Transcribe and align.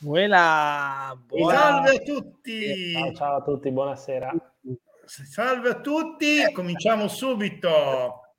Buona, 0.00 1.20
buona... 1.26 1.58
Salve 1.58 1.96
a 1.96 1.98
tutti! 1.98 2.92
Ciao, 2.92 3.12
ciao 3.14 3.36
a 3.38 3.42
tutti, 3.42 3.72
buonasera. 3.72 4.32
Salve 5.04 5.70
a 5.70 5.80
tutti, 5.80 6.52
cominciamo 6.52 7.08
subito. 7.08 8.34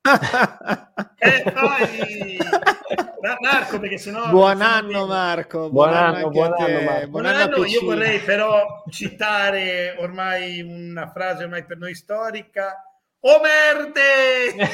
che 1.16 1.52
fai? 1.52 2.38
Marco, 3.40 3.78
perché 3.78 3.98
sennò... 3.98 4.30
Buon 4.30 4.62
anno 4.62 5.06
Marco, 5.06 5.68
buon, 5.68 5.90
buon 5.90 5.92
anno, 5.92 6.30
buon 6.30 6.52
anno, 6.58 6.80
Marco. 6.80 7.08
Buon 7.08 7.26
anno, 7.26 7.64
io 7.66 7.84
vorrei 7.84 8.20
però 8.20 8.82
citare 8.88 9.96
ormai 9.98 10.62
una 10.62 11.10
frase 11.10 11.44
ormai 11.44 11.66
per 11.66 11.76
noi 11.76 11.94
storica. 11.94 12.82
Oh 13.20 13.38
merde! 13.38 14.66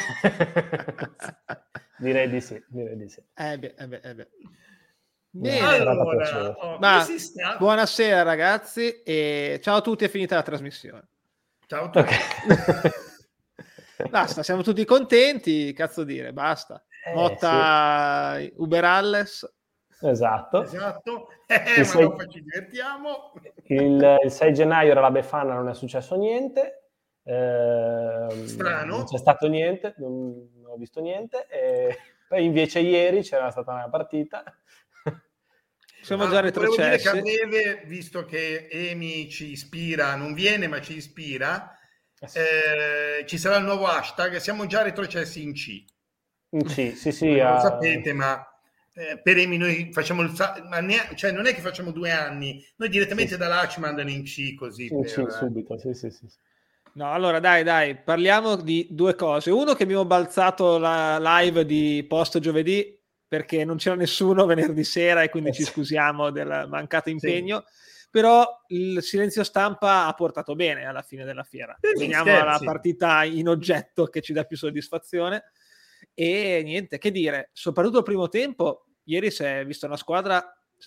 direi 1.98 2.30
di 2.30 2.40
sì, 2.40 2.62
direi 2.68 2.96
di 2.96 3.08
sì. 3.08 3.20
Eh 3.34 3.58
beh, 3.58 3.74
eh 3.76 3.88
beh, 3.88 4.00
eh 4.04 4.14
beh. 4.14 4.28
Bene, 5.38 5.60
allora, 5.60 6.56
oh, 6.56 6.78
Ma, 6.78 7.04
buonasera 7.58 8.22
ragazzi 8.22 9.02
e 9.02 9.60
ciao 9.62 9.76
a 9.76 9.80
tutti, 9.82 10.06
è 10.06 10.08
finita 10.08 10.34
la 10.34 10.42
trasmissione. 10.42 11.08
Ciao 11.66 11.84
a 11.84 11.90
tutti. 11.90 11.98
Okay. 11.98 12.90
basta, 14.08 14.42
siamo 14.42 14.62
tutti 14.62 14.82
contenti, 14.86 15.74
cazzo 15.74 16.04
dire, 16.04 16.32
basta. 16.32 16.82
Eh, 17.04 17.12
Motta 17.12 18.36
sì. 18.38 18.50
Uber 18.56 18.84
Alles. 18.84 19.54
Esatto. 20.00 20.62
Esatto. 20.62 21.28
Eh, 21.46 21.62
ma 21.76 21.84
sei... 21.84 22.02
dopo 22.02 22.26
ci 22.26 22.42
divertiamo. 22.42 23.32
Il, 23.64 24.18
il 24.24 24.30
6 24.30 24.54
gennaio 24.54 24.92
era 24.92 25.02
la 25.02 25.10
Befana, 25.10 25.52
non 25.52 25.68
è 25.68 25.74
successo 25.74 26.16
niente. 26.16 26.88
Eh, 27.22 28.42
Strano. 28.46 28.96
Non 28.96 29.04
c'è 29.04 29.18
stato 29.18 29.48
niente, 29.48 29.94
non, 29.98 30.50
non 30.62 30.72
ho 30.72 30.76
visto 30.76 31.02
niente. 31.02 31.46
E 31.48 31.94
poi 32.26 32.42
invece 32.42 32.80
ieri 32.80 33.20
c'era 33.20 33.50
stata 33.50 33.72
una 33.72 33.90
partita 33.90 34.42
siamo 36.06 36.22
ah, 36.22 36.30
già 36.30 36.38
retrocessi. 36.38 36.80
Dire 36.80 36.98
che 36.98 37.08
a 37.08 37.46
breve, 37.48 37.82
visto 37.86 38.24
che 38.24 38.68
Emi 38.70 39.28
ci 39.28 39.50
ispira, 39.50 40.14
non 40.14 40.34
viene 40.34 40.68
ma 40.68 40.80
ci 40.80 40.94
ispira, 40.94 41.76
eh 42.20 43.20
eh, 43.20 43.26
ci 43.26 43.36
sarà 43.38 43.56
il 43.56 43.64
nuovo 43.64 43.86
hashtag, 43.86 44.36
siamo 44.36 44.66
già 44.66 44.82
retrocessi 44.82 45.42
in 45.42 45.52
C. 45.52 45.84
In 46.50 46.62
C, 46.62 46.92
sì, 46.94 47.10
sì. 47.10 47.34
Non 47.34 47.54
lo 47.54 47.58
sapete, 47.58 48.12
ma 48.12 48.40
eh, 48.94 49.18
per 49.20 49.36
Emi 49.38 49.56
noi 49.56 49.90
facciamo 49.92 50.22
il... 50.22 50.32
Ma 50.68 50.78
ne, 50.78 51.10
cioè 51.16 51.32
non 51.32 51.46
è 51.46 51.52
che 51.52 51.60
facciamo 51.60 51.90
due 51.90 52.12
anni, 52.12 52.64
noi 52.76 52.88
direttamente 52.88 53.32
sì, 53.32 53.38
dall'A 53.38 53.66
ci 53.66 53.80
mandano 53.80 54.08
in 54.08 54.22
C 54.22 54.54
così. 54.54 54.86
In 54.86 55.00
per, 55.00 55.10
C 55.10 55.32
subito, 55.32 55.76
sì, 55.76 55.92
sì, 55.92 56.08
sì. 56.08 56.26
No, 56.92 57.12
allora 57.12 57.40
dai, 57.40 57.64
dai, 57.64 57.96
parliamo 57.96 58.54
di 58.54 58.86
due 58.90 59.16
cose. 59.16 59.50
Uno 59.50 59.74
che 59.74 59.82
abbiamo 59.82 60.04
balzato 60.04 60.78
la 60.78 61.18
live 61.18 61.66
di 61.66 62.04
post 62.08 62.38
giovedì 62.38 62.95
perché 63.28 63.64
non 63.64 63.76
c'era 63.76 63.96
nessuno 63.96 64.46
venerdì 64.46 64.84
sera 64.84 65.22
e 65.22 65.28
quindi 65.28 65.52
ci 65.52 65.62
eh 65.62 65.66
scusiamo 65.66 66.30
del 66.30 66.66
mancato 66.68 67.10
impegno. 67.10 67.64
Sì. 67.66 67.84
Però 68.10 68.46
il 68.68 69.02
silenzio 69.02 69.44
stampa 69.44 70.06
ha 70.06 70.14
portato 70.14 70.54
bene 70.54 70.86
alla 70.86 71.02
fine 71.02 71.24
della 71.24 71.42
fiera. 71.42 71.76
Veniamo 71.98 72.38
alla 72.38 72.58
partita 72.62 73.24
in 73.24 73.48
oggetto 73.48 74.06
che 74.06 74.22
ci 74.22 74.32
dà 74.32 74.44
più 74.44 74.56
soddisfazione. 74.56 75.44
E 76.14 76.62
niente, 76.64 76.96
che 76.96 77.10
dire, 77.10 77.50
soprattutto 77.52 77.98
il 77.98 78.04
primo 78.04 78.28
tempo, 78.28 78.86
ieri 79.04 79.30
si 79.30 79.42
è 79.42 79.66
vista 79.66 79.86
una 79.86 79.98
squadra 79.98 80.42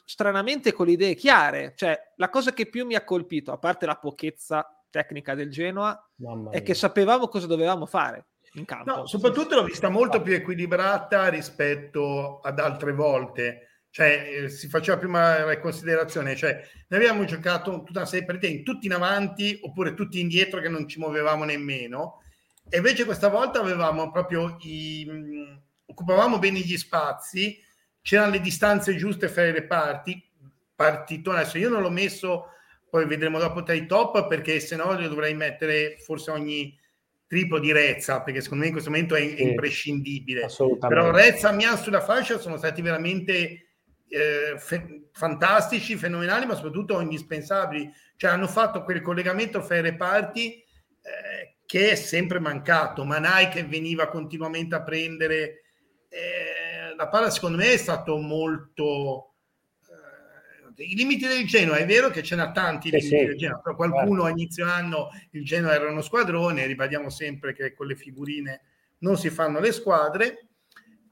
stranamente 0.06 0.72
con 0.72 0.88
le 0.88 0.94
idee 0.94 1.14
chiare. 1.14 1.74
Cioè, 1.76 2.14
la 2.16 2.30
cosa 2.30 2.52
che 2.52 2.68
più 2.68 2.86
mi 2.86 2.96
ha 2.96 3.04
colpito, 3.04 3.52
a 3.52 3.60
parte 3.60 3.86
la 3.86 3.98
pochezza 3.98 4.66
tecnica 4.90 5.36
del 5.36 5.52
Genoa, 5.52 6.10
è 6.50 6.64
che 6.64 6.74
sapevamo 6.74 7.28
cosa 7.28 7.46
dovevamo 7.46 7.86
fare 7.86 8.29
in 8.54 8.66
campo. 8.66 8.96
No, 8.96 9.06
soprattutto 9.06 9.56
l'ho 9.56 9.64
vista 9.64 9.90
molto 9.90 10.22
più 10.22 10.34
equilibrata 10.34 11.28
rispetto 11.28 12.40
ad 12.40 12.60
altre 12.60 12.94
volte. 12.94 13.70
Cioè, 13.92 14.44
eh, 14.44 14.50
si 14.50 14.68
faceva 14.70 14.98
prima 14.98 15.44
la 15.44 15.60
considerazione, 15.60 16.36
cioè, 16.36 16.62
noi 16.90 17.00
abbiamo 17.00 17.26
giocato 17.26 17.84
tutta 17.84 18.00
una 18.00 18.06
serie 18.06 18.22
di 18.22 18.26
partite 18.32 18.64
tutti 18.64 18.86
in 18.86 18.94
avanti 18.94 19.60
oppure 19.64 19.96
tutti 19.96 20.20
indietro 20.20 20.62
che 20.62 20.70
non 20.70 20.88
ci 20.88 21.00
muovevamo 21.00 21.44
nemmeno. 21.44 22.22
E 22.70 22.78
invece 22.78 23.06
questa 23.06 23.30
volta 23.30 23.60
avevamo 23.60 24.12
proprio 24.12 24.58
i, 24.62 25.06
mh, 25.08 25.62
occupavamo 25.88 26.38
bene 26.38 26.60
gli 26.60 26.78
spazi, 26.78 27.60
c'erano 28.02 28.32
le 28.32 28.42
distanze 28.42 28.96
giuste 28.96 29.28
fra 29.28 29.46
i 29.46 29.52
reparti. 29.52 30.24
Partito 30.76 31.32
adesso 31.32 31.58
io 31.58 31.70
non 31.70 31.82
l'ho 31.82 31.90
messo, 31.90 32.52
poi 32.90 33.06
vedremo 33.06 33.40
dopo 33.40 33.64
tra 33.64 33.74
i 33.74 33.88
top 33.88 34.28
perché 34.28 34.60
se 34.60 34.76
no 34.76 34.94
lo 34.94 35.08
dovrei 35.08 35.34
mettere 35.34 35.98
forse 36.00 36.30
ogni 36.32 36.78
triplo 37.30 37.60
di 37.60 37.72
Rezza, 37.72 38.24
perché 38.24 38.42
secondo 38.42 38.64
me 38.64 38.70
in 38.70 38.74
questo 38.74 38.90
momento 38.90 39.14
è, 39.14 39.22
sì, 39.22 39.44
imprescindibile. 39.44 40.48
Però 40.80 41.12
Rezza 41.12 41.52
e 41.52 41.56
Mian 41.56 41.78
sulla 41.78 42.02
fascia 42.02 42.40
sono 42.40 42.58
stati 42.58 42.82
veramente 42.82 43.68
eh, 44.08 44.56
fe- 44.58 45.10
fantastici, 45.12 45.96
fenomenali, 45.96 46.48
ma 46.48 46.56
soprattutto 46.56 47.00
indispensabili. 47.00 47.88
Cioè 48.16 48.32
hanno 48.32 48.48
fatto 48.48 48.84
quel 48.84 49.04
collegamento 49.04 49.62
fra 49.62 49.78
i 49.78 49.82
reparti 49.82 50.54
eh, 50.54 51.58
che 51.68 51.92
è 51.92 51.96
sempre 51.96 52.40
mancato. 52.40 53.06
Manai 53.06 53.50
che 53.50 53.64
veniva 53.64 54.08
continuamente 54.08 54.74
a 54.74 54.82
prendere 54.82 55.62
eh, 56.10 56.96
la 56.98 57.08
palla, 57.10 57.30
secondo 57.30 57.58
me 57.58 57.74
è 57.74 57.78
stato 57.78 58.18
molto 58.18 59.36
i 60.80 60.96
limiti 60.96 61.28
del 61.28 61.46
Genoa 61.46 61.78
è 61.78 61.86
vero 61.86 62.10
che 62.10 62.24
ce 62.24 62.36
n'ha 62.36 62.52
tanti 62.52 62.90
eh 62.90 62.98
limiti 62.98 63.18
sì, 63.18 63.26
del 63.26 63.38
Genoa, 63.38 63.60
però 63.60 63.76
qualcuno 63.76 64.22
certo. 64.22 64.26
a 64.26 64.30
inizio 64.30 64.66
anno 64.68 65.10
il 65.32 65.44
Genoa 65.44 65.74
era 65.74 65.90
uno 65.90 66.02
squadrone, 66.02 66.66
ribadiamo 66.66 67.10
sempre 67.10 67.54
che 67.54 67.74
con 67.74 67.88
le 67.88 67.96
figurine 67.96 68.62
non 69.00 69.18
si 69.18 69.30
fanno 69.30 69.60
le 69.60 69.72
squadre. 69.72 70.48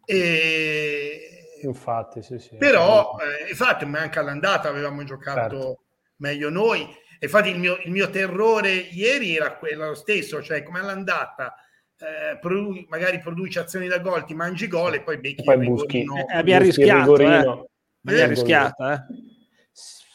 E... 0.06 1.60
Infatti, 1.64 2.22
sì, 2.22 2.40
sì. 2.40 2.56
Però, 2.56 3.18
eh, 3.20 3.50
infatti, 3.50 3.86
anche 3.86 4.20
all'andata 4.20 4.70
avevamo 4.70 5.04
giocato 5.04 5.58
certo. 5.58 5.84
meglio 6.18 6.50
noi. 6.50 6.88
Infatti, 7.20 7.50
il 7.50 7.60
mio, 7.60 7.80
il 7.84 7.92
mio 7.92 8.10
terrore 8.10 8.72
ieri 8.74 9.36
era 9.36 9.56
quello 9.56 9.96
stesso, 9.96 10.42
cioè 10.42 10.64
come 10.64 10.80
all'andata. 10.80 11.56
Eh, 12.00 12.38
produ- 12.38 12.86
magari 12.90 13.20
produci 13.20 13.58
azioni 13.58 13.88
da 13.88 13.98
gol, 13.98 14.24
ti 14.24 14.36
mangi 14.36 14.68
gol 14.68 14.94
e 14.94 15.02
poi 15.02 15.18
becchi 15.18 15.42
e 15.42 15.44
poi 15.44 15.56
il 15.56 15.62
rigorino. 15.62 16.28
Eh, 16.28 16.38
abbiamo 16.38 16.64
rischiato, 16.64 17.18
eh. 17.18 17.66
abbiamo 18.04 18.30
rischiato, 18.30 18.90
eh. 18.92 18.98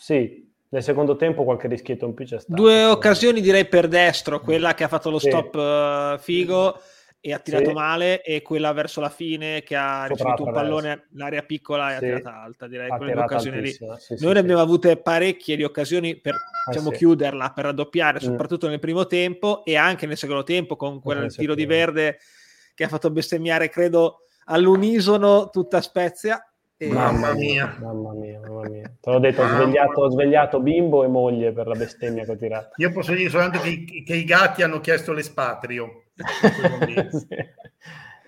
Sì, 0.02 0.52
nel 0.70 0.82
secondo 0.82 1.14
tempo 1.14 1.44
qualche 1.44 1.68
rischietto 1.68 2.06
in 2.06 2.14
più 2.14 2.24
c'è 2.24 2.40
stato. 2.40 2.60
Due 2.60 2.86
occasioni 2.86 3.40
direi 3.40 3.66
per 3.66 3.86
destro, 3.86 4.40
quella 4.40 4.74
che 4.74 4.82
ha 4.82 4.88
fatto 4.88 5.10
lo 5.10 5.20
sì. 5.20 5.28
stop 5.28 5.54
uh, 5.54 6.18
figo 6.18 6.76
e 7.20 7.32
ha 7.32 7.38
tirato 7.38 7.68
sì. 7.68 7.72
male 7.72 8.20
e 8.20 8.42
quella 8.42 8.72
verso 8.72 9.00
la 9.00 9.10
fine 9.10 9.62
che 9.62 9.76
ha 9.76 10.06
ricevuto 10.06 10.42
un 10.42 10.52
pallone 10.52 11.06
l'area 11.12 11.42
piccola 11.42 11.94
e 11.94 11.98
sì. 11.98 12.04
ha 12.04 12.08
tirata 12.08 12.42
alta 12.42 12.66
direi 12.66 12.90
ha 12.90 12.96
quelle 12.96 13.16
occasioni 13.16 13.60
lì 13.60 13.70
sì, 13.70 14.16
noi 14.18 14.32
ne 14.32 14.40
abbiamo 14.40 14.60
avute 14.60 14.96
parecchie 14.96 15.54
di 15.54 15.62
occasioni 15.62 16.16
per 16.16 16.34
ah, 16.34 16.70
diciamo, 16.72 16.90
chiuderla 16.90 17.52
per 17.52 17.66
raddoppiare 17.66 18.18
mm. 18.18 18.26
soprattutto 18.26 18.66
nel 18.66 18.80
primo 18.80 19.06
tempo 19.06 19.64
e 19.64 19.76
anche 19.76 20.06
nel 20.06 20.16
secondo 20.16 20.42
tempo 20.42 20.74
con 20.74 21.00
quel 21.00 21.32
tiro 21.32 21.54
di 21.54 21.64
verde 21.64 22.18
che 22.74 22.82
ha 22.82 22.88
fatto 22.88 23.08
bestemmiare 23.08 23.68
credo 23.68 24.26
all'unisono 24.46 25.48
tutta 25.48 25.80
Spezia 25.80 26.44
e... 26.82 26.92
Mamma 26.92 27.32
mia. 27.34 27.76
Mamma 27.78 28.12
mia, 28.12 28.40
mamma 28.40 28.68
mia. 28.68 28.92
Te 29.00 29.10
l'ho 29.10 29.20
detto, 29.20 29.42
ho 29.42 29.46
svegliato, 29.46 30.00
ho 30.00 30.10
svegliato, 30.10 30.60
bimbo 30.60 31.04
e 31.04 31.08
moglie 31.08 31.52
per 31.52 31.68
la 31.68 31.74
bestemmia 31.74 32.24
che 32.24 32.32
ho 32.32 32.36
tirato. 32.36 32.70
Io 32.76 32.90
posso 32.90 33.14
dire 33.14 33.30
soltanto 33.30 33.60
che, 33.60 33.84
che 34.04 34.14
i 34.16 34.24
gatti 34.24 34.62
hanno 34.62 34.80
chiesto 34.80 35.12
l'espatrio. 35.12 36.06
sì. 36.16 37.36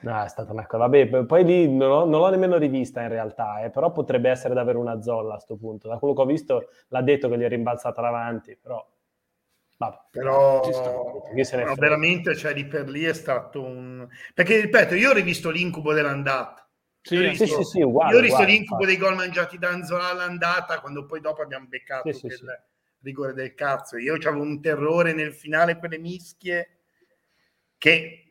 No, 0.02 0.22
è 0.22 0.28
stata 0.28 0.52
una 0.52 0.66
cosa. 0.66 0.86
Vabbè, 0.86 1.24
poi 1.24 1.44
lì 1.44 1.68
non, 1.68 1.90
ho, 1.90 2.04
non 2.04 2.20
l'ho 2.20 2.30
nemmeno 2.30 2.56
rivista 2.56 3.02
in 3.02 3.08
realtà, 3.08 3.64
eh, 3.64 3.70
però 3.70 3.90
potrebbe 3.90 4.30
essere 4.30 4.54
davvero 4.54 4.78
una 4.78 5.02
zolla 5.02 5.30
a 5.30 5.34
questo 5.34 5.56
punto. 5.56 5.88
Da 5.88 5.98
quello 5.98 6.14
che 6.14 6.20
ho 6.20 6.26
visto 6.26 6.68
l'ha 6.88 7.02
detto 7.02 7.28
che 7.28 7.36
gli 7.36 7.42
è 7.42 7.48
rimbalzata 7.48 8.00
davanti, 8.00 8.56
però... 8.60 8.86
Vabbè, 9.76 9.96
però 10.12 10.62
no, 10.62 11.74
veramente, 11.74 12.36
cioè, 12.36 12.54
lì 12.54 12.64
per 12.64 12.88
lì 12.88 13.02
è 13.02 13.12
stato 13.12 13.60
un... 13.60 14.06
Perché, 14.32 14.60
ripeto, 14.60 14.94
io 14.94 15.10
ho 15.10 15.12
rivisto 15.12 15.50
l'incubo 15.50 15.92
dell'andata 15.92 16.63
sì, 17.06 17.16
io, 17.16 17.34
sì, 17.34 17.46
sì, 17.46 17.62
sì, 17.64 17.82
uguale, 17.82 18.14
io 18.14 18.18
ho 18.18 18.22
visto 18.22 18.42
l'incubo 18.44 18.86
dei 18.86 18.96
gol 18.96 19.14
mangiati 19.14 19.58
da 19.58 19.68
Anzola 19.68 20.08
all'andata 20.08 20.80
quando 20.80 21.04
poi 21.04 21.20
dopo 21.20 21.42
abbiamo 21.42 21.66
beccato 21.68 22.10
sì, 22.10 22.24
il 22.24 22.62
rigore 23.02 23.34
del 23.34 23.54
cazzo. 23.54 23.98
Io 23.98 24.14
avevo 24.14 24.40
un 24.40 24.58
terrore 24.62 25.12
nel 25.12 25.34
finale 25.34 25.76
quelle 25.76 25.98
mischie 25.98 26.68
che 27.76 28.24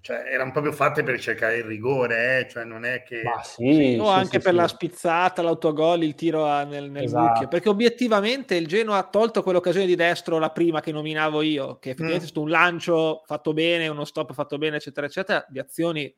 cioè, 0.00 0.24
erano 0.26 0.50
proprio 0.50 0.72
fatte 0.72 1.04
per 1.04 1.20
cercare 1.20 1.58
il 1.58 1.64
rigore, 1.64 2.40
eh? 2.40 2.48
cioè 2.48 2.64
non 2.64 2.84
è 2.84 3.04
che... 3.04 3.22
Ma 3.22 3.40
sì, 3.44 3.96
o 4.00 4.08
anche 4.08 4.40
per 4.40 4.52
la 4.52 4.66
spizzata, 4.66 5.40
l'autogol, 5.40 6.02
il 6.02 6.16
tiro 6.16 6.44
nel, 6.64 6.90
nel 6.90 7.04
esatto. 7.04 7.26
bucchio, 7.28 7.48
perché 7.48 7.68
obiettivamente 7.68 8.56
il 8.56 8.66
Genoa 8.66 8.98
ha 8.98 9.04
tolto 9.04 9.44
quell'occasione 9.44 9.86
di 9.86 9.94
destro, 9.94 10.40
la 10.40 10.50
prima 10.50 10.80
che 10.80 10.90
nominavo 10.90 11.42
io, 11.42 11.78
che 11.78 11.90
effettivamente 11.90 12.24
mm. 12.24 12.26
è 12.26 12.30
stato 12.30 12.42
un 12.42 12.50
lancio 12.50 13.22
fatto 13.24 13.52
bene, 13.52 13.86
uno 13.86 14.04
stop 14.04 14.32
fatto 14.32 14.58
bene, 14.58 14.76
eccetera, 14.76 15.06
eccetera, 15.06 15.46
di 15.48 15.60
azioni 15.60 16.12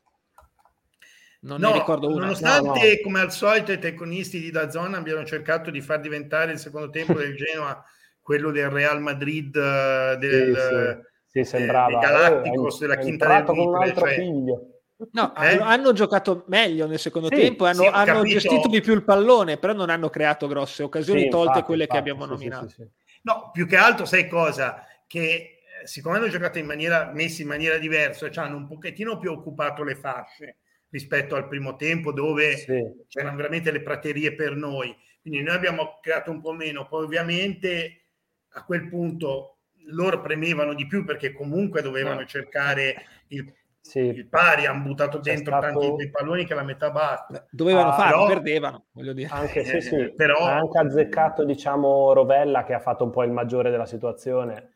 non 1.47 1.61
no, 1.61 1.71
ne 1.71 1.79
ricordo 1.79 2.09
una. 2.09 2.25
Nonostante, 2.25 2.69
no, 2.69 2.75
no. 2.75 3.01
come 3.05 3.21
al 3.21 3.33
solito, 3.33 3.71
i 3.71 3.79
tecnisti 3.79 4.41
di 4.41 4.51
Dazon 4.51 4.95
abbiano 4.95 5.25
cercato 5.25 5.71
di 5.71 5.81
far 5.81 6.01
diventare 6.01 6.53
il 6.53 6.59
secondo 6.59 6.91
tempo 6.91 7.15
del 7.15 7.35
Genoa 7.39 7.83
quello 8.21 8.51
del 8.51 8.69
Real 8.69 9.01
Madrid, 9.01 9.55
eh, 9.55 10.17
del, 10.19 10.57
sì, 10.57 11.39
sì. 11.39 11.45
Sì, 11.45 11.45
sembrava, 11.45 11.99
eh, 11.99 12.01
Galacticos, 12.01 12.77
eh, 12.77 12.79
della 12.81 12.99
quinta 12.99 13.27
del 13.27 13.75
altro 13.75 14.07
cioè, 14.07 14.15
figlio. 14.17 14.71
No, 15.13 15.37
eh? 15.37 15.59
hanno 15.61 15.93
giocato 15.93 16.45
meglio 16.49 16.87
nel 16.87 16.99
secondo 16.99 17.29
sì, 17.29 17.37
tempo, 17.37 17.67
hanno, 17.67 17.83
sì, 17.83 17.87
hanno 17.87 18.23
gestito 18.25 18.67
di 18.67 18.81
più 18.81 18.95
il 18.95 19.05
pallone, 19.05 19.59
però 19.59 19.75
non 19.75 19.91
hanno 19.91 20.09
creato 20.09 20.49
grosse 20.49 20.83
occasioni, 20.83 21.21
sì, 21.21 21.29
tolte 21.29 21.49
infatti, 21.49 21.67
quelle 21.67 21.83
infatti, 21.83 22.03
che 22.03 22.11
abbiamo 22.11 22.27
nominato. 22.27 22.75
No, 23.23 23.51
più 23.53 23.67
che 23.67 23.77
altro, 23.77 24.07
sai 24.07 24.27
cosa? 24.27 24.85
Che 25.07 25.21
eh, 25.21 25.87
siccome 25.87 26.17
hanno 26.17 26.29
giocato 26.29 26.59
in 26.59 26.67
maniera, 26.67 27.13
messi 27.13 27.43
in 27.43 27.49
maniera 27.49 27.77
diversa, 27.77 28.31
cioè 28.31 28.45
hanno 28.45 28.57
un 28.57 28.67
pochettino 28.67 29.19
più 29.19 29.31
occupato 29.31 29.85
le 29.85 29.95
fasce 29.95 30.57
rispetto 30.97 31.37
al 31.37 31.47
primo 31.47 31.77
tempo 31.77 32.11
dove 32.11 32.57
c'erano 33.07 33.37
veramente 33.37 33.71
le 33.71 33.83
praterie 33.83 34.35
per 34.35 34.57
noi. 34.57 34.97
Quindi 35.21 35.43
noi 35.43 35.55
abbiamo 35.55 35.99
creato 36.01 36.31
un 36.31 36.41
po' 36.41 36.53
meno, 36.53 36.87
poi 36.89 37.05
ovviamente 37.05 38.05
a 38.53 38.65
quel 38.65 38.89
punto 38.89 39.59
loro 39.89 40.23
premevano 40.23 40.73
di 40.73 40.87
più 40.87 41.05
perché 41.05 41.33
comunque 41.33 41.83
dovevano 41.83 42.25
cercare 42.25 42.97
il 43.29 43.53
sì. 43.87 44.01
il 44.01 44.27
pari 44.27 44.67
hanno 44.67 44.83
buttato 44.83 45.19
dentro 45.19 45.57
stato... 45.57 45.79
tanti 45.79 45.95
dei 45.97 46.11
palloni 46.11 46.45
che 46.45 46.55
la 46.55 46.65
metà 46.65 46.91
basta. 46.91 47.47
Dovevano 47.51 47.91
ah, 47.91 47.93
farlo, 47.93 48.25
però... 48.25 48.27
perdevano, 48.27 48.87
voglio 48.93 49.13
dire. 49.13 49.29
Anche, 49.31 49.65
sì, 49.65 49.81
sì. 49.81 50.13
però... 50.17 50.45
Ha 50.45 50.57
anche 50.57 50.79
azzeccato, 50.79 51.45
diciamo, 51.45 52.13
Rovella 52.13 52.65
che 52.65 52.75
ha 52.75 52.81
fatto 52.81 53.05
un 53.05 53.11
po' 53.11 53.23
il 53.23 53.31
maggiore 53.31 53.71
della 53.71 53.87
situazione. 53.87 54.76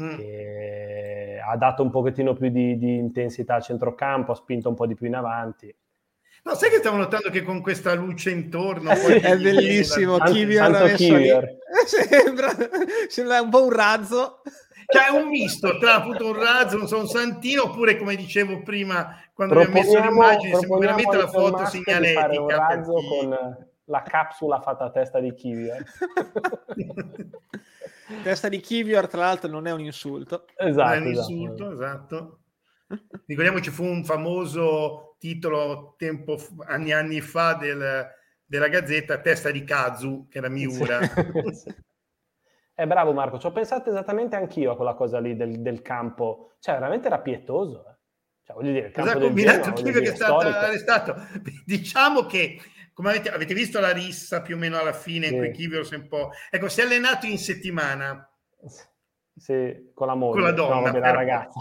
Mm. 0.00 0.18
ha 1.46 1.56
dato 1.56 1.82
un 1.82 1.90
pochettino 1.90 2.32
più 2.32 2.48
di, 2.48 2.78
di, 2.78 2.96
intensità 2.96 3.56
a 3.56 3.60
centrocampo, 3.60 4.32
ha 4.32 4.34
spinto 4.34 4.68
un 4.68 4.74
po' 4.74 4.86
di 4.86 4.94
più 4.94 5.06
in 5.06 5.14
avanti. 5.14 5.74
No, 6.42 6.54
sai 6.54 6.70
che 6.70 6.76
stavo 6.76 6.96
notando 6.96 7.28
che 7.28 7.42
con 7.42 7.60
questa 7.60 7.92
luce 7.92 8.30
intorno 8.30 8.92
eh 8.92 8.96
sì, 8.96 9.12
è 9.12 9.36
bellissimo. 9.36 10.16
Kivior 10.18 11.58
sembra, 11.84 12.50
sembra 13.08 13.42
un 13.42 13.50
po' 13.50 13.64
un 13.64 13.72
razzo. 13.72 14.40
Cioè 14.86 15.08
è 15.08 15.10
un 15.10 15.28
misto 15.28 15.78
tra 15.78 15.96
appunto 15.96 16.26
un 16.26 16.38
razzo, 16.38 16.78
non 16.78 16.88
so, 16.88 16.98
un 16.98 17.06
santino, 17.06 17.64
oppure 17.64 17.96
come 17.96 18.16
dicevo 18.16 18.62
prima, 18.62 19.16
quando 19.34 19.60
abbiamo 19.60 19.74
messo 19.74 20.00
l'immagine, 20.00 20.56
sembra 20.56 20.78
veramente 20.78 21.16
la 21.16 21.28
foto 21.28 21.66
segnaletica. 21.66 22.40
un 22.40 22.48
razzo 22.48 22.92
con 22.92 23.68
la 23.84 24.02
capsula 24.02 24.60
fatta 24.60 24.84
a 24.84 24.90
testa 24.90 25.20
di 25.20 25.34
Kivior. 25.34 25.84
testa 28.22 28.48
di 28.48 28.60
Kivior, 28.60 29.08
tra 29.08 29.20
l'altro, 29.20 29.50
non 29.50 29.66
è 29.66 29.72
un 29.72 29.80
insulto. 29.80 30.46
Esatto. 30.56 30.88
Non 30.88 30.92
è 30.92 31.00
un 31.00 31.12
esatto. 31.12 31.30
insulto, 31.30 31.72
esatto. 31.72 32.40
Ricordiamoci, 33.26 33.70
fu 33.70 33.84
un 33.84 34.04
famoso 34.04 35.16
titolo 35.18 35.94
tempo, 35.96 36.38
anni 36.66 36.92
anni 36.92 37.20
fa 37.20 37.54
del, 37.54 38.06
della 38.44 38.68
Gazzetta, 38.68 39.20
Testa 39.20 39.50
di 39.50 39.64
Kazu, 39.64 40.26
che 40.28 40.38
era 40.38 40.48
Miura. 40.48 40.98
Eh, 42.80 42.86
bravo 42.86 43.12
Marco, 43.12 43.38
ci 43.38 43.44
ho 43.44 43.52
pensato 43.52 43.90
esattamente 43.90 44.36
anch'io 44.36 44.72
a 44.72 44.76
quella 44.76 44.94
cosa 44.94 45.20
lì 45.20 45.36
del, 45.36 45.60
del 45.60 45.82
campo. 45.82 46.52
Cioè, 46.60 46.76
veramente 46.76 47.08
era 47.08 47.18
pietoso. 47.18 47.84
Eh. 47.86 47.98
Cioè, 48.50 48.52
voglio 48.54 48.72
dire, 48.72 48.86
il 48.86 48.92
campo 48.92 49.10
esatto, 49.10 49.24
combinato 49.24 49.72
Genoa, 49.72 50.00
che 50.00 50.10
è 50.10 50.14
stato 50.14 50.36
arrestato. 50.38 51.14
Diciamo 51.64 52.26
che, 52.26 52.60
come 52.92 53.10
avete, 53.10 53.30
avete, 53.30 53.54
visto 53.54 53.80
la 53.80 53.92
rissa 53.92 54.42
più 54.42 54.56
o 54.56 54.58
meno 54.58 54.78
alla 54.78 54.92
fine, 54.92 55.28
sì. 55.28 55.36
quei 55.36 55.52
Kivios 55.52 55.90
un 55.90 56.08
po'... 56.08 56.30
Ecco, 56.50 56.68
si 56.68 56.80
è 56.80 56.84
allenato 56.84 57.26
in 57.26 57.38
settimana. 57.38 58.28
Sì, 59.36 59.90
con 59.94 60.08
la 60.08 60.14
moglie. 60.14 60.32
Con 60.32 60.42
la 60.42 60.52
donna. 60.52 60.74
No, 60.74 60.82
vabbè, 60.82 60.98
la 60.98 61.10
ragazza. 61.12 61.60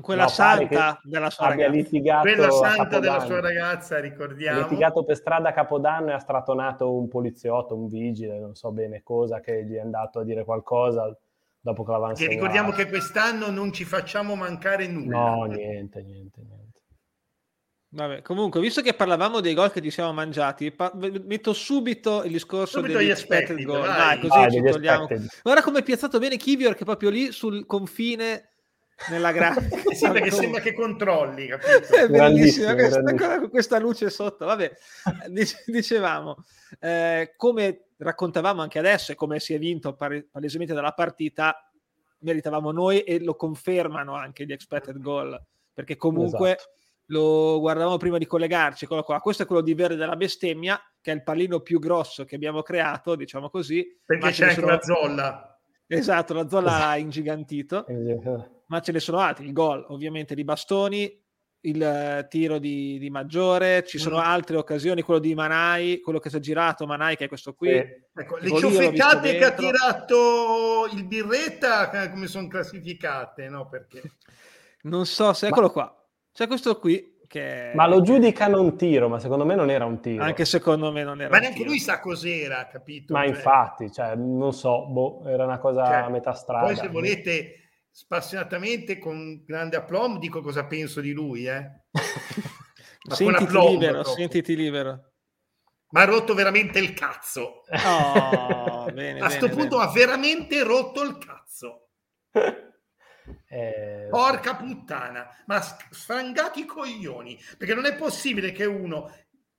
quella 0.00 0.22
no, 0.24 0.28
santa 0.28 1.00
della 1.02 1.30
sua 1.30 1.48
ragazza. 1.48 1.70
Litigato 1.70 2.22
quella 2.22 2.50
santa 2.50 2.98
della 2.98 3.20
sua 3.20 3.40
ragazza, 3.40 4.00
ricordiamo. 4.00 4.58
Ha 4.58 4.62
litigato 4.62 5.04
per 5.04 5.16
strada 5.16 5.50
a 5.50 5.52
Capodanno 5.52 6.10
e 6.10 6.12
ha 6.14 6.18
stratonato 6.18 6.96
un 6.96 7.08
poliziotto, 7.08 7.76
un 7.76 7.86
vigile, 7.86 8.38
non 8.38 8.54
so 8.54 8.72
bene 8.72 9.02
cosa, 9.02 9.40
che 9.40 9.64
gli 9.64 9.74
è 9.74 9.80
andato 9.80 10.20
a 10.20 10.24
dire 10.24 10.44
qualcosa 10.44 11.16
dopo 11.66 11.82
che 11.82 11.90
l'avevano 11.90 12.14
segnato. 12.14 12.34
ricordiamo 12.34 12.70
che 12.70 12.88
quest'anno 12.88 13.50
non 13.50 13.72
ci 13.72 13.84
facciamo 13.84 14.36
mancare 14.36 14.86
nulla. 14.86 15.18
No, 15.18 15.44
niente, 15.44 16.02
niente, 16.02 16.40
niente. 16.42 16.64
Vabbè, 17.88 18.22
comunque, 18.22 18.60
visto 18.60 18.82
che 18.82 18.94
parlavamo 18.94 19.40
dei 19.40 19.54
gol 19.54 19.72
che 19.72 19.82
ci 19.82 19.90
siamo 19.90 20.12
mangiati, 20.12 20.70
pa- 20.70 20.92
metto 20.94 21.52
subito 21.52 22.22
il 22.24 22.32
discorso 22.32 22.78
subito 22.78 22.98
degli 22.98 23.10
expected 23.10 23.60
goal. 23.62 23.86
Dai, 23.86 24.20
così 24.20 24.38
ah, 24.38 24.50
ci 24.50 24.62
togliamo. 24.62 25.08
Expected. 25.08 25.40
Guarda 25.42 25.62
come 25.62 25.78
è 25.80 25.82
piazzato 25.82 26.18
bene 26.18 26.36
Kivior 26.36 26.74
che 26.74 26.82
è 26.82 26.84
proprio 26.84 27.10
lì 27.10 27.32
sul 27.32 27.66
confine 27.66 28.50
nella 29.08 29.32
grafica. 29.32 29.78
sì, 29.92 30.08
perché 30.10 30.30
sembra 30.30 30.60
che 30.60 30.72
controlli, 30.72 31.46
capito? 31.50 31.94
È 31.94 32.08
bellissima 32.08 32.74
questa, 32.74 33.48
questa 33.48 33.78
luce 33.78 34.10
sotto. 34.10 34.44
Vabbè, 34.44 34.72
dicevamo, 35.66 36.44
eh, 36.78 37.32
come 37.36 37.85
raccontavamo 37.96 38.62
anche 38.62 38.78
adesso 38.78 39.12
e 39.12 39.14
come 39.14 39.40
si 39.40 39.54
è 39.54 39.58
vinto 39.58 39.94
palesemente 39.94 40.74
dalla 40.74 40.92
partita, 40.92 41.70
meritavamo 42.20 42.70
noi 42.72 43.00
e 43.00 43.22
lo 43.22 43.34
confermano 43.34 44.14
anche 44.14 44.44
gli 44.44 44.52
expected 44.52 44.98
goal, 45.00 45.40
perché 45.72 45.96
comunque 45.96 46.56
esatto. 46.56 46.70
lo 47.06 47.58
guardavamo 47.60 47.96
prima 47.96 48.18
di 48.18 48.26
collegarci, 48.26 48.86
qua. 48.86 49.20
questo 49.20 49.44
è 49.44 49.46
quello 49.46 49.62
di 49.62 49.74
Verde 49.74 49.96
della 49.96 50.16
bestemmia, 50.16 50.80
che 51.00 51.12
è 51.12 51.14
il 51.14 51.22
pallino 51.22 51.60
più 51.60 51.78
grosso 51.78 52.24
che 52.24 52.34
abbiamo 52.34 52.62
creato, 52.62 53.14
diciamo 53.14 53.50
così. 53.50 53.86
Perché 54.04 54.30
c'è 54.30 54.48
anche 54.48 54.60
la 54.60 54.80
zolla. 54.80 55.60
Esatto, 55.88 56.34
la 56.34 56.48
zolla 56.48 56.70
esatto. 56.70 56.84
ha 56.84 56.96
ingigantito 56.96 57.84
ma 58.66 58.80
ce 58.80 58.92
ne 58.92 59.00
sono 59.00 59.18
altri. 59.18 59.46
Il 59.46 59.52
gol, 59.52 59.84
ovviamente, 59.88 60.34
di 60.34 60.44
Bastoni, 60.44 61.24
il 61.60 62.20
uh, 62.24 62.28
tiro 62.28 62.58
di, 62.58 62.98
di, 62.98 63.10
Maggiore, 63.10 63.84
ci 63.84 63.98
sono 63.98 64.18
mm. 64.18 64.22
altre 64.22 64.56
occasioni, 64.56 65.02
quello 65.02 65.20
di 65.20 65.34
Manai, 65.34 66.00
quello 66.00 66.18
che 66.18 66.30
si 66.30 66.36
è 66.36 66.40
girato 66.40 66.86
Manai, 66.86 67.16
che 67.16 67.24
è 67.24 67.28
questo 67.28 67.54
qui. 67.54 67.70
Eh, 67.70 68.08
ecco, 68.14 68.36
le 68.36 68.56
ciuffettate 68.56 69.36
che 69.36 69.44
ha 69.44 69.52
tirato 69.52 70.88
il 70.92 71.04
Birretta, 71.04 71.90
eh, 72.02 72.10
come 72.10 72.26
sono 72.26 72.46
classificate, 72.48 73.48
no? 73.48 73.68
Perché... 73.68 74.02
Non 74.86 75.04
so 75.04 75.32
se, 75.32 75.48
eccolo 75.48 75.66
ma... 75.66 75.72
qua, 75.72 76.06
c'è 76.32 76.46
questo 76.46 76.78
qui. 76.78 77.14
Che... 77.26 77.72
Ma 77.74 77.88
lo 77.88 78.02
giudicano 78.02 78.60
un 78.60 78.76
tiro, 78.76 79.08
ma 79.08 79.18
secondo 79.18 79.44
me 79.44 79.56
non 79.56 79.68
era 79.68 79.84
un 79.84 80.00
tiro. 80.00 80.22
Anche 80.22 80.44
secondo 80.44 80.92
me 80.92 81.02
non 81.02 81.20
era 81.20 81.28
Ma 81.28 81.38
neanche 81.38 81.64
lui 81.64 81.80
sa 81.80 81.98
cos'era, 81.98 82.68
capito? 82.70 83.12
Ma 83.12 83.22
cioè... 83.22 83.30
infatti, 83.30 83.90
cioè, 83.90 84.14
non 84.14 84.52
so, 84.52 84.86
boh, 84.86 85.24
era 85.26 85.42
una 85.44 85.58
cosa 85.58 85.84
cioè, 85.86 85.96
a 85.96 86.08
metà 86.08 86.34
strada. 86.34 86.66
Poi 86.66 86.76
se 86.76 86.86
volete 86.86 87.65
spassionatamente 87.96 88.98
con 88.98 89.42
grande 89.46 89.76
aplomb 89.76 90.18
dico 90.18 90.42
cosa 90.42 90.66
penso 90.66 91.00
di 91.00 91.12
lui 91.12 91.46
eh? 91.46 91.84
sentiti 93.08 93.44
aplomb, 93.44 93.80
libero 93.80 94.04
sentiti 94.04 94.54
libero. 94.54 95.12
Ma 95.88 96.02
ha 96.02 96.04
rotto 96.04 96.34
veramente 96.34 96.78
il 96.78 96.92
cazzo. 96.92 97.62
Oh, 97.86 98.84
bene, 98.92 99.20
a 99.20 99.26
questo 99.26 99.48
punto 99.48 99.78
bene. 99.78 99.88
ha 99.88 99.92
veramente 99.92 100.62
rotto 100.62 101.02
il 101.02 101.16
cazzo. 101.16 101.88
Eh... 103.48 104.06
porca 104.08 104.54
puttana 104.54 105.28
ma 105.46 105.60
sfrangati 105.60 106.60
i 106.60 106.64
coglioni 106.64 107.36
perché 107.58 107.74
non 107.74 107.84
è 107.84 107.96
possibile 107.96 108.52
che 108.52 108.64
uno 108.64 109.12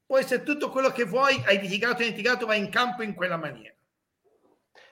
può 0.06 0.18
essere 0.18 0.44
tutto 0.44 0.69
quello 0.69 0.89
che 0.92 1.04
vuoi 1.04 1.42
hai 1.45 1.60
litigato 1.60 2.01
e 2.01 2.06
litigato 2.06 2.45
va 2.45 2.56
in 2.56 2.69
campo 2.69 3.04
in 3.04 3.13
quella 3.13 3.36
maniera. 3.36 3.75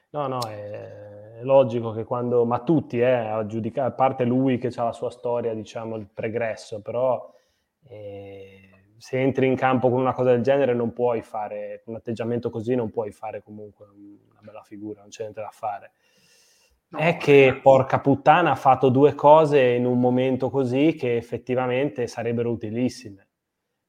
No 0.10 0.28
no 0.28 0.46
è 0.50 1.05
è 1.38 1.44
logico 1.44 1.92
che 1.92 2.06
quando, 2.06 2.46
ma 2.46 2.60
tutti, 2.64 3.00
eh, 3.00 3.12
a, 3.12 3.46
giudicare, 3.46 3.90
a 3.90 3.92
parte 3.92 4.24
lui 4.24 4.58
che 4.58 4.72
ha 4.74 4.84
la 4.84 4.94
sua 4.94 5.10
storia, 5.10 5.54
diciamo, 5.54 5.98
il 5.98 6.08
pregresso, 6.12 6.82
però 6.82 7.30
eh, 7.88 8.70
se 8.98 9.20
entri 9.20 9.46
in 9.46 9.56
campo 9.56 9.90
con 9.90 10.00
una 10.00 10.14
cosa 10.14 10.32
del 10.32 10.42
genere 10.42 10.74
non 10.74 10.94
puoi 10.94 11.22
fare, 11.22 11.82
con 11.84 11.94
un 11.94 12.00
atteggiamento 12.00 12.50
così 12.50 12.74
non 12.76 12.90
puoi 12.90 13.12
fare 13.12 13.44
comunque 13.44 13.86
una 13.86 14.40
bella 14.42 14.64
figura, 14.64 15.02
non 15.02 15.10
c'è 15.10 15.24
niente 15.24 15.42
da 15.42 15.50
fare. 15.52 15.92
No, 16.88 17.00
è 17.00 17.18
che 17.18 17.60
porca 17.62 18.00
puttana 18.00 18.52
ha 18.52 18.56
fatto 18.56 18.90
due 18.90 19.14
cose 19.14 19.62
in 19.62 19.86
un 19.86 20.00
momento 20.00 20.50
così 20.50 20.96
che 20.98 21.18
effettivamente 21.18 22.08
sarebbero 22.08 22.50
utilissime. 22.50 23.28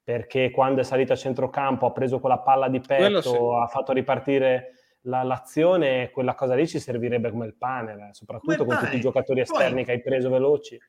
Perché 0.03 0.51
quando 0.51 0.81
è 0.81 0.83
salito 0.83 1.13
a 1.13 1.17
centrocampo 1.17 1.85
ha 1.85 1.91
preso 1.91 2.19
quella 2.19 2.39
palla 2.39 2.69
di 2.69 2.79
petto, 2.79 3.59
ha 3.59 3.67
fatto 3.67 3.91
ripartire 3.91 4.71
la, 5.07 5.23
l'azione, 5.23 6.11
quella 6.11 6.35
cosa 6.35 6.55
lì 6.55 6.67
ci 6.67 6.79
servirebbe 6.79 7.31
come 7.31 7.45
il 7.45 7.55
pane, 7.55 7.93
eh, 7.93 8.13
soprattutto 8.13 8.63
come 8.63 8.75
con 8.75 8.85
tutti 8.85 8.97
i 8.97 9.01
giocatori 9.01 9.41
esterni 9.41 9.75
poi, 9.75 9.85
che 9.85 9.91
hai 9.91 10.01
preso 10.01 10.29
veloci. 10.29 10.79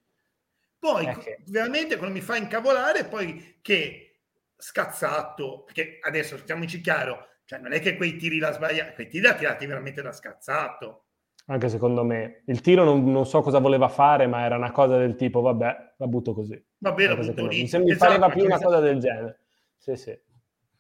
Poi, 0.79 1.07
eh 1.07 1.17
che... 1.19 1.39
veramente, 1.47 1.97
quello 1.97 2.13
mi 2.13 2.21
fa 2.21 2.37
incavolare, 2.37 3.05
poi 3.05 3.59
che 3.63 4.21
scazzato, 4.57 5.63
perché 5.65 5.99
adesso 6.03 6.37
stiamoci 6.37 6.81
chiaro, 6.81 7.27
cioè 7.45 7.61
non 7.61 7.73
è 7.73 7.81
che 7.81 7.97
quei 7.97 8.17
tiri 8.17 8.39
la 8.39 8.53
sbaglia, 8.53 8.93
quei 8.93 9.09
tiri 9.09 9.25
la 9.25 9.35
tirati 9.35 9.67
veramente 9.67 10.03
da 10.03 10.13
scazzato. 10.13 11.05
Anche 11.47 11.69
secondo 11.71 12.05
me. 12.05 12.43
Il 12.47 12.61
tiro 12.61 12.85
non, 12.85 13.11
non, 13.11 13.25
so 13.25 13.41
cosa 13.41 13.59
voleva 13.59 13.89
fare, 13.89 14.27
ma 14.27 14.45
era 14.45 14.57
una 14.57 14.71
cosa 14.71 14.99
del 14.99 15.15
tipo, 15.15 15.41
vabbè, 15.41 15.95
la 15.97 16.07
butto 16.07 16.35
così. 16.35 16.63
Vabbè, 16.77 17.07
la 17.07 17.17
butto 17.17 17.47
lì. 17.47 17.63
Mi, 17.63 17.79
mi 17.79 17.91
esatto, 17.91 17.97
pareva 17.99 18.29
più 18.29 18.45
una 18.45 18.59
cosa 18.61 18.81
del 18.81 18.99
genere. 18.99 19.41
Sì, 19.79 19.97
sì. 19.97 20.21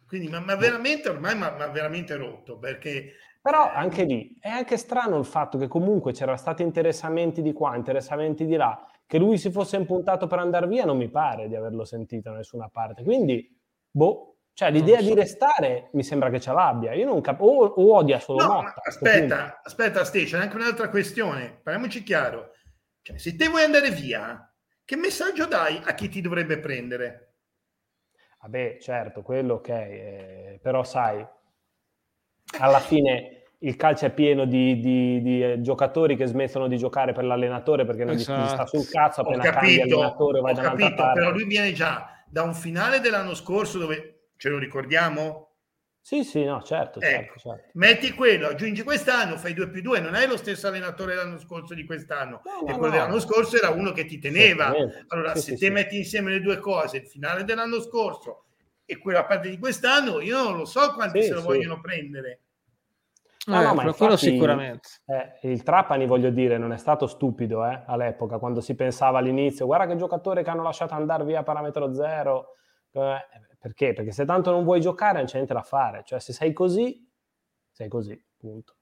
Quindi, 0.06 0.28
ma, 0.28 0.40
ma 0.40 0.56
veramente, 0.56 1.08
ormai 1.08 1.36
mi 1.36 1.44
ha 1.44 1.68
veramente 1.68 2.16
rotto, 2.16 2.58
perché 2.58 3.12
però 3.40 3.70
anche 3.70 4.04
lì 4.04 4.36
è 4.40 4.48
anche 4.48 4.76
strano 4.76 5.18
il 5.18 5.24
fatto 5.24 5.58
che 5.58 5.68
comunque 5.68 6.12
c'erano 6.12 6.36
stati 6.36 6.62
interessamenti 6.62 7.40
di 7.40 7.52
qua, 7.52 7.76
interessamenti 7.76 8.44
di 8.46 8.56
là, 8.56 8.86
che 9.06 9.18
lui 9.18 9.38
si 9.38 9.50
fosse 9.50 9.76
impuntato 9.76 10.26
per 10.26 10.38
andare 10.38 10.66
via 10.66 10.84
non 10.84 10.96
mi 10.96 11.08
pare 11.08 11.48
di 11.48 11.54
averlo 11.54 11.84
sentito 11.84 12.30
da 12.30 12.36
nessuna 12.36 12.68
parte. 12.68 13.02
Quindi, 13.02 13.56
boh, 13.90 14.38
cioè 14.52 14.70
l'idea 14.70 14.98
so. 14.98 15.04
di 15.04 15.14
restare 15.14 15.88
mi 15.92 16.02
sembra 16.02 16.30
che 16.30 16.40
ce 16.40 16.52
l'abbia. 16.52 16.92
Io 16.92 17.06
non 17.06 17.20
capisco, 17.20 17.44
o, 17.44 17.64
o, 17.64 17.94
odia 17.94 18.18
solo 18.18 18.44
no, 18.44 18.52
Motta. 18.54 18.82
Aspetta, 18.82 19.60
aspetta 19.62 20.04
Ste, 20.04 20.24
c'è 20.24 20.38
anche 20.40 20.56
un'altra 20.56 20.88
questione, 20.88 21.60
parliamoci 21.62 22.02
chiaro. 22.02 22.50
Cioè, 23.00 23.18
se 23.18 23.36
te 23.36 23.48
vuoi 23.48 23.62
andare 23.62 23.90
via, 23.90 24.52
che 24.84 24.96
messaggio 24.96 25.46
dai 25.46 25.80
a 25.84 25.94
chi 25.94 26.08
ti 26.08 26.20
dovrebbe 26.20 26.58
prendere? 26.58 27.36
Vabbè, 28.40 28.78
certo, 28.80 29.22
quello 29.22 29.54
ok, 29.54 29.68
eh, 29.68 30.58
però 30.60 30.82
sai, 30.82 31.24
alla 32.58 32.80
fine 32.80 33.38
il 33.60 33.76
calcio 33.76 34.06
è 34.06 34.10
pieno 34.10 34.44
di, 34.44 34.78
di, 34.78 35.20
di, 35.20 35.42
eh, 35.42 35.60
giocatori 35.60 36.16
che 36.16 36.26
smettono 36.26 36.68
di 36.68 36.76
giocare 36.76 37.12
per 37.12 37.24
l'allenatore 37.24 37.84
perché 37.84 38.04
non 38.04 38.14
esatto. 38.14 38.42
gli 38.42 38.48
sta 38.48 38.66
sul 38.66 38.88
cazzo 38.88 39.22
appena 39.22 39.42
capito, 39.42 39.60
cambia 39.60 39.82
allenatore 39.82 40.40
vai 40.40 40.52
ho 40.52 40.60
capito, 40.60 41.10
però 41.12 41.30
lui 41.30 41.44
viene 41.44 41.72
già 41.72 42.22
da 42.28 42.42
un 42.42 42.54
finale 42.54 43.00
dell'anno 43.00 43.34
scorso 43.34 43.78
dove 43.78 44.30
ce 44.36 44.48
lo 44.48 44.58
ricordiamo? 44.58 45.46
Sì, 46.00 46.24
sì, 46.24 46.42
no, 46.44 46.62
certo, 46.62 47.00
ecco, 47.00 47.38
certo, 47.38 47.38
certo. 47.38 47.70
Metti 47.74 48.12
quello, 48.12 48.46
aggiungi 48.46 48.82
quest'anno, 48.82 49.36
fai 49.36 49.52
2 49.52 49.68
più 49.68 49.82
2, 49.82 50.00
non 50.00 50.14
hai 50.14 50.26
lo 50.26 50.38
stesso 50.38 50.66
allenatore 50.66 51.14
dell'anno 51.14 51.38
scorso 51.38 51.74
di 51.74 51.84
quest'anno. 51.84 52.40
No, 52.44 52.66
e 52.66 52.72
quello 52.72 52.86
no. 52.86 52.90
dell'anno 52.92 53.18
scorso 53.18 53.56
era 53.56 53.70
uno 53.70 53.92
che 53.92 54.06
ti 54.06 54.18
teneva. 54.18 54.72
Allora, 55.08 55.34
sì, 55.34 55.40
se 55.40 55.56
sì, 55.56 55.58
te 55.58 55.66
sì. 55.66 55.70
metti 55.70 55.96
insieme 55.98 56.30
le 56.30 56.40
due 56.40 56.58
cose, 56.60 56.98
il 56.98 57.06
finale 57.06 57.44
dell'anno 57.44 57.80
scorso 57.82 58.44
e 58.90 58.96
quella 58.96 59.26
parte 59.26 59.50
di 59.50 59.58
quest'anno, 59.58 60.18
io 60.20 60.42
non 60.42 60.56
lo 60.56 60.64
so 60.64 60.94
quanti 60.94 61.22
se 61.22 61.34
lo 61.34 61.42
vogliono 61.42 61.78
prendere. 61.78 62.40
No, 63.44 63.60
eh, 63.60 63.64
no, 63.64 63.74
ma 63.74 63.82
infatti, 63.82 64.16
sicuramente. 64.16 64.88
Eh, 65.04 65.50
il 65.50 65.62
Trapani, 65.62 66.06
voglio 66.06 66.30
dire, 66.30 66.56
non 66.56 66.72
è 66.72 66.78
stato 66.78 67.06
stupido 67.06 67.66
eh, 67.66 67.82
all'epoca, 67.86 68.38
quando 68.38 68.62
si 68.62 68.74
pensava 68.74 69.18
all'inizio, 69.18 69.66
guarda 69.66 69.86
che 69.86 69.96
giocatori 69.96 70.42
che 70.42 70.48
hanno 70.48 70.62
lasciato 70.62 70.94
andare 70.94 71.24
via 71.24 71.42
parametro 71.42 71.92
zero. 71.92 72.54
Eh, 72.92 73.26
perché? 73.58 73.92
Perché 73.92 74.10
se 74.10 74.24
tanto 74.24 74.50
non 74.50 74.64
vuoi 74.64 74.80
giocare 74.80 75.18
non 75.18 75.26
c'è 75.26 75.34
niente 75.34 75.52
da 75.52 75.62
fare. 75.62 76.02
Cioè, 76.02 76.18
se 76.18 76.32
sei 76.32 76.54
così, 76.54 77.06
sei 77.70 77.88
così, 77.88 78.18
punto. 78.38 78.77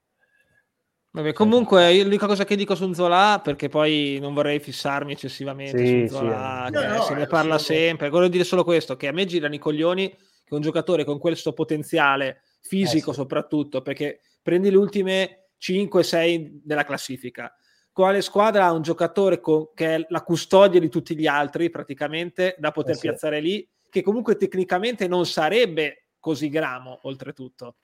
Vabbè, 1.17 1.33
comunque 1.33 2.03
l'unica 2.03 2.27
cosa 2.27 2.43
che 2.43 2.55
dico 2.55 2.75
su 2.75 2.93
Zola, 2.93 3.41
perché 3.43 3.69
poi 3.69 4.19
non 4.21 4.35
vorrei 4.35 4.59
fissarmi 4.59 5.13
eccessivamente 5.13 5.83
sì, 5.83 6.07
su 6.07 6.13
Zola, 6.13 6.65
sì, 6.67 6.73
che 6.73 6.85
no, 6.85 7.01
se 7.01 7.13
no, 7.13 7.19
ne 7.19 7.25
parla 7.25 7.57
sempre, 7.57 8.09
voglio 8.09 8.27
dire 8.27 8.43
solo 8.43 8.63
questo, 8.63 8.95
che 8.95 9.07
a 9.07 9.11
me 9.11 9.25
girano 9.25 9.55
i 9.55 9.57
coglioni 9.57 10.15
che 10.43 10.53
un 10.53 10.61
giocatore 10.61 11.05
con 11.05 11.17
questo 11.17 11.53
potenziale 11.53 12.43
fisico 12.61 13.09
eh 13.09 13.13
sì. 13.13 13.19
soprattutto, 13.19 13.81
perché 13.81 14.19
prendi 14.43 14.69
le 14.69 14.77
ultime 14.77 15.49
5-6 15.59 16.59
della 16.63 16.83
classifica. 16.83 17.51
Quale 17.91 18.21
squadra 18.21 18.65
ha 18.65 18.71
un 18.71 18.83
giocatore 18.83 19.39
con, 19.39 19.71
che 19.73 19.95
è 19.95 20.05
la 20.09 20.21
custodia 20.21 20.79
di 20.79 20.87
tutti 20.87 21.17
gli 21.17 21.25
altri 21.25 21.71
praticamente 21.71 22.55
da 22.59 22.69
poter 22.69 22.91
eh 22.91 22.97
sì. 22.97 23.07
piazzare 23.07 23.39
lì, 23.39 23.67
che 23.89 24.03
comunque 24.03 24.35
tecnicamente 24.35 25.07
non 25.07 25.25
sarebbe 25.25 26.09
così 26.19 26.49
gramo 26.49 26.99
oltretutto. 27.01 27.77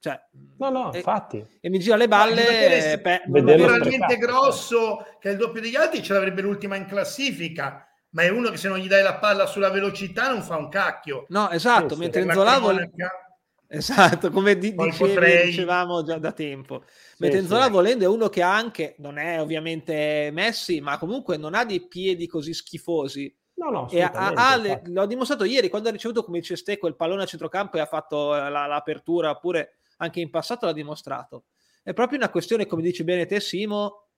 Cioè, 0.00 0.20
no, 0.58 0.70
no, 0.70 0.92
e, 0.92 0.98
infatti. 0.98 1.44
E 1.60 1.68
mi 1.68 1.78
gira 1.78 1.96
le 1.96 2.08
balle. 2.08 3.00
Pe- 3.02 3.22
veramente 3.26 4.16
grosso 4.16 5.04
che 5.18 5.30
è 5.30 5.32
il 5.32 5.38
doppio 5.38 5.60
degli 5.60 5.76
altri, 5.76 6.02
ce 6.02 6.12
l'avrebbe 6.12 6.42
l'ultima 6.42 6.76
in 6.76 6.86
classifica. 6.86 7.84
Ma 8.10 8.22
è 8.22 8.30
uno 8.30 8.50
che 8.50 8.56
se 8.56 8.68
non 8.68 8.78
gli 8.78 8.88
dai 8.88 9.02
la 9.02 9.16
palla 9.16 9.46
sulla 9.46 9.70
velocità 9.70 10.30
non 10.30 10.42
fa 10.42 10.56
un 10.56 10.68
cacchio. 10.68 11.26
No, 11.28 11.50
esatto, 11.50 11.94
sì, 11.94 12.00
mentre. 12.00 12.32
Zola 12.32 12.58
vol- 12.58 12.90
Esatto, 13.70 14.30
come 14.30 14.56
di, 14.56 14.74
dicevi, 14.74 14.96
potrei... 14.96 15.46
dicevamo 15.46 16.02
già 16.02 16.16
da 16.16 16.32
tempo. 16.32 16.84
Sì, 16.86 17.16
Metenzola 17.18 17.64
sì. 17.64 17.70
volendo 17.70 18.04
è 18.04 18.08
uno 18.08 18.30
che 18.30 18.40
ha 18.40 18.54
anche, 18.54 18.94
non 18.98 19.18
è 19.18 19.38
ovviamente 19.42 20.30
Messi, 20.32 20.80
ma 20.80 20.96
comunque 20.96 21.36
non 21.36 21.54
ha 21.54 21.66
dei 21.66 21.86
piedi 21.86 22.26
così 22.26 22.54
schifosi. 22.54 23.36
No, 23.56 23.70
no, 23.70 23.90
e 23.90 24.00
ha, 24.00 24.10
ha 24.12 24.56
le, 24.56 24.82
l'ho 24.86 25.04
dimostrato 25.04 25.44
ieri 25.44 25.68
quando 25.68 25.88
ha 25.88 25.92
ricevuto 25.92 26.24
come 26.24 26.38
dice 26.38 26.56
Ste 26.56 26.78
quel 26.78 26.94
pallone 26.94 27.24
a 27.24 27.26
centrocampo 27.26 27.76
e 27.76 27.80
ha 27.80 27.86
fatto 27.86 28.30
la, 28.30 28.66
l'apertura, 28.66 29.30
oppure 29.30 29.77
anche 29.98 30.20
in 30.20 30.30
passato 30.30 30.66
l'ha 30.66 30.72
dimostrato. 30.72 31.44
È 31.82 31.92
proprio 31.92 32.18
una 32.18 32.30
questione, 32.30 32.66
come 32.66 32.82
dici 32.82 33.04
bene 33.04 33.26
te, 33.26 33.40
Simo, 33.40 34.08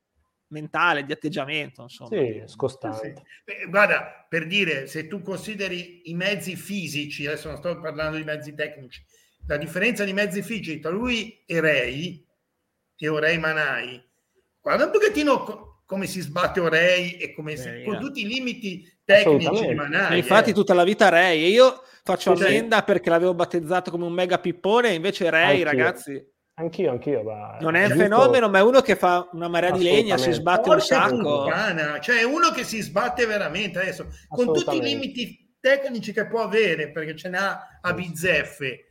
mentale, 0.49 1.05
di 1.05 1.13
atteggiamento, 1.13 1.83
insomma. 1.83 2.11
Sì, 2.11 2.43
scostante. 2.47 3.23
Sì. 3.45 3.69
Guarda, 3.69 4.27
per 4.29 4.47
dire, 4.47 4.87
se 4.87 5.07
tu 5.07 5.23
consideri 5.23 6.11
i 6.11 6.15
mezzi 6.15 6.57
fisici, 6.57 7.27
adesso 7.27 7.49
non 7.49 7.57
sto 7.59 7.79
parlando 7.81 8.17
di 8.17 8.25
mezzi 8.25 8.55
tecnici, 8.55 9.05
la 9.47 9.57
differenza 9.57 10.05
di 10.05 10.13
mezzi 10.13 10.43
fisici 10.43 10.81
tra 10.81 10.91
lui 10.91 11.43
e 11.47 11.61
Ray, 11.61 12.27
e 12.97 13.09
Orei 13.09 13.39
Manai, 13.39 14.03
guarda 14.61 14.85
un 14.85 14.91
pochettino 14.91 15.70
come 15.91 16.07
si 16.07 16.21
sbatte 16.21 16.61
Orei 16.61 17.17
e 17.17 17.35
come 17.35 17.57
si, 17.57 17.83
con 17.85 17.99
tutti 17.99 18.21
i 18.21 18.29
limiti 18.29 18.89
tecnici 19.05 19.67
di 19.67 19.75
Manai. 19.75 20.19
infatti 20.19 20.51
eh. 20.51 20.53
tutta 20.53 20.73
la 20.73 20.85
vita 20.85 21.09
Ray, 21.09 21.43
e 21.43 21.49
io 21.49 21.83
faccio 22.05 22.37
cioè, 22.37 22.47
ammenda 22.47 22.85
perché 22.85 23.11
l'avevo 23.11 23.35
battezzato 23.35 23.91
come 23.91 24.05
un 24.05 24.13
mega 24.13 24.39
pippone, 24.39 24.93
invece 24.93 25.29
Ray, 25.29 25.65
ragazzi... 25.65 26.25
Anch'io, 26.61 26.93
anch'io. 26.93 27.25
Ma 27.25 27.57
non 27.61 27.75
è 27.75 27.87
un 27.87 27.97
fenomeno, 27.97 28.49
ma 28.49 28.59
è 28.59 28.63
uno 28.63 28.83
che 28.83 28.95
fa 28.95 29.29
una 29.33 29.49
marea 29.49 29.73
di 29.73 29.83
legna, 29.83 30.17
si 30.17 30.31
sbatte 30.31 30.69
un 30.69 30.81
sacco. 30.81 31.49
cioè 32.01 32.19
è 32.19 32.23
uno 32.23 32.51
che 32.51 32.63
si 32.63 32.81
sbatte 32.83 33.27
veramente 33.27 33.81
adesso, 33.81 34.07
con 34.29 34.53
tutti 34.53 34.77
i 34.77 34.81
limiti 34.81 35.57
tecnici 35.59 36.13
che 36.13 36.29
può 36.29 36.43
avere, 36.43 36.93
perché 36.93 37.17
ce 37.17 37.31
n'ha 37.31 37.81
a 37.81 37.93
bizzeffe 37.93 38.85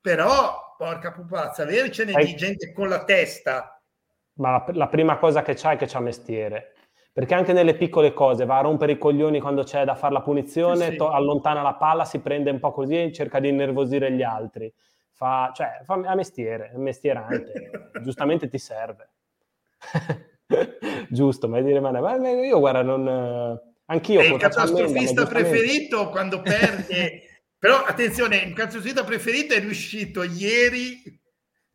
però 0.00 0.74
porca 0.76 1.12
pupazza, 1.12 1.62
avercene 1.62 2.12
Hai... 2.12 2.24
di 2.24 2.36
gente 2.36 2.72
con 2.72 2.88
la 2.88 3.04
testa. 3.04 3.79
Ma 4.40 4.50
la, 4.50 4.64
la 4.72 4.88
prima 4.88 5.18
cosa 5.18 5.42
che 5.42 5.54
c'ha 5.54 5.72
è 5.72 5.76
che 5.76 5.86
c'ha 5.86 6.00
mestiere. 6.00 6.74
Perché 7.12 7.34
anche 7.34 7.52
nelle 7.52 7.74
piccole 7.74 8.12
cose 8.12 8.44
va 8.44 8.58
a 8.58 8.62
rompere 8.62 8.92
i 8.92 8.98
coglioni 8.98 9.40
quando 9.40 9.62
c'è 9.62 9.84
da 9.84 9.94
fare 9.94 10.12
la 10.12 10.22
punizione, 10.22 10.84
sì, 10.84 10.90
sì. 10.92 10.96
To- 10.96 11.10
allontana 11.10 11.62
la 11.62 11.74
palla, 11.74 12.04
si 12.04 12.20
prende 12.20 12.50
un 12.50 12.60
po' 12.60 12.72
così 12.72 13.00
e 13.00 13.12
cerca 13.12 13.40
di 13.40 13.48
innervosire 13.48 14.12
gli 14.12 14.22
altri. 14.22 14.72
Fa, 15.12 15.52
cioè, 15.54 15.80
fa 15.84 16.00
a 16.04 16.14
mestiere, 16.14 16.70
è 16.72 16.76
mestierante, 16.76 17.70
giustamente 18.02 18.48
ti 18.48 18.58
serve. 18.58 19.10
Giusto, 21.08 21.48
ma 21.48 21.60
dire, 21.60 21.80
ma, 21.80 21.90
ma 21.90 22.30
io 22.30 22.58
guarda, 22.58 22.82
non... 22.82 23.60
Anch'io... 23.86 24.20
È 24.20 24.26
il 24.26 24.38
catastrofista 24.38 25.26
preferito 25.26 26.08
quando 26.10 26.40
perde 26.40 27.24
Però 27.60 27.84
attenzione, 27.84 28.38
il 28.38 28.54
calciosita 28.54 29.04
preferito 29.04 29.52
è 29.52 29.60
riuscito 29.60 30.22
ieri, 30.22 31.19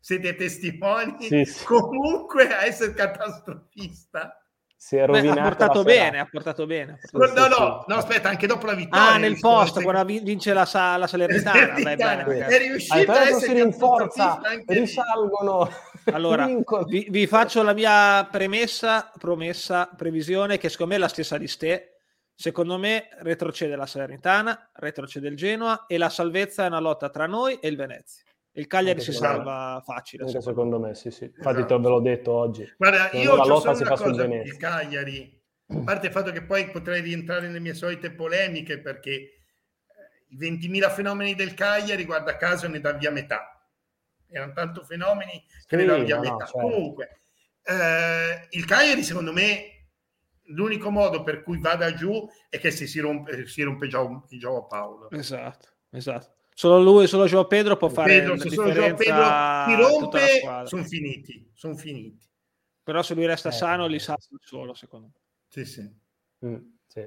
siete 0.06 0.36
testimoni, 0.36 1.16
sì, 1.18 1.44
sì. 1.44 1.64
comunque 1.64 2.46
a 2.54 2.64
essere 2.64 2.94
catastrofista. 2.94 4.40
Si 4.76 4.94
è 4.94 5.04
rovinato 5.04 5.34
Beh, 5.34 5.40
ha 5.40 5.48
portato 5.48 5.82
bene, 5.82 6.18
ha 6.20 6.28
portato 6.30 6.66
bene. 6.66 7.00
No, 7.10 7.48
no, 7.48 7.84
no, 7.88 7.94
aspetta, 7.96 8.28
anche 8.28 8.46
dopo 8.46 8.66
la 8.66 8.74
vittoria. 8.74 9.14
Ah, 9.14 9.16
nel 9.16 9.40
posto, 9.40 9.80
quando 9.80 10.04
vince 10.04 10.52
la, 10.52 10.60
la 10.96 11.06
Salernitana. 11.08 11.74
Beh, 11.74 11.96
bene, 11.96 12.46
è 12.46 12.58
riuscito 12.58 13.10
a 13.10 13.22
essere 13.22 13.40
si 13.40 13.52
rinforza, 13.54 14.40
risalgono. 14.66 15.68
Allora, 16.12 16.46
vi, 16.86 17.08
vi, 17.10 17.26
faccio 17.26 17.64
la 17.64 17.72
mia 17.72 18.28
premessa, 18.30 19.10
promessa, 19.18 19.90
previsione, 19.96 20.56
che 20.56 20.68
secondo 20.68 20.92
me 20.92 20.98
è 20.98 21.02
la 21.02 21.08
stessa 21.08 21.36
di 21.36 21.48
Ste 21.48 21.96
Secondo 22.38 22.76
me 22.76 23.08
retrocede 23.22 23.74
la 23.74 23.86
Salernitana, 23.86 24.70
retrocede 24.74 25.26
il 25.26 25.36
Genoa 25.36 25.86
e 25.88 25.96
la 25.96 26.10
salvezza 26.10 26.64
è 26.64 26.66
una 26.68 26.80
lotta 26.80 27.08
tra 27.08 27.26
noi 27.26 27.58
e 27.60 27.68
il 27.68 27.76
Venezia. 27.76 28.25
Il 28.56 28.66
Cagliari 28.66 29.00
si 29.00 29.12
salva 29.12 29.82
facile. 29.84 30.24
Anche 30.24 30.40
secondo 30.40 30.78
me, 30.78 30.94
sì, 30.94 31.10
sì. 31.10 31.24
Infatti 31.24 31.58
esatto. 31.58 31.76
te 31.76 31.82
ve 31.82 31.88
l'ho 31.88 32.00
detto 32.00 32.32
oggi. 32.32 32.74
Guarda, 32.76 33.10
io 33.12 33.36
la 33.36 33.44
lotta 33.44 33.74
si 33.74 33.84
fa 33.84 33.96
sul 33.96 34.14
Venezia. 34.14 34.52
Il 34.52 34.58
Cagliari, 34.58 35.42
a 35.68 35.80
parte 35.80 36.06
il 36.06 36.12
fatto 36.12 36.32
che 36.32 36.42
poi 36.42 36.70
potrei 36.70 37.02
rientrare 37.02 37.46
nelle 37.46 37.60
mie 37.60 37.74
solite 37.74 38.10
polemiche 38.10 38.80
perché 38.80 39.10
eh, 39.10 39.34
i 40.28 40.38
20.000 40.38 40.90
fenomeni 40.90 41.34
del 41.34 41.52
Cagliari, 41.52 42.04
guarda 42.04 42.36
caso, 42.36 42.66
ne 42.66 42.80
dà 42.80 42.92
via 42.92 43.10
metà. 43.10 43.68
Erano 44.28 44.54
tanto 44.54 44.82
fenomeni 44.84 45.44
che 45.66 45.76
sì, 45.78 45.84
ne 45.84 45.84
dà 45.84 45.98
via 45.98 46.16
no, 46.16 46.22
metà. 46.22 46.46
certo. 46.46 46.58
Comunque, 46.58 47.20
eh, 47.62 48.46
il 48.50 48.64
Cagliari 48.64 49.02
secondo 49.02 49.32
me 49.32 49.88
l'unico 50.48 50.90
modo 50.90 51.22
per 51.22 51.42
cui 51.42 51.58
vada 51.58 51.92
giù 51.92 52.26
è 52.48 52.58
che 52.58 52.70
se 52.70 52.86
si 52.86 53.00
rompe, 53.00 53.46
si 53.46 53.62
rompe 53.62 53.86
Gio, 53.88 54.24
Gio 54.30 54.66
Paolo. 54.66 55.10
Esatto, 55.10 55.68
esatto. 55.90 56.35
Solo 56.58 56.82
lui, 56.82 57.06
solo 57.06 57.26
Gio 57.26 57.46
Pedro 57.46 57.76
può 57.76 57.90
fare 57.90 58.20
Pedro, 58.20 58.38
se 58.38 58.48
solo 58.48 58.72
Gio 58.72 58.94
Pedro 58.94 59.24
si 59.66 59.74
rompe, 59.74 60.64
sono 60.64 60.84
finiti, 60.84 61.50
sono 61.52 61.76
finiti. 61.76 62.26
Però 62.82 63.02
se 63.02 63.12
lui 63.12 63.26
resta 63.26 63.50
eh, 63.50 63.52
sano, 63.52 63.86
li 63.86 63.98
sa 63.98 64.16
solo, 64.40 64.72
secondo 64.72 65.08
me. 65.08 65.20
Sì, 65.48 65.66
sì. 65.66 65.82
Mm, 66.46 66.56
sì. 66.86 67.06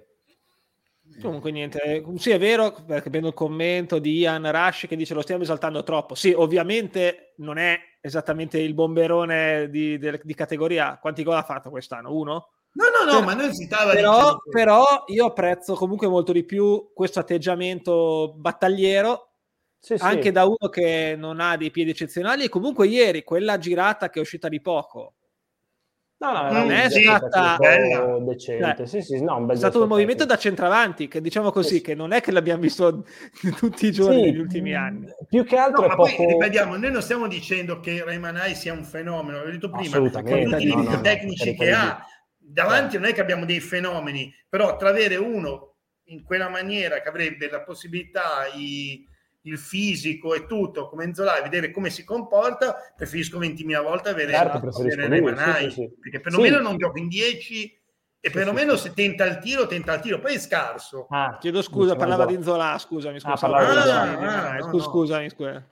Comunque 1.20 1.50
niente, 1.50 2.06
sì 2.18 2.30
è 2.30 2.38
vero, 2.38 2.72
perché 2.86 3.10
vedo 3.10 3.30
il 3.30 3.34
commento 3.34 3.98
di 3.98 4.20
Ian 4.20 4.52
Rush 4.52 4.86
che 4.88 4.96
dice 4.96 5.16
lo 5.16 5.24
stiamo 5.24 5.42
esaltando 5.42 5.82
troppo. 5.82 6.14
Sì, 6.14 6.32
ovviamente 6.32 7.34
non 7.38 7.58
è 7.58 7.80
esattamente 8.02 8.60
il 8.60 8.76
bomberone 8.76 9.68
di, 9.72 9.98
di, 9.98 10.20
di 10.22 10.34
categoria. 10.36 11.00
Quanti 11.02 11.24
gol 11.24 11.38
ha 11.38 11.44
fatto 11.44 11.72
quest'anno? 11.72 12.14
Uno? 12.14 12.50
No, 12.74 12.86
no, 13.04 13.12
no, 13.12 13.24
ma 13.24 13.34
non 13.34 13.52
si 13.52 13.64
stava 13.64 13.94
però, 13.94 14.38
però 14.48 15.06
io 15.08 15.26
apprezzo 15.26 15.74
comunque 15.74 16.08
molto 16.08 16.32
di 16.32 16.44
più 16.44 16.92
questo 16.94 17.20
atteggiamento 17.20 18.36
battagliero 18.38 19.29
sì, 19.80 19.96
anche 20.00 20.24
sì. 20.24 20.32
da 20.32 20.46
uno 20.46 20.70
che 20.70 21.16
non 21.18 21.40
ha 21.40 21.58
dei 21.58 21.72
piedi 21.72 21.92
eccezionali 21.92 22.44
e 22.44 22.50
comunque 22.50 22.88
ieri 22.88 23.24
quella 23.24 23.58
girata 23.58 24.10
che 24.10 24.20
è 24.20 24.22
uscita 24.22 24.50
di 24.50 24.62
poco 24.62 25.14
No, 26.20 26.34
no, 26.34 26.52
non 26.52 26.70
è 26.70 26.90
stata 26.90 27.58
decente. 28.20 28.76
Cioè, 28.76 28.86
sì, 28.86 29.02
sì, 29.02 29.24
no, 29.24 29.50
è 29.50 29.56
stato 29.56 29.82
un 29.82 29.88
movimento 29.88 30.26
da 30.26 30.38
centravanti, 30.38 31.08
che 31.08 31.22
diciamo 31.22 31.50
così, 31.50 31.76
sì. 31.76 31.82
che 31.82 31.96
non 31.96 32.12
è 32.12 32.20
che 32.20 32.32
l'abbiamo 32.34 32.62
visto 32.62 33.06
tutti 33.56 33.88
i 33.88 33.92
giorni 33.94 34.24
negli 34.24 34.38
ultimi 34.38 34.76
anni. 34.76 35.08
Più 35.30 35.46
che 35.46 35.56
altro 35.56 35.88
no, 35.88 35.94
è 35.94 35.96
poco... 35.96 36.14
poi, 36.14 36.26
ripetiamo, 36.26 36.76
noi 36.76 36.92
non 36.92 37.02
stiamo 37.02 37.26
dicendo 37.30 37.80
che 37.80 38.04
Raymanai 38.04 38.54
sia 38.54 38.74
un 38.74 38.84
fenomeno, 38.84 39.42
l'ho 39.42 39.50
detto 39.50 39.70
prima, 39.70 39.98
con 39.98 40.12
tutti 40.12 40.34
i 40.34 40.66
limiti 40.66 41.00
tecnici 41.02 41.56
che 41.56 41.72
ha, 41.72 42.06
davanti 42.38 42.98
non 42.98 43.08
è 43.08 43.14
che 43.14 43.22
abbiamo 43.22 43.46
dei 43.46 43.62
fenomeni, 43.62 44.30
però 44.50 44.76
tra 44.76 44.90
avere 44.90 45.16
uno 45.16 45.76
in 46.10 46.24
quella 46.24 46.50
maniera 46.50 47.00
che 47.00 47.08
avrebbe 47.08 47.50
la 47.50 47.62
possibilità, 47.62 48.46
i, 48.54 49.08
il 49.44 49.58
fisico 49.58 50.34
e 50.34 50.46
tutto 50.46 50.88
come 50.90 51.06
Enzola 51.06 51.38
e 51.38 51.42
vedere 51.42 51.72
come 51.72 51.90
si 51.90 52.04
comporta, 52.04 52.76
preferisco 52.96 53.40
20.000 53.40 53.82
volte 53.82 54.10
avere, 54.10 54.34
certo, 54.34 54.68
avere 54.68 55.08
Remanai, 55.08 55.66
sì, 55.66 55.70
sì, 55.70 55.82
sì. 55.82 55.94
perché 56.00 56.20
perlomeno 56.20 56.58
sì. 56.58 56.64
non 56.64 56.78
gioco 56.78 56.98
in 56.98 57.08
10 57.08 57.80
e 58.22 58.30
perlomeno 58.32 58.76
se 58.76 58.94
tenta 58.94 59.26
il 59.26 59.40
tiro, 59.40 59.66
tenta 59.66 59.94
il 59.94 60.02
tiro, 60.02 60.20
poi 60.20 60.36
è 60.36 60.40
scarso. 60.40 61.08
Ah, 61.10 61.38
chiedo 61.40 61.62
scusa, 61.62 61.96
parlava 61.96 62.26
di 62.26 62.42
Zola, 62.44 62.78
scusami, 62.78 63.16
ah, 63.16 63.38
scusa. 63.38 63.48
Ah, 63.48 64.02
ah, 64.02 64.50
ah, 64.50 64.58
no, 64.58 64.80
scusami, 64.80 65.30
scusa. 65.30 65.66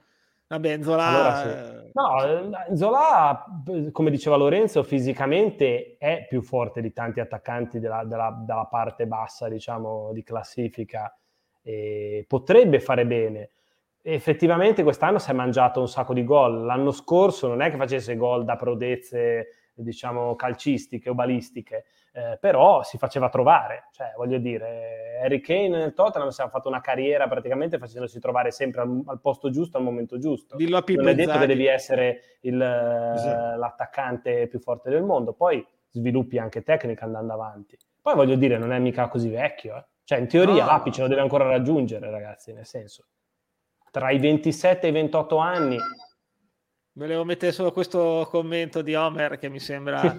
Vabbè, 0.48 0.82
Zola... 0.82 1.08
Allora, 1.08 1.82
sì. 1.82 1.92
No, 1.94 2.76
Zola, 2.78 3.46
come 3.92 4.10
diceva 4.10 4.38
Lorenzo, 4.38 4.82
fisicamente 4.84 5.98
è 5.98 6.26
più 6.30 6.42
forte 6.42 6.80
di 6.80 6.94
tanti 6.94 7.20
attaccanti 7.20 7.80
della, 7.80 8.06
della, 8.06 8.34
della 8.46 8.66
parte 8.66 9.08
bassa, 9.08 9.50
diciamo, 9.50 10.12
di 10.14 10.24
classifica. 10.24 11.14
E 11.62 12.24
potrebbe 12.30 12.80
fare 12.80 13.06
bene. 13.06 13.50
Effettivamente 14.16 14.84
quest'anno 14.84 15.20
si 15.20 15.30
è 15.30 15.34
mangiato 15.34 15.80
un 15.80 15.88
sacco 15.88 16.14
di 16.14 16.24
gol. 16.24 16.66
L'anno 16.66 16.92
scorso 16.92 17.48
non 17.48 17.62
è 17.62 17.70
che 17.70 17.78
facesse 17.78 18.16
gol 18.16 18.46
da 18.46 18.56
prodezze, 18.56 19.72
diciamo, 19.74 20.36
calcistiche 20.36 21.10
o 21.10 21.14
balistiche 21.14 21.86
eh, 22.18 22.38
però 22.40 22.82
si 22.82 22.98
faceva 22.98 23.30
trovare, 23.30 23.90
cioè 23.92 24.12
voglio 24.18 24.40
dire, 24.40 25.20
Harry 25.22 25.40
Kane 25.40 25.70
nel 25.70 25.94
Tottenham 25.94 26.30
si 26.30 26.42
è 26.42 26.50
fatto 26.50 26.68
una 26.68 26.82
carriera 26.82 27.28
praticamente 27.28 27.78
facendosi 27.78 28.20
trovare 28.20 28.50
sempre 28.50 28.82
al, 28.82 29.04
al 29.06 29.20
posto 29.22 29.52
giusto, 29.52 29.78
al 29.78 29.84
momento 29.84 30.18
giusto. 30.18 30.56
Dillo 30.56 30.78
a 30.78 30.82
Pippo 30.82 31.02
non 31.02 31.12
è 31.12 31.16
detto 31.16 31.38
che 31.38 31.46
devi 31.46 31.68
essere 31.68 32.38
il, 32.42 32.56
esatto. 32.60 33.60
l'attaccante 33.60 34.48
più 34.48 34.60
forte 34.60 34.90
del 34.90 35.04
mondo, 35.04 35.34
poi 35.34 35.64
sviluppi 35.92 36.40
anche 36.40 36.64
tecnica 36.64 37.06
andando 37.06 37.34
avanti. 37.34 37.78
Poi 38.02 38.16
voglio 38.16 38.36
dire, 38.36 38.58
non 38.58 38.74
è 38.74 38.80
mica 38.80 39.08
così 39.10 39.30
vecchio, 39.30 39.78
eh? 39.78 39.86
cioè 40.04 40.18
in 40.18 40.28
teoria 40.28 40.64
no. 40.64 40.72
l'apice 40.72 41.02
lo 41.02 41.08
deve 41.08 41.22
ancora 41.22 41.46
raggiungere, 41.46 42.10
ragazzi, 42.10 42.52
nel 42.52 42.66
senso, 42.66 43.06
tra 43.98 44.12
i 44.12 44.20
27 44.20 44.86
e 44.86 44.90
i 44.90 44.94
28 44.94 45.38
anni... 45.38 45.78
Volevo 46.92 47.24
mettere 47.24 47.52
solo 47.52 47.72
questo 47.72 48.28
commento 48.30 48.84
di 48.84 48.94
Homer 48.96 49.40
che 49.40 49.50
mi 49.50 49.60
sembra 49.60 50.18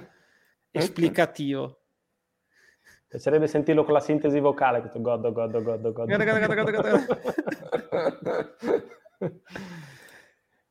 esplicativo. 0.71 1.83
Piacerebbe 3.09 3.47
sentirlo 3.47 3.85
con 3.85 3.95
la 3.95 4.01
sintesi 4.01 4.39
vocale, 4.39 4.81
questo 4.81 5.01
godo, 5.01 5.33
godo, 5.33 5.63
godo, 5.63 5.93
godo. 5.93 6.13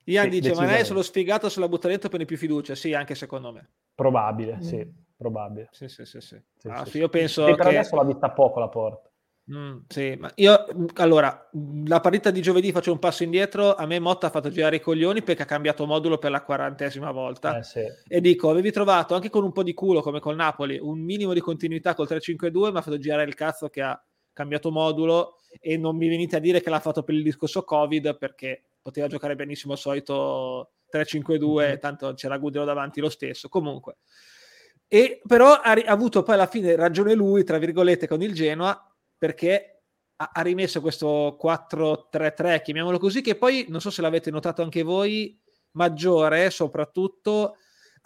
Ian 0.06 0.24
sì, 0.24 0.30
dice, 0.30 0.54
ma 0.54 0.66
lei 0.66 0.82
è 0.82 0.84
solo 0.84 1.02
sfigato 1.02 1.50
sulla 1.50 1.68
butta 1.68 1.88
dentro 1.88 2.10
per 2.10 2.24
più 2.26 2.38
fiducia. 2.38 2.76
Sì, 2.76 2.94
anche 2.94 3.16
secondo 3.16 3.52
me. 3.52 3.70
Probabile, 3.96 4.58
mm. 4.58 4.62
sì, 4.62 4.94
probabile. 5.18 5.68
Sì, 5.72 5.88
sì, 5.90 6.06
sì. 6.06 6.22
sì. 6.22 6.42
sì, 6.58 6.68
ah, 6.68 6.86
sì 6.86 7.00
io 7.00 7.10
penso 7.10 7.46
sì, 7.46 7.52
che... 7.52 7.58
per 7.58 7.68
adesso 7.68 7.96
l'ha 7.96 8.04
vista 8.06 8.30
poco 8.32 8.60
la 8.60 8.70
porta. 8.70 9.07
Mm, 9.50 9.77
sì, 9.88 10.16
ma 10.20 10.30
io 10.36 10.66
allora 10.96 11.50
la 11.86 12.01
partita 12.01 12.32
di 12.32 12.42
giovedì 12.42 12.74
faccio 12.74 12.92
un 12.92 13.00
passo 13.00 13.24
indietro. 13.24 13.75
A 13.75 13.86
me 13.86 13.98
Motta 13.98 14.27
ha 14.27 14.30
fatto 14.30 14.50
girare 14.50 14.75
i 14.75 14.82
coglioni 14.82 15.24
perché 15.24 15.44
ha 15.44 15.46
cambiato 15.46 15.86
modulo 15.86 16.18
per 16.18 16.32
la 16.32 16.42
quarantesima 16.42 17.12
volta. 17.12 17.60
Eh, 17.60 17.63
sì. 17.63 17.84
E 18.08 18.20
dico: 18.20 18.50
avevi 18.50 18.72
trovato 18.72 19.16
anche 19.16 19.30
con 19.30 19.46
un 19.46 19.54
po' 19.54 19.63
di 19.63 19.74
culo 19.74 20.01
come 20.01 20.20
col 20.20 20.36
Napoli 20.36 20.77
un 20.82 21.00
minimo 21.00 21.34
di 21.34 21.39
continuità 21.39 21.94
col 21.94 22.08
3-5-2, 22.10 22.72
ma 22.72 22.80
ha 22.80 22.82
fatto 22.82 22.98
girare 22.98 23.24
il 23.24 23.36
cazzo 23.36 23.70
che 23.70 23.82
ha 23.82 24.01
cambiato 24.34 24.70
modulo. 24.70 25.38
E 25.62 25.77
non 25.77 25.96
mi 25.96 26.10
venite 26.10 26.36
a 26.36 26.39
dire 26.39 26.62
che 26.62 26.70
l'ha 26.70 26.82
fatto 26.82 27.04
per 27.04 27.16
il 27.16 27.24
discorso 27.24 27.63
Covid 27.63 28.18
perché 28.18 28.63
poteva 28.82 29.08
giocare 29.08 29.36
benissimo 29.36 29.74
al 29.74 29.80
solito 29.80 30.74
3-5-2, 30.92 31.39
mm-hmm. 31.39 31.77
tanto 31.77 32.13
c'era 32.16 32.38
Gudelo 32.38 32.66
davanti 32.66 33.00
lo 33.00 33.10
stesso. 33.10 33.48
Comunque. 33.48 33.96
E 34.89 35.22
però 35.25 35.54
ha, 35.54 35.72
ha 35.72 35.92
avuto 35.92 36.22
poi 36.22 36.36
alla 36.36 36.48
fine 36.48 36.75
ragione 36.75 37.13
lui, 37.13 37.46
tra 37.46 37.58
virgolette, 37.58 38.08
con 38.08 38.22
il 38.22 38.34
Genoa 38.34 38.87
perché 39.17 39.83
ha, 40.17 40.31
ha 40.33 40.41
rimesso 40.41 40.81
questo 40.81 41.38
4-3-3, 41.41 42.62
chiamiamolo 42.62 42.97
così, 43.00 43.21
che 43.21 43.36
poi 43.36 43.65
non 43.69 43.81
so 43.81 43.89
se 43.89 44.01
l'avete 44.01 44.31
notato 44.31 44.62
anche 44.62 44.83
voi, 44.83 45.39
maggiore 45.71 46.50
soprattutto 46.50 47.57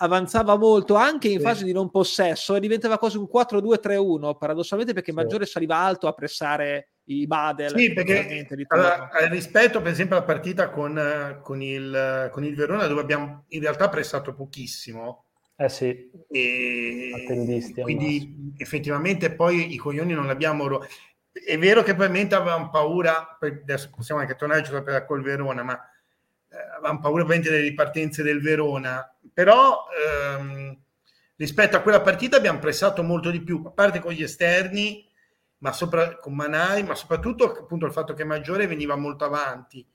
avanzava 0.01 0.57
molto 0.57 0.95
anche 0.95 1.27
in 1.27 1.37
sì. 1.37 1.43
fase 1.43 1.63
di 1.63 1.71
non 1.71 1.89
possesso 1.89 2.55
e 2.55 2.59
diventava 2.59 2.97
quasi 2.97 3.17
un 3.17 3.27
4-2-3-1 3.31 4.37
paradossalmente 4.37 4.93
perché 4.93 5.11
sì. 5.11 5.17
Maggiore 5.17 5.45
saliva 5.45 5.77
alto 5.77 6.07
a 6.07 6.13
pressare 6.13 6.93
i 7.05 7.27
Badel 7.27 7.77
sì 7.77 7.93
perché 7.93 8.47
allora, 8.67 9.09
rispetto 9.29 9.81
per 9.81 9.91
esempio 9.91 10.15
alla 10.15 10.25
partita 10.25 10.69
con, 10.69 11.39
con, 11.43 11.61
il, 11.61 12.29
con 12.31 12.43
il 12.43 12.55
Verona 12.55 12.87
dove 12.87 13.01
abbiamo 13.01 13.45
in 13.49 13.61
realtà 13.61 13.89
pressato 13.89 14.33
pochissimo 14.33 15.25
eh 15.63 15.69
sì, 15.69 16.09
e 16.29 17.75
quindi 17.83 18.53
effettivamente 18.57 19.31
poi 19.31 19.73
i 19.73 19.77
coglioni 19.77 20.13
non 20.13 20.25
l'abbiamo... 20.25 20.67
Ro- 20.67 20.87
è 21.31 21.57
vero 21.57 21.83
che 21.83 21.93
probabilmente 21.93 22.35
avevamo 22.35 22.69
paura, 22.69 23.37
adesso 23.39 23.91
possiamo 23.95 24.21
anche 24.21 24.35
giocare 24.35 25.05
col 25.05 25.21
Verona, 25.21 25.61
ma 25.63 25.79
eh, 26.49 26.57
avevamo 26.77 26.99
paura 26.99 27.21
ovviamente 27.21 27.51
delle 27.51 27.61
ripartenze 27.61 28.23
del 28.23 28.41
Verona, 28.41 29.15
però 29.31 29.85
ehm, 30.35 30.77
rispetto 31.35 31.77
a 31.77 31.81
quella 31.81 32.01
partita 32.01 32.37
abbiamo 32.37 32.59
pressato 32.59 33.03
molto 33.03 33.29
di 33.29 33.41
più, 33.41 33.61
a 33.63 33.69
parte 33.69 33.99
con 33.99 34.13
gli 34.13 34.23
esterni, 34.23 35.07
ma 35.59 35.71
sopra, 35.71 36.17
con 36.17 36.33
Manai, 36.33 36.83
ma 36.83 36.95
soprattutto 36.95 37.59
appunto 37.59 37.85
il 37.85 37.91
fatto 37.91 38.13
che 38.13 38.23
Maggiore 38.23 38.65
veniva 38.65 38.95
molto 38.95 39.25
avanti. 39.25 39.85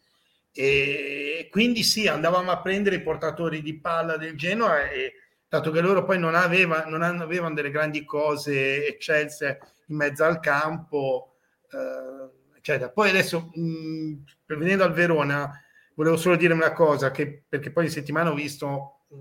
E 0.52 1.48
quindi 1.50 1.82
sì, 1.82 2.06
andavamo 2.06 2.52
a 2.52 2.62
prendere 2.62 2.96
i 2.96 3.02
portatori 3.02 3.62
di 3.62 3.78
palla 3.78 4.16
del 4.16 4.36
Genoa 4.36 4.88
e 4.88 5.12
dato 5.48 5.70
che 5.70 5.80
loro 5.80 6.04
poi 6.04 6.18
non, 6.18 6.34
aveva, 6.34 6.84
non 6.86 7.02
avevano 7.02 7.54
delle 7.54 7.70
grandi 7.70 8.04
cose 8.04 8.86
eccelse 8.86 9.60
in 9.86 9.96
mezzo 9.96 10.24
al 10.24 10.40
campo, 10.40 11.36
eh, 11.70 12.56
eccetera. 12.56 12.90
Poi 12.90 13.10
adesso, 13.10 13.50
mh, 13.54 14.14
venendo 14.46 14.84
al 14.84 14.92
Verona, 14.92 15.50
volevo 15.94 16.16
solo 16.16 16.36
dire 16.36 16.52
una 16.52 16.72
cosa, 16.72 17.10
che, 17.10 17.44
perché 17.48 17.70
poi 17.70 17.84
in 17.84 17.90
settimana 17.90 18.30
ho 18.30 18.34
visto 18.34 19.00
mh, 19.08 19.20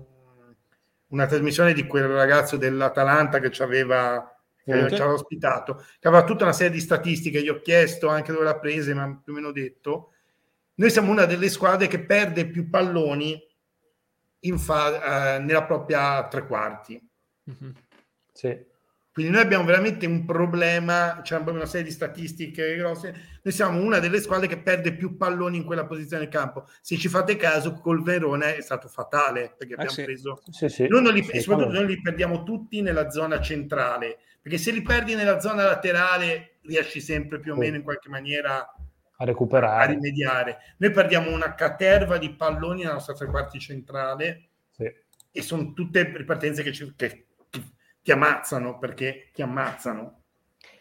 una 1.08 1.26
trasmissione 1.26 1.72
di 1.72 1.86
quel 1.86 2.08
ragazzo 2.08 2.56
dell'Atalanta 2.56 3.38
che 3.38 3.50
ci 3.50 3.62
aveva 3.62 4.30
che 4.66 4.88
ci 4.88 4.94
aveva 4.94 5.12
ospitato, 5.12 5.84
che 6.00 6.08
aveva 6.08 6.24
tutta 6.24 6.42
una 6.42 6.52
serie 6.52 6.72
di 6.72 6.80
statistiche, 6.80 7.40
gli 7.40 7.48
ho 7.48 7.60
chiesto 7.60 8.08
anche 8.08 8.32
dove 8.32 8.42
l'ha 8.42 8.58
prese, 8.58 8.94
ma 8.94 9.20
più 9.22 9.32
o 9.32 9.36
meno 9.36 9.52
detto. 9.52 10.10
Noi 10.74 10.90
siamo 10.90 11.12
una 11.12 11.24
delle 11.24 11.48
squadre 11.48 11.86
che 11.86 12.04
perde 12.04 12.48
più 12.48 12.68
palloni 12.68 13.40
fa- 14.56 15.36
eh, 15.36 15.38
nella 15.40 15.64
propria 15.64 16.26
tre 16.28 16.46
quarti. 16.46 17.00
Mm-hmm. 17.50 17.72
Sì. 18.32 18.74
Quindi 19.12 19.32
noi 19.32 19.40
abbiamo 19.40 19.64
veramente 19.64 20.04
un 20.04 20.26
problema, 20.26 21.20
c'è 21.22 21.38
una 21.38 21.64
serie 21.64 21.86
di 21.86 21.90
statistiche 21.90 22.76
grosse. 22.76 23.40
Noi 23.42 23.54
siamo 23.54 23.80
una 23.80 23.98
delle 23.98 24.20
squadre 24.20 24.46
che 24.46 24.58
perde 24.58 24.94
più 24.94 25.16
palloni 25.16 25.56
in 25.56 25.64
quella 25.64 25.86
posizione 25.86 26.24
del 26.24 26.32
campo. 26.32 26.68
Se 26.82 26.98
ci 26.98 27.08
fate 27.08 27.36
caso, 27.36 27.72
col 27.80 28.02
Verona 28.02 28.54
è 28.54 28.60
stato 28.60 28.88
fatale 28.88 29.54
perché 29.56 29.72
ah, 29.72 29.82
abbiamo 29.82 29.90
ah, 29.90 29.94
sì. 29.94 30.04
preso. 30.04 30.38
Sì, 30.50 30.68
sì. 30.68 30.86
Noi 30.86 31.02
non 31.02 31.14
li, 31.14 31.22
soprattutto 31.22 31.72
noi 31.72 31.86
li 31.86 32.00
perdiamo 32.02 32.42
tutti 32.42 32.82
nella 32.82 33.08
zona 33.08 33.40
centrale 33.40 34.18
perché 34.46 34.60
se 34.60 34.70
li 34.70 34.80
perdi 34.80 35.16
nella 35.16 35.40
zona 35.40 35.64
laterale 35.64 36.58
riesci 36.62 37.00
sempre 37.00 37.40
più 37.40 37.54
o 37.54 37.56
meno 37.56 37.74
in 37.74 37.82
qualche 37.82 38.08
maniera 38.08 38.64
a 39.16 39.24
recuperare, 39.24 39.84
a 39.84 39.94
rimediare. 39.94 40.58
Noi 40.78 40.90
perdiamo 40.90 41.32
una 41.32 41.54
caterva 41.54 42.18
di 42.18 42.30
palloni 42.30 42.82
nella 42.82 42.94
nostra 42.94 43.14
tre 43.14 43.26
quarti 43.26 43.58
centrale 43.58 44.48
sì. 44.70 44.90
e 45.30 45.42
sono 45.42 45.72
tutte 45.72 46.12
ripartenze 46.16 46.62
che, 46.62 46.72
ci, 46.72 46.92
che 46.96 47.26
ti 48.02 48.12
ammazzano 48.12 48.78
perché 48.78 49.30
ti 49.32 49.42
ammazzano. 49.42 50.20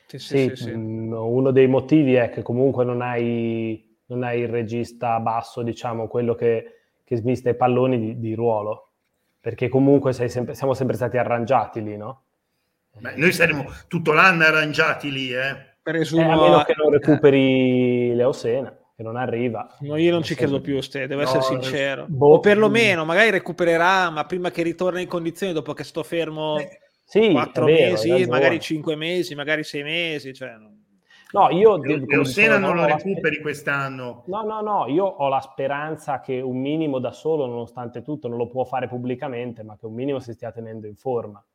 Sì, 0.07 0.19
sì, 0.19 0.51
sì, 0.53 0.71
mm, 0.71 1.11
uno 1.13 1.51
dei 1.51 1.67
motivi 1.67 2.13
è 2.13 2.29
che 2.29 2.41
comunque 2.41 2.85
non 2.85 3.01
hai, 3.01 3.97
non 4.07 4.23
hai 4.23 4.41
il 4.41 4.49
regista 4.49 5.19
basso, 5.19 5.63
diciamo, 5.63 6.07
quello 6.07 6.35
che, 6.35 6.81
che 7.03 7.15
smista 7.15 7.49
i 7.49 7.55
palloni 7.55 7.99
di, 7.99 8.19
di 8.19 8.35
ruolo, 8.35 8.91
perché 9.39 9.67
comunque 9.67 10.13
sempre, 10.13 10.53
siamo 10.53 10.73
sempre 10.73 10.95
stati 10.95 11.17
arrangiati 11.17 11.81
lì, 11.81 11.97
no? 11.97 12.23
Beh, 12.97 13.15
noi 13.15 13.33
saremo 13.33 13.65
tutto 13.87 14.13
l'anno 14.13 14.43
arrangiati 14.43 15.11
lì, 15.11 15.33
eh? 15.33 15.74
Presumo... 15.85 16.23
Eh, 16.23 16.31
a 16.31 16.35
meno 16.35 16.63
che 16.63 16.73
non 16.75 16.89
recuperi 16.89 18.09
eh. 18.09 18.15
Leosena, 18.15 18.75
che 18.95 19.03
non 19.03 19.17
arriva. 19.17 19.77
No, 19.81 19.97
io 19.97 20.11
non 20.11 20.23
ci 20.23 20.33
credo 20.33 20.59
più, 20.59 20.81
Ste, 20.81 21.05
devo 21.05 21.21
no, 21.21 21.27
essere 21.27 21.43
sincero. 21.43 22.05
Boh, 22.07 22.33
o 22.33 22.39
perlomeno, 22.39 23.05
magari 23.05 23.29
recupererà, 23.29 24.09
ma 24.09 24.25
prima 24.25 24.49
che 24.49 24.63
ritorni 24.63 25.03
in 25.03 25.07
condizioni, 25.07 25.53
dopo 25.53 25.73
che 25.73 25.83
sto 25.83 26.01
fermo 26.01 26.57
eh, 26.57 26.79
sì, 27.03 27.29
quattro 27.29 27.65
vero, 27.65 27.91
mesi, 27.91 28.25
magari 28.25 28.59
cinque 28.59 28.95
mesi, 28.95 29.35
magari 29.35 29.63
sei 29.63 29.83
mesi. 29.83 30.33
Cioè... 30.33 30.53
No, 31.33 31.49
io... 31.51 31.77
Leosena 31.77 32.57
non 32.57 32.77
lo 32.77 32.85
recuperi 32.85 33.39
quest'anno. 33.39 34.23
No, 34.25 34.41
no, 34.41 34.61
no, 34.61 34.87
io 34.87 35.05
ho 35.05 35.27
la 35.27 35.41
speranza 35.41 36.19
che 36.19 36.41
un 36.41 36.59
minimo 36.59 36.97
da 36.97 37.11
solo, 37.11 37.45
nonostante 37.45 38.01
tutto, 38.01 38.27
non 38.27 38.37
lo 38.37 38.47
può 38.47 38.65
fare 38.65 38.87
pubblicamente, 38.87 39.61
ma 39.61 39.77
che 39.77 39.85
un 39.85 39.93
minimo 39.93 40.17
si 40.17 40.33
stia 40.33 40.51
tenendo 40.51 40.87
in 40.87 40.95
forma. 40.95 41.45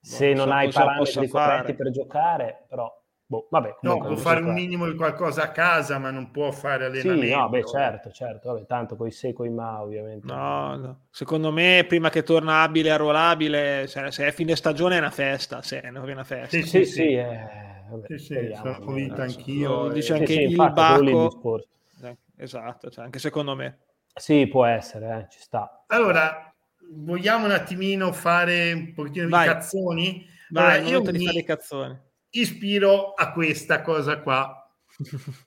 Se 0.00 0.32
non, 0.34 0.46
non 0.46 0.70
so 0.70 0.78
hai 0.78 0.86
parametri 0.86 1.26
corretti 1.26 1.74
per 1.74 1.90
giocare, 1.90 2.64
però 2.68 2.88
Boh, 3.28 3.48
vabbè, 3.50 3.78
no, 3.80 3.98
può 3.98 4.14
fare 4.14 4.40
un 4.40 4.52
minimo 4.52 4.88
di 4.88 4.94
qualcosa 4.94 5.42
a 5.42 5.50
casa, 5.50 5.98
ma 5.98 6.12
non 6.12 6.30
può 6.30 6.52
fare 6.52 6.84
allenamento. 6.84 7.26
Sì, 7.26 7.32
no, 7.32 7.48
beh, 7.48 7.64
certo, 7.64 8.10
certo, 8.12 8.52
vabbè, 8.52 8.66
tanto 8.66 8.94
con 8.94 9.08
i 9.08 9.10
se 9.10 9.32
coi 9.32 9.50
ma, 9.50 9.82
ovviamente. 9.82 10.32
No, 10.32 10.76
no, 10.76 11.00
secondo 11.10 11.50
me 11.50 11.84
prima 11.88 12.08
che 12.08 12.22
torna 12.22 12.62
abile 12.62 12.90
e 12.90 12.92
arruolabile, 12.92 13.88
cioè, 13.88 14.12
se 14.12 14.28
è 14.28 14.30
fine 14.30 14.54
stagione 14.54 14.94
è 14.94 14.98
una 15.00 15.10
festa, 15.10 15.60
se 15.60 15.80
è 15.80 15.88
una 15.88 16.22
festa. 16.22 16.56
Sì, 16.56 16.62
sì, 16.62 16.84
sì, 16.84 16.92
sì, 16.92 17.14
eh, 17.14 17.82
vabbè, 17.90 18.06
sì, 18.06 18.18
sì 18.18 18.54
sono 18.54 18.78
convinto 18.78 19.20
anch'io. 19.20 19.88
Dice 19.88 20.12
anche 20.12 20.26
sì, 20.26 20.40
il 20.42 20.54
Baco. 20.54 21.66
Eh, 22.04 22.16
esatto, 22.36 22.90
cioè, 22.90 23.04
anche 23.06 23.18
secondo 23.18 23.56
me. 23.56 23.78
Sì, 24.14 24.46
può 24.46 24.64
essere, 24.64 25.18
eh, 25.18 25.26
ci 25.30 25.40
sta. 25.40 25.82
Allora, 25.88 26.54
vogliamo 26.92 27.46
un 27.46 27.50
attimino 27.50 28.12
fare 28.12 28.72
un 28.72 28.92
pochettino 28.94 29.28
Vai. 29.28 29.48
di 29.48 29.52
cazzoni? 29.52 30.26
Vai, 30.50 30.78
allora, 30.78 30.90
io 30.90 31.00
mi 31.10 31.24
fare 31.24 31.38
i 31.40 31.44
cazzoni 31.44 32.04
ispiro 32.40 33.12
a 33.14 33.32
questa 33.32 33.82
cosa 33.82 34.20
qua. 34.20 34.62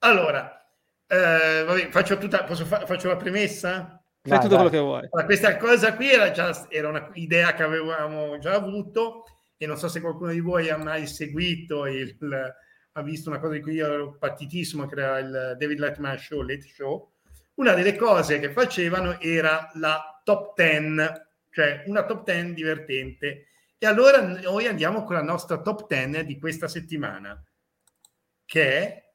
Allora, 0.00 0.64
eh, 1.08 1.64
vabbè, 1.64 1.88
faccio, 1.90 2.18
tutta, 2.18 2.44
posso 2.44 2.64
fa, 2.64 2.86
faccio 2.86 3.08
la 3.08 3.16
premessa? 3.16 4.00
Fai 4.22 4.38
tutto 4.40 4.54
quello 4.54 4.70
che 4.70 4.78
vuoi. 4.78 5.08
Allora, 5.10 5.24
questa 5.24 5.56
cosa 5.56 5.94
qui 5.94 6.10
era 6.10 6.30
già 6.30 6.66
era 6.68 6.88
un'idea 6.88 7.54
che 7.54 7.62
avevamo 7.64 8.38
già 8.38 8.54
avuto 8.54 9.24
e 9.56 9.66
non 9.66 9.76
so 9.76 9.88
se 9.88 10.00
qualcuno 10.00 10.30
di 10.30 10.40
voi 10.40 10.70
ha 10.70 10.76
mai 10.76 11.06
seguito 11.06 11.86
il, 11.86 12.16
ha 12.92 13.02
visto 13.02 13.28
una 13.30 13.40
cosa 13.40 13.54
di 13.54 13.60
cui 13.60 13.74
io 13.74 13.92
ero 13.92 14.16
partitissimo 14.18 14.86
che 14.86 15.00
era 15.00 15.18
il 15.18 15.56
David 15.58 15.78
Letterman 15.78 16.18
Show, 16.18 16.42
Late 16.42 16.68
Show. 16.72 17.12
Una 17.54 17.74
delle 17.74 17.96
cose 17.96 18.38
che 18.38 18.52
facevano 18.52 19.18
era 19.20 19.68
la 19.74 20.20
top 20.22 20.54
10, 20.54 20.96
cioè 21.50 21.82
una 21.86 22.04
top 22.04 22.24
10 22.24 22.54
divertente 22.54 23.46
e 23.78 23.86
allora 23.86 24.20
noi 24.20 24.66
andiamo 24.66 25.04
con 25.04 25.14
la 25.14 25.22
nostra 25.22 25.60
top 25.60 25.86
10 25.86 26.24
di 26.24 26.38
questa 26.38 26.66
settimana, 26.66 27.40
che 28.44 28.78
è 28.78 29.12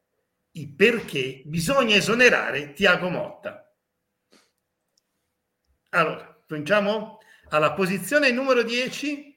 i 0.51 0.69
perché 0.69 1.41
bisogna 1.45 1.95
esonerare 1.95 2.73
Tiago 2.73 3.09
Motta. 3.09 3.75
Allora, 5.89 6.41
cominciamo 6.47 7.19
alla 7.49 7.73
posizione 7.73 8.31
numero 8.31 8.63
10 8.63 9.31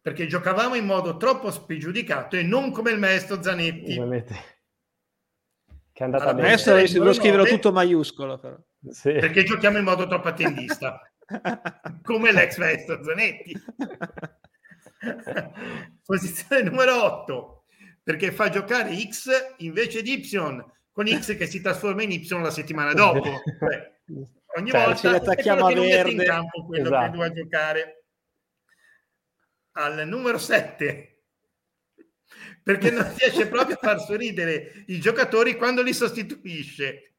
perché 0.00 0.26
giocavamo 0.26 0.74
in 0.74 0.86
modo 0.86 1.16
troppo 1.16 1.50
spregiudicato 1.50 2.36
e 2.36 2.42
non 2.42 2.70
come 2.70 2.92
il 2.92 2.98
maestro 2.98 3.42
Zanetti. 3.42 3.94
Che 3.94 6.02
è 6.02 6.04
andata 6.04 6.32
bene. 6.32 6.48
Maestro 6.48 6.76
devo 6.76 7.12
scriverlo 7.12 7.44
tutto 7.44 7.72
maiuscolo 7.72 8.38
però. 8.38 8.56
Sì. 8.88 9.12
Perché 9.12 9.44
giochiamo 9.44 9.78
in 9.78 9.84
modo 9.84 10.06
troppo 10.06 10.28
attendista. 10.28 11.00
come 12.02 12.32
l'ex 12.32 12.56
maestro 12.58 13.02
Zanetti. 13.02 13.52
Posizione 16.04 16.62
numero 16.62 17.02
8, 17.02 17.64
perché 18.02 18.32
fa 18.32 18.48
giocare 18.48 18.96
X 18.96 19.54
invece 19.58 20.02
di 20.02 20.14
Y, 20.14 20.38
con 20.92 21.06
X 21.06 21.36
che 21.36 21.46
si 21.46 21.60
trasforma 21.60 22.02
in 22.02 22.12
Y 22.12 22.28
la 22.40 22.50
settimana 22.50 22.92
dopo. 22.92 23.42
Cioè, 24.06 24.60
ogni 24.60 24.70
cioè, 24.70 24.84
volta 24.84 24.96
ci 24.96 25.06
attacchiamo 25.08 25.66
a 25.66 25.74
verde. 25.74 26.10
in 26.12 26.22
campo 26.22 26.64
quello 26.64 26.86
esatto. 26.86 27.04
che 27.04 27.10
doveva 27.10 27.32
giocare. 27.32 28.04
Al 29.72 30.08
numero 30.08 30.38
7, 30.38 31.16
perché 32.62 32.90
non 32.90 33.14
riesce 33.14 33.46
proprio 33.46 33.76
a 33.76 33.78
far 33.80 34.00
sorridere 34.00 34.84
i 34.86 34.98
giocatori 35.00 35.56
quando 35.56 35.82
li 35.82 35.92
sostituisce. 35.92 37.15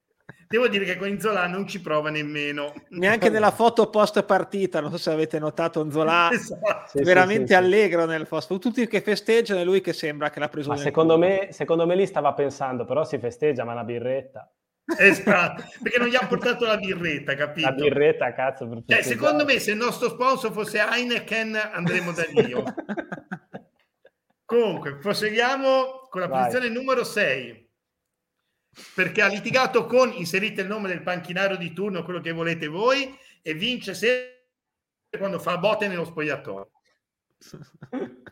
Devo 0.49 0.69
dire 0.69 0.85
che 0.85 0.95
con 0.95 1.09
Inzola 1.09 1.45
non 1.45 1.67
ci 1.67 1.81
prova 1.81 2.09
nemmeno. 2.09 2.73
Neanche 2.89 3.29
nella 3.29 3.51
foto 3.51 3.89
post 3.89 4.23
partita, 4.23 4.79
non 4.79 4.91
so 4.91 4.97
se 4.97 5.11
avete 5.11 5.39
notato 5.39 5.81
Inzola 5.81 6.29
esatto. 6.31 7.03
veramente 7.03 7.47
sì, 7.47 7.53
sì, 7.53 7.55
allegro 7.55 8.03
sì. 8.03 8.07
nel 8.07 8.27
post. 8.27 8.57
Tutti 8.57 8.87
che 8.87 9.01
festeggiano 9.01 9.59
e 9.59 9.65
lui 9.65 9.81
che 9.81 9.91
sembra 9.91 10.29
che 10.29 10.39
l'ha 10.39 10.47
preso. 10.47 10.69
Ma 10.69 10.77
secondo 10.77 11.17
me, 11.17 11.49
secondo 11.51 11.85
me 11.85 11.95
lì 11.95 12.05
stava 12.05 12.33
pensando, 12.33 12.85
però 12.85 13.03
si 13.03 13.17
festeggia, 13.17 13.65
ma 13.65 13.73
una 13.73 13.83
birretta. 13.83 14.49
Esatto, 14.97 15.65
perché 15.83 15.99
non 15.99 16.07
gli 16.07 16.15
ha 16.15 16.25
portato 16.25 16.63
la 16.65 16.77
birretta, 16.77 17.35
capito? 17.35 17.67
La 17.67 17.73
birretta, 17.73 18.31
cazzo. 18.31 18.69
Per 18.69 18.83
cioè, 18.87 19.01
secondo 19.01 19.43
me, 19.43 19.59
se 19.59 19.71
il 19.71 19.77
nostro 19.77 20.07
sponsor 20.07 20.53
fosse 20.53 20.79
Heineken, 20.79 21.59
andremo 21.73 22.13
da 22.13 22.25
Dio. 22.31 22.63
Comunque, 24.45 24.95
proseguiamo 24.95 26.07
con 26.09 26.21
la 26.21 26.27
Vai. 26.27 26.45
posizione 26.45 26.69
numero 26.73 27.03
6 27.03 27.66
perché 28.93 29.21
ha 29.21 29.27
litigato 29.27 29.85
con, 29.85 30.11
inserite 30.13 30.61
il 30.61 30.67
nome 30.67 30.87
del 30.87 31.01
panchinario 31.01 31.57
di 31.57 31.73
turno, 31.73 32.03
quello 32.03 32.21
che 32.21 32.31
volete 32.31 32.67
voi, 32.67 33.17
e 33.41 33.53
vince 33.53 33.93
sempre 33.93 34.35
quando 35.17 35.39
fa 35.39 35.57
botte 35.57 35.87
nello 35.87 36.05
spogliatoio. 36.05 36.71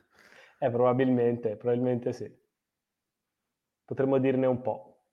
Eh, 0.58 0.72
probabilmente, 0.72 1.58
probabilmente 1.58 2.14
sì. 2.14 2.34
Potremmo 3.84 4.18
dirne 4.20 4.48
un 4.48 4.62
po'. 4.62 5.04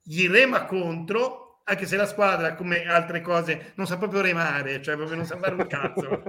Gli 0.00 0.28
rema 0.28 0.64
contro, 0.66 1.62
anche 1.64 1.84
se 1.84 1.96
la 1.96 2.06
squadra, 2.06 2.54
come 2.54 2.86
altre 2.86 3.20
cose, 3.20 3.72
non 3.74 3.86
sa 3.86 3.98
proprio 3.98 4.20
remare, 4.20 4.80
cioè 4.80 4.94
proprio 4.94 5.16
non 5.16 5.26
sa 5.26 5.36
fare 5.36 5.54
un 5.54 5.66
cazzo. 5.66 6.22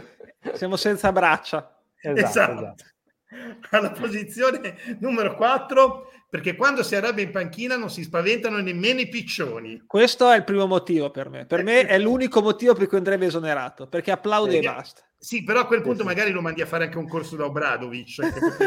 Siamo 0.56 0.76
senza 0.76 1.12
braccia. 1.12 1.80
Esatto. 2.00 2.20
esatto. 2.26 2.52
esatto. 2.52 2.84
Alla 3.70 3.90
posizione 3.90 4.76
numero 5.00 5.34
4 5.34 6.10
perché 6.28 6.56
quando 6.56 6.82
si 6.82 6.94
arrabbia 6.94 7.24
in 7.24 7.30
panchina 7.30 7.76
non 7.76 7.90
si 7.90 8.02
spaventano 8.02 8.58
nemmeno 8.58 9.00
i 9.00 9.08
piccioni. 9.08 9.82
Questo 9.86 10.30
è 10.30 10.36
il 10.36 10.44
primo 10.44 10.66
motivo 10.66 11.10
per 11.10 11.28
me. 11.30 11.46
Per 11.46 11.62
me 11.62 11.86
è 11.86 11.98
l'unico 11.98 12.40
motivo 12.42 12.74
per 12.74 12.88
cui 12.88 12.98
andrebbe 12.98 13.26
esonerato, 13.26 13.86
perché 13.86 14.10
applaude 14.10 14.52
perché, 14.52 14.66
e 14.66 14.72
basta. 14.72 15.02
Sì, 15.18 15.44
però 15.44 15.60
a 15.60 15.66
quel 15.66 15.82
punto 15.82 16.00
sì, 16.00 16.04
magari 16.04 16.30
lo 16.32 16.40
mandi 16.40 16.62
a 16.62 16.66
fare 16.66 16.84
anche 16.84 16.98
un 16.98 17.08
corso 17.08 17.36
da 17.36 17.46
Obradovic. 17.46 18.20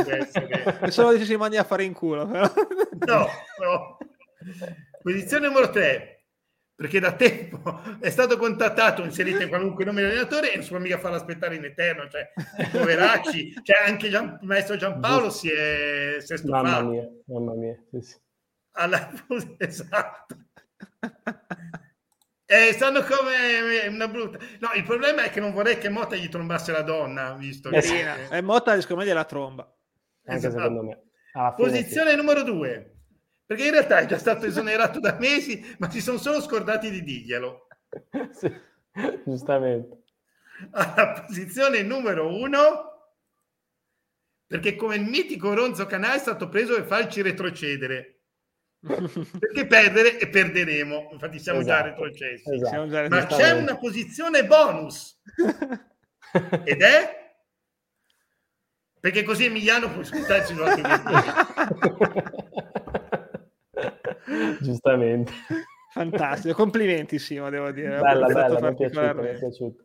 Essere... 0.08 0.80
e 0.82 0.92
solo 0.92 1.12
dice 1.12 1.26
si 1.26 1.36
mandi 1.36 1.58
a 1.58 1.64
fare 1.64 1.84
in 1.84 1.94
culo. 1.94 2.26
Però. 2.28 2.52
no, 3.06 3.28
no. 3.60 3.98
Posizione 5.02 5.48
numero 5.48 5.70
3 5.70 6.19
perché 6.80 7.02
da 7.02 7.12
tempo 7.12 7.82
è 8.00 8.10
stato 8.10 8.38
contattato, 8.38 9.04
inserite 9.04 9.50
qualunque 9.50 9.84
nome 9.84 10.00
di 10.02 10.08
allenatore 10.08 10.54
e 10.54 10.56
non 10.56 10.64
si 10.64 10.70
può 10.70 10.80
mica 10.80 10.98
farlo 10.98 11.18
aspettare 11.18 11.56
in 11.56 11.66
eterno, 11.66 12.08
cioè 12.08 12.32
poveracci, 12.72 13.60
cioè 13.64 13.86
anche 13.86 14.10
Gian, 14.10 14.38
il 14.42 14.48
maestro 14.48 14.78
Giampaolo 14.78 15.30
si 15.30 15.50
è, 15.50 16.20
si 16.20 16.32
è 16.32 16.38
stufato. 16.38 16.64
Mamma 16.64 16.90
mia, 16.90 17.10
mamma 17.26 17.54
mia. 17.56 17.78
Sì, 17.92 18.00
sì. 18.00 18.16
Alla, 18.72 19.12
esatto. 19.58 20.38
Eh, 22.46 22.72
stanno 22.72 23.02
come 23.02 23.88
una 23.90 24.08
brutta. 24.08 24.38
No, 24.60 24.70
il 24.74 24.84
problema 24.84 25.24
è 25.24 25.32
che 25.32 25.42
non 25.42 25.52
vorrei 25.52 25.78
che 25.80 25.90
Motta 25.90 26.16
gli 26.16 26.30
trombasse 26.30 26.72
la 26.72 26.82
donna, 26.82 27.34
visto 27.34 27.70
eh, 27.72 27.82
che... 27.82 28.28
E 28.30 28.38
eh, 28.38 28.42
Motta, 28.42 28.80
secondo 28.80 29.04
me, 29.04 29.10
gliela 29.10 29.26
tromba. 29.26 29.70
Anche 30.28 30.48
esatto. 30.48 30.62
secondo 30.62 30.84
me. 30.84 31.02
Posizione 31.58 32.12
sì. 32.12 32.16
numero 32.16 32.44
due 32.44 32.99
perché 33.50 33.66
in 33.66 33.72
realtà 33.72 33.98
è 33.98 34.06
già 34.06 34.20
stato 34.20 34.46
esonerato 34.46 35.00
da 35.00 35.18
mesi, 35.18 35.76
ma 35.80 35.90
si 35.90 36.02
sono 36.02 36.20
solo 36.20 36.40
scordati 36.40 36.92
di 36.92 37.04
dirglielo. 37.04 37.68
Sì, 38.32 38.54
giustamente. 39.26 40.04
Alla 40.70 41.24
posizione 41.26 41.82
numero 41.82 42.28
uno, 42.28 43.16
perché 44.46 44.76
come 44.76 44.98
il 44.98 45.02
mitico 45.02 45.56
Ronzo 45.56 45.88
Canà 45.88 46.14
è 46.14 46.20
stato 46.20 46.48
preso 46.48 46.76
per 46.76 46.86
farci 46.86 47.24
retrocedere. 47.24 48.20
perché 48.80 49.66
perdere 49.66 50.20
e 50.20 50.30
perderemo, 50.30 51.10
infatti 51.14 51.40
siamo 51.40 51.62
esatto, 51.62 51.82
già 51.82 51.90
retrocessi. 51.90 52.54
Esatto. 52.54 52.88
Già 52.88 53.08
ma 53.08 53.26
c'è 53.26 53.52
una 53.54 53.78
posizione 53.78 54.46
bonus 54.46 55.20
ed 56.66 56.84
è 56.84 57.20
perché 59.00 59.24
così 59.24 59.46
Emiliano 59.46 59.92
può 59.92 60.02
ascoltarci 60.02 60.54
Giustamente. 64.62 65.32
Fantastico, 65.92 66.54
complimenti 66.54 67.18
Simo, 67.18 67.50
devo 67.50 67.72
dire. 67.72 68.00
Bella, 68.00 68.28
bella, 68.28 68.60
mi 68.60 68.68
è 68.68 68.76
piaciuto, 68.76 69.22
mi 69.22 69.28
è 69.28 69.38
piaciuto. 69.38 69.84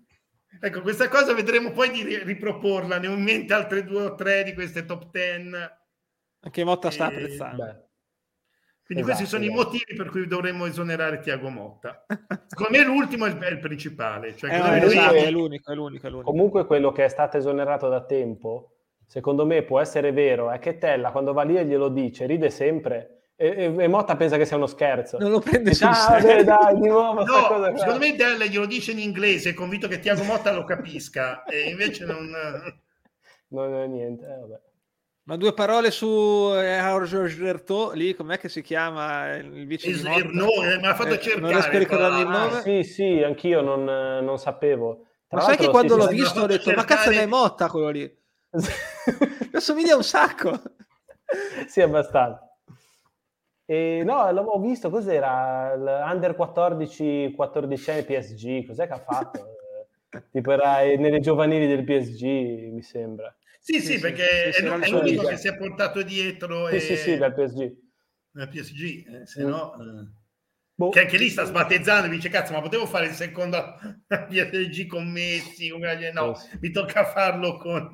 Ecco, 0.61 0.83
questa 0.83 1.09
cosa 1.09 1.35
vedremo 1.35 1.73
poi 1.73 1.91
di 1.91 2.19
riproporla, 2.19 2.99
ne 2.99 3.09
ho 3.09 3.15
in 3.15 3.23
mente 3.23 3.53
altre 3.55 3.85
due 3.85 4.05
o 4.05 4.15
tre 4.15 4.45
di 4.45 4.55
queste 4.55 4.85
top 4.85 5.11
ten. 5.11 5.55
Anche 6.41 6.65
Motta 6.65 6.89
e... 6.89 6.91
sta 6.91 7.07
apprezzando. 7.07 7.65
Beh. 7.65 7.83
Quindi 8.85 9.03
esatto, 9.03 9.25
questi 9.25 9.27
sono 9.27 9.45
esatto. 9.45 9.61
i 9.61 9.65
motivi 9.65 9.95
per 9.97 10.11
cui 10.11 10.27
dovremmo 10.27 10.67
esonerare 10.67 11.19
Tiago 11.21 11.49
Motta. 11.49 12.05
Secondo 12.47 12.77
me 12.77 12.85
l'ultimo 12.85 13.25
è 13.25 13.31
il, 13.31 13.39
è 13.39 13.51
il 13.51 13.59
principale. 13.59 14.37
Cioè 14.37 14.51
è, 14.51 14.81
lui... 14.81 14.93
esatto, 14.93 15.15
è, 15.15 15.31
l'unico, 15.31 15.73
è, 15.73 15.75
l'unico, 15.75 16.07
è 16.07 16.11
l'unico. 16.11 16.31
Comunque 16.31 16.67
quello 16.67 16.93
che 16.93 17.05
è 17.05 17.09
stato 17.09 17.39
esonerato 17.39 17.89
da 17.89 18.05
tempo, 18.05 18.77
secondo 19.07 19.47
me 19.47 19.63
può 19.63 19.81
essere 19.81 20.13
vero, 20.13 20.51
è 20.51 20.59
che 20.59 20.77
Tella 20.77 21.13
quando 21.13 21.33
va 21.33 21.45
lì 21.45 21.57
e 21.57 21.65
glielo 21.65 21.89
dice, 21.89 22.27
ride 22.27 22.51
sempre 22.51 23.14
e, 23.37 23.49
e, 23.49 23.65
e, 23.65 23.89
Motta 23.89 24.15
pensa 24.17 24.37
che 24.37 24.45
sia 24.45 24.57
uno 24.57 24.67
scherzo. 24.67 25.19
Non 25.19 25.33
lo 25.33 25.41
prende 25.41 25.75
sul 25.75 25.89
ah, 25.89 25.95
serio. 26.21 26.45
Dai, 26.45 26.75
di 26.81 26.89
nuovo, 26.89 27.25
no, 27.25 27.77
secondo 27.77 27.99
me 27.99 28.15
Dell 28.15 28.45
glielo 28.45 28.67
dice 28.67 28.93
in 28.93 29.01
inglese, 29.01 29.55
convinto 29.55 29.89
che 29.89 29.99
Tiago 29.99 30.23
Motta 30.23 30.53
lo 30.53 30.65
capisca, 30.65 31.43
e 31.43 31.69
invece 31.69 32.05
non... 32.05 32.31
non 33.49 33.75
è 33.75 33.87
niente, 33.89 34.25
eh, 34.25 34.61
Ma 35.25 35.37
due 35.37 35.53
parole 35.53 35.91
su 35.91 36.53
eh, 36.55 36.81
lì 37.95 38.15
com'è 38.15 38.39
che 38.39 38.49
si 38.49 38.63
chiama 38.63 39.35
il 39.35 39.67
vice 39.67 39.91
es- 39.91 40.03
di 40.03 40.33
no, 40.33 40.47
me 40.61 40.81
l'ha 40.81 40.95
fatto 40.95 41.15
eh, 41.15 41.21
cercare. 41.21 41.41
Non 41.41 41.51
riesco 41.51 41.75
a 41.75 41.79
ricordarmi 41.79 42.21
il 42.21 42.29
nome. 42.29 42.57
Ah, 42.59 42.61
sì, 42.61 42.85
sì, 42.85 43.23
anch'io 43.25 43.63
non, 43.63 43.85
non 43.85 44.39
sapevo. 44.39 45.07
Tra 45.27 45.39
ma 45.39 45.45
sai 45.45 45.57
che 45.57 45.69
quando 45.71 45.95
sì, 45.95 46.01
l'ho 46.01 46.07
visto 46.07 46.41
ho 46.41 46.47
detto, 46.47 46.71
cercare... 46.71 46.77
ma 46.77 46.95
cazzo 46.95 47.11
è 47.11 47.27
Motta 47.27 47.69
quello 47.69 47.89
lì? 47.89 48.03
Mi 48.55 49.51
assomiglia 49.55 49.97
un 49.97 50.05
sacco. 50.05 50.63
sì, 51.67 51.81
abbastanza. 51.81 52.54
E 53.67 54.03
no, 54.05 54.31
l'avevo 54.31 54.59
visto, 54.61 54.91
cos'era? 54.91 55.75
L'Under 55.75 56.35
14, 56.35 57.33
14 57.35 57.91
anni 57.91 58.03
PSG, 58.05 58.67
cos'è 58.67 58.87
che 58.87 58.93
ha 58.93 58.99
fatto? 58.99 59.57
tipo 60.31 60.53
era 60.53 60.79
nelle 60.97 61.21
giovanili 61.21 61.67
del 61.67 61.85
PSG, 61.85 62.23
mi 62.73 62.83
sembra. 62.83 63.35
Sì, 63.59 63.81
sì, 63.81 63.95
sì 63.95 63.99
perché 63.99 64.53
sì, 64.53 64.65
è, 64.65 64.69
è 64.69 64.91
l'unico 64.91 65.27
che 65.27 65.39
si 65.39 65.49
è 65.49 65.57
portato 65.57 66.03
dietro. 66.03 66.69
Sì, 66.69 66.77
e... 66.77 66.81
sì, 66.81 66.97
sì, 66.97 67.17
dal 67.17 67.33
PSG. 67.33 67.75
Dal 68.31 68.49
PSG, 68.49 68.83
eh, 68.83 69.27
se 69.27 69.43
mm. 69.43 69.49
no... 69.49 69.75
Eh. 69.75 70.23
Boh. 70.77 70.89
Che 70.89 71.01
anche 71.01 71.17
lì 71.19 71.29
sta 71.29 71.45
sbattezzando, 71.45 72.09
dice 72.09 72.29
cazzo, 72.29 72.53
ma 72.53 72.61
potevo 72.61 72.85
fare 72.85 73.07
il 73.07 73.13
secondo 73.13 73.77
PSG 74.09 74.87
con 74.87 75.09
Messi, 75.09 75.71
con... 75.71 75.81
no, 76.13 76.35
sì. 76.35 76.59
mi 76.61 76.71
tocca 76.73 77.05
farlo 77.05 77.57
con 77.59 77.91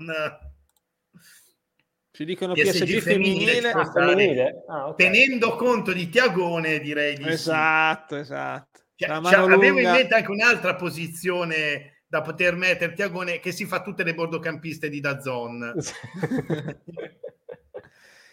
ci 2.12 2.24
dicono 2.24 2.54
PSG, 2.54 2.70
PSG 2.70 2.98
femminile, 3.00 3.70
ah, 3.70 3.90
femminile? 3.90 4.64
Ah, 4.68 4.88
okay. 4.88 5.10
tenendo 5.10 5.54
conto 5.54 5.92
di 5.92 6.08
Tiagone, 6.08 6.80
direi 6.80 7.16
di 7.16 7.28
esatto, 7.28 8.16
sì. 8.16 8.20
esatto. 8.22 8.80
Cioè, 8.96 9.08
cioè, 9.22 9.34
avevo 9.34 9.78
in 9.78 9.90
mente 9.90 10.14
anche 10.14 10.30
un'altra 10.30 10.74
posizione 10.74 12.02
da 12.06 12.20
poter 12.22 12.56
mettere 12.56 12.92
Tiagone 12.92 13.38
che 13.38 13.52
si 13.52 13.64
fa 13.64 13.82
tutte 13.82 14.02
le 14.02 14.14
bordocampiste 14.14 14.88
di 14.88 15.00
Dazon. 15.00 15.74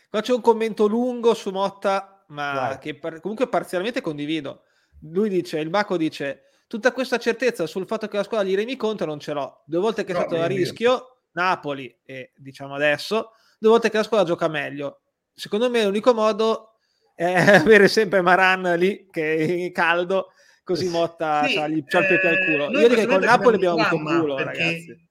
Qua 0.10 0.22
c'è 0.22 0.34
un 0.34 0.42
commento 0.42 0.88
lungo 0.88 1.34
su 1.34 1.52
Motta, 1.52 2.26
ma 2.30 2.54
Vai. 2.54 2.78
che 2.80 2.96
par- 2.98 3.20
comunque 3.20 3.48
parzialmente 3.48 4.02
condivido. 4.02 4.64
Lui 5.02 5.30
dice, 5.30 5.60
il 5.60 5.70
Baco 5.70 5.96
dice, 5.96 6.46
tutta 6.66 6.92
questa 6.92 7.18
certezza 7.18 7.68
sul 7.68 7.86
fatto 7.86 8.08
che 8.08 8.18
la 8.18 8.24
squadra 8.24 8.48
gli 8.48 8.56
remi 8.56 8.76
conto 8.78 9.06
non 9.06 9.20
ce 9.20 9.34
l'ho. 9.34 9.62
Due 9.66 9.80
volte 9.80 10.04
che 10.04 10.14
è 10.14 10.16
no, 10.16 10.22
stato 10.22 10.42
a 10.42 10.48
rischio, 10.48 11.20
Napoli 11.34 11.96
e 12.04 12.32
diciamo 12.36 12.74
adesso, 12.74 13.34
due 13.58 13.70
volte 13.70 13.90
che 13.90 13.98
la 13.98 14.04
squadra 14.04 14.28
gioca 14.28 14.48
meglio. 14.48 15.02
Secondo 15.34 15.70
me 15.70 15.84
l'unico 15.84 16.14
modo 16.14 16.80
è 17.16 17.34
avere 17.62 17.88
sempre 17.88 18.22
Maran 18.22 18.78
lì 18.78 19.08
che 19.10 19.66
è 19.66 19.72
caldo, 19.72 20.32
così 20.64 20.90
Motta 20.90 21.46
sì, 21.46 21.56
c'ha, 21.56 21.68
gli, 21.68 21.84
c'ha 21.86 22.00
il 22.00 22.08
pepe 22.08 22.28
al 22.28 22.46
culo. 22.46 22.70
Eh, 22.70 22.82
Io 22.82 22.88
direi 22.88 23.06
che 23.06 23.12
con 23.12 23.22
Napoli 23.22 23.56
abbiamo 23.56 23.82
avuto 23.82 23.96
un 23.96 24.04
culo, 24.04 24.38
ragazzi. 24.38 25.10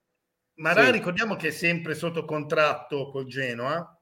Maran 0.55 0.87
sì. 0.87 0.93
ricordiamo 0.93 1.37
che 1.37 1.49
è 1.49 1.53
sempre 1.53 1.95
sotto 1.95 2.25
contratto 2.25 3.11
col 3.11 3.27
Genoa, 3.27 4.01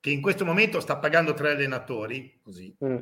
che 0.00 0.10
in 0.10 0.22
questo 0.22 0.44
momento 0.44 0.80
sta 0.80 0.96
pagando 0.98 1.34
tre 1.34 1.52
allenatori, 1.52 2.40
così. 2.42 2.74
Mm. 2.84 2.98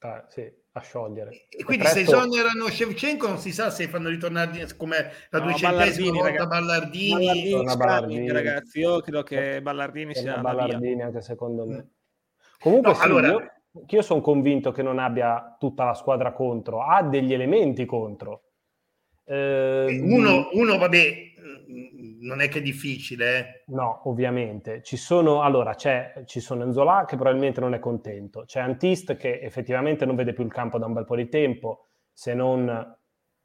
Ah, 0.00 0.26
sì 0.28 0.64
a 0.76 0.80
sciogliere. 0.80 1.46
E 1.48 1.64
quindi 1.64 1.84
presto... 1.84 1.98
se 1.98 2.04
esonerano 2.04 2.68
Shevchenko 2.68 3.26
non 3.26 3.38
si 3.38 3.52
sa 3.52 3.70
se 3.70 3.88
fanno 3.88 4.08
ritornare 4.08 4.68
come 4.76 5.10
la 5.30 5.38
no, 5.38 5.44
duecentesima 5.44 6.10
volta 6.10 6.46
Ballardini. 6.46 7.12
Ballardini, 7.12 7.64
Ballardini. 7.64 8.30
ragazzi, 8.30 8.80
io 8.80 9.00
credo 9.00 9.22
che 9.22 9.62
Ballardini 9.62 10.14
sia 10.14 10.38
Ballardini 10.38 11.02
anche 11.02 11.22
secondo 11.22 11.66
me. 11.66 11.90
Comunque 12.58 12.90
no, 12.90 12.96
sì, 12.96 13.04
allora... 13.04 13.28
io, 13.28 13.52
io 13.86 14.02
sono 14.02 14.20
convinto 14.20 14.70
che 14.70 14.82
non 14.82 14.98
abbia 14.98 15.56
tutta 15.58 15.84
la 15.84 15.94
squadra 15.94 16.32
contro, 16.32 16.82
ha 16.82 17.02
degli 17.02 17.32
elementi 17.32 17.86
contro. 17.86 18.42
Eh, 19.24 19.98
uno, 20.02 20.50
uno, 20.52 20.78
vabbè, 20.78 21.32
non 22.26 22.40
è 22.40 22.48
che 22.48 22.58
è 22.58 22.62
difficile. 22.62 23.38
Eh. 23.38 23.62
No, 23.72 24.02
ovviamente. 24.08 24.82
Ci 24.82 24.96
sono, 24.96 25.42
allora, 25.42 25.74
c'è, 25.74 26.22
ci 26.26 26.40
sono 26.40 26.64
Enzola 26.64 27.04
che 27.06 27.16
probabilmente 27.16 27.60
non 27.60 27.74
è 27.74 27.78
contento, 27.78 28.44
c'è 28.44 28.60
Antist 28.60 29.16
che 29.16 29.40
effettivamente 29.40 30.04
non 30.04 30.16
vede 30.16 30.32
più 30.32 30.44
il 30.44 30.52
campo 30.52 30.78
da 30.78 30.86
un 30.86 30.92
bel 30.92 31.04
po' 31.04 31.16
di 31.16 31.28
tempo, 31.28 31.86
se 32.12 32.34
non 32.34 32.94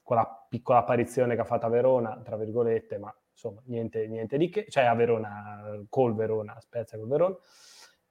quella 0.01 0.45
piccola 0.49 0.79
apparizione 0.79 1.35
che 1.35 1.41
ha 1.41 1.45
fatto 1.45 1.67
a 1.67 1.69
Verona, 1.69 2.19
tra 2.23 2.35
virgolette, 2.35 2.97
ma 2.97 3.15
insomma, 3.31 3.61
niente, 3.65 4.07
niente 4.07 4.37
di 4.37 4.49
che, 4.49 4.65
cioè 4.67 4.83
a 4.83 4.95
Verona, 4.95 5.81
col 5.87 6.15
Verona, 6.15 6.59
Spezia 6.59 6.97
col 6.97 7.07
Verona. 7.07 7.37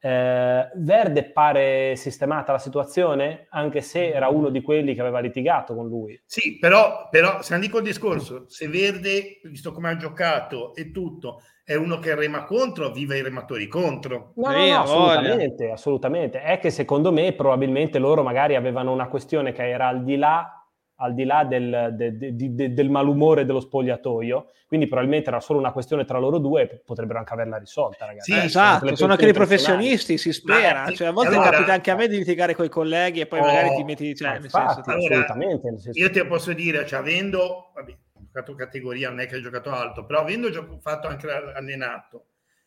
Eh, 0.02 0.70
Verde 0.76 1.24
pare 1.24 1.94
sistemata 1.94 2.52
la 2.52 2.58
situazione, 2.58 3.46
anche 3.50 3.82
se 3.82 4.10
era 4.10 4.28
uno 4.28 4.48
di 4.48 4.62
quelli 4.62 4.94
che 4.94 5.00
aveva 5.00 5.20
litigato 5.20 5.74
con 5.74 5.88
lui. 5.88 6.18
Sì, 6.24 6.58
però, 6.58 7.08
però 7.10 7.42
se 7.42 7.58
dico 7.58 7.78
il 7.78 7.84
discorso, 7.84 8.44
se 8.48 8.68
Verde, 8.68 9.40
visto 9.44 9.72
come 9.72 9.90
ha 9.90 9.96
giocato 9.96 10.74
e 10.74 10.90
tutto, 10.90 11.42
è 11.62 11.74
uno 11.74 11.98
che 11.98 12.14
rema 12.14 12.44
contro, 12.44 12.90
vive 12.90 13.18
i 13.18 13.22
rematori 13.22 13.68
contro. 13.68 14.32
No, 14.36 14.50
no, 14.50 14.66
no 14.66 14.80
assolutamente, 14.80 15.70
assolutamente. 15.70 16.42
È 16.42 16.58
che 16.58 16.70
secondo 16.70 17.12
me 17.12 17.32
probabilmente 17.32 17.98
loro 17.98 18.22
magari 18.22 18.56
avevano 18.56 18.92
una 18.92 19.06
questione 19.06 19.52
che 19.52 19.68
era 19.68 19.86
al 19.86 20.02
di 20.02 20.16
là 20.16 20.59
al 21.00 21.14
di 21.14 21.24
là 21.24 21.44
del, 21.44 21.94
de, 21.96 22.16
de, 22.16 22.34
de, 22.54 22.72
del, 22.74 22.90
malumore 22.90 23.44
dello 23.44 23.60
spogliatoio, 23.60 24.50
quindi 24.66 24.86
probabilmente 24.86 25.30
era 25.30 25.40
solo 25.40 25.58
una 25.58 25.72
questione 25.72 26.04
tra 26.04 26.18
loro 26.18 26.38
due 26.38 26.62
e 26.62 26.82
potrebbero 26.84 27.18
anche 27.18 27.32
averla 27.32 27.56
risolta, 27.56 28.04
ragazzi. 28.04 28.32
Sì, 28.32 28.38
eh, 28.38 28.44
esatto, 28.44 28.84
sono, 28.84 28.96
sono 28.96 29.12
anche 29.12 29.24
dei 29.24 29.32
professionisti, 29.32 30.18
si 30.18 30.32
spera, 30.32 30.84
Ma, 30.84 30.92
cioè, 30.92 31.08
a 31.08 31.12
volte 31.12 31.34
allora, 31.34 31.50
capita 31.50 31.72
anche 31.72 31.90
a 31.90 31.94
me 31.96 32.06
di 32.06 32.18
litigare 32.18 32.54
con 32.54 32.66
i 32.66 32.68
colleghi 32.68 33.20
e 33.20 33.26
poi 33.26 33.40
oh, 33.40 33.44
magari 33.44 33.74
ti 33.76 33.84
metti, 33.84 34.14
cioè, 34.14 34.32
nel 34.32 34.44
infatti, 34.44 34.74
senso, 34.74 34.90
allora, 34.90 35.14
assolutamente. 35.14 35.70
Nel 35.70 35.80
senso. 35.80 36.00
Io 36.00 36.10
te 36.10 36.26
posso 36.26 36.52
dire, 36.52 36.86
cioè, 36.86 36.98
avendo, 36.98 37.72
vabbè, 37.74 37.96
giocato 38.26 38.54
categoria, 38.54 39.08
non 39.08 39.20
è 39.20 39.26
che 39.26 39.36
hai 39.36 39.42
giocato 39.42 39.70
alto, 39.70 40.04
però 40.04 40.20
avendo 40.20 40.50
giocato, 40.50 40.78
fatto 40.80 41.08
anche 41.08 41.30
allenato, 41.30 42.26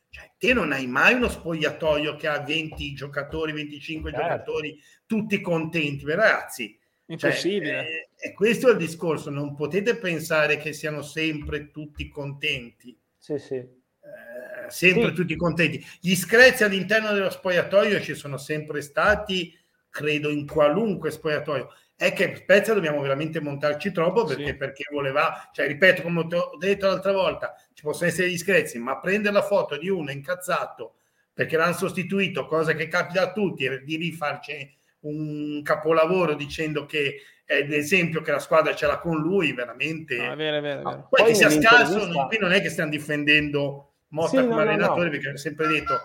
cioè, 0.09 0.31
te 0.39 0.53
non 0.53 0.71
hai 0.71 0.87
mai 0.87 1.13
uno 1.13 1.29
spogliatoio 1.29 2.15
che 2.15 2.27
ha 2.27 2.39
20 2.39 2.93
giocatori, 2.93 3.51
25 3.51 4.11
certo. 4.11 4.25
giocatori, 4.25 4.79
tutti 5.05 5.39
contenti, 5.39 6.03
ragazzi 6.05 6.81
Impossibile. 7.07 7.71
Cioè, 7.71 7.85
eh, 7.85 8.09
e 8.29 8.33
questo 8.33 8.69
è 8.69 8.71
il 8.71 8.77
discorso, 8.77 9.29
non 9.29 9.55
potete 9.55 9.95
pensare 9.97 10.57
che 10.57 10.73
siano 10.73 11.01
sempre 11.01 11.71
tutti 11.71 12.07
contenti. 12.07 12.97
Sì, 13.17 13.37
sì. 13.37 13.55
Eh, 13.55 14.69
sempre 14.69 15.09
sì. 15.09 15.13
tutti 15.13 15.35
contenti. 15.35 15.85
Gli 15.99 16.15
screzi 16.15 16.63
all'interno 16.63 17.11
dello 17.11 17.29
spogliatoio 17.29 18.01
ci 18.01 18.15
sono 18.15 18.37
sempre 18.37 18.81
stati, 18.81 19.57
credo, 19.89 20.29
in 20.29 20.47
qualunque 20.47 21.11
spogliatoio. 21.11 21.73
È 21.95 22.11
che 22.13 22.35
Spezia 22.35 22.73
dobbiamo 22.73 23.01
veramente 23.01 23.39
montarci 23.39 23.91
troppo 23.91 24.23
perché, 24.25 24.47
sì. 24.47 24.55
perché 24.55 24.83
voleva, 24.91 25.49
cioè 25.53 25.67
ripeto, 25.67 26.01
come 26.01 26.21
ho 26.21 26.57
detto 26.57 26.87
l'altra 26.87 27.11
volta, 27.11 27.55
ci 27.73 27.83
possono 27.83 28.09
essere 28.09 28.29
gli 28.29 28.37
screzi, 28.37 28.79
ma 28.79 28.99
prendere 28.99 29.33
la 29.33 29.43
foto 29.43 29.77
di 29.77 29.89
uno 29.89 30.11
incazzato 30.11 30.95
perché 31.33 31.57
l'hanno 31.57 31.73
sostituito, 31.73 32.45
cosa 32.45 32.73
che 32.73 32.87
capita 32.87 33.23
a 33.23 33.31
tutti, 33.31 33.65
e 33.65 33.83
di 33.83 33.95
rifarci 33.95 34.77
un 35.03 35.61
capolavoro 35.63 36.33
dicendo 36.33 36.85
che 36.85 37.21
è 37.45 37.63
l'esempio 37.65 38.21
che 38.21 38.31
la 38.31 38.39
squadra 38.39 38.75
ce 38.75 38.87
l'ha 38.87 38.99
con 38.99 39.17
lui, 39.17 39.53
veramente. 39.53 40.15
È 40.15 40.35
vero, 40.35 40.61
vero, 40.61 40.61
vero. 40.61 41.07
Poi, 41.09 41.21
Poi 41.21 41.25
che 41.27 41.35
sia 41.35 41.49
scarso, 41.49 42.05
non, 42.05 42.27
qui 42.27 42.37
non 42.39 42.51
è 42.51 42.61
che 42.61 42.69
stiamo 42.69 42.89
difendendo 42.89 43.93
Motta 44.13 44.29
sì, 44.29 44.47
come 44.47 44.47
no, 44.47 44.59
allenatore, 44.61 45.05
no, 45.05 45.09
perché 45.09 45.29
ho 45.29 45.37
sempre 45.37 45.67
detto 45.67 45.99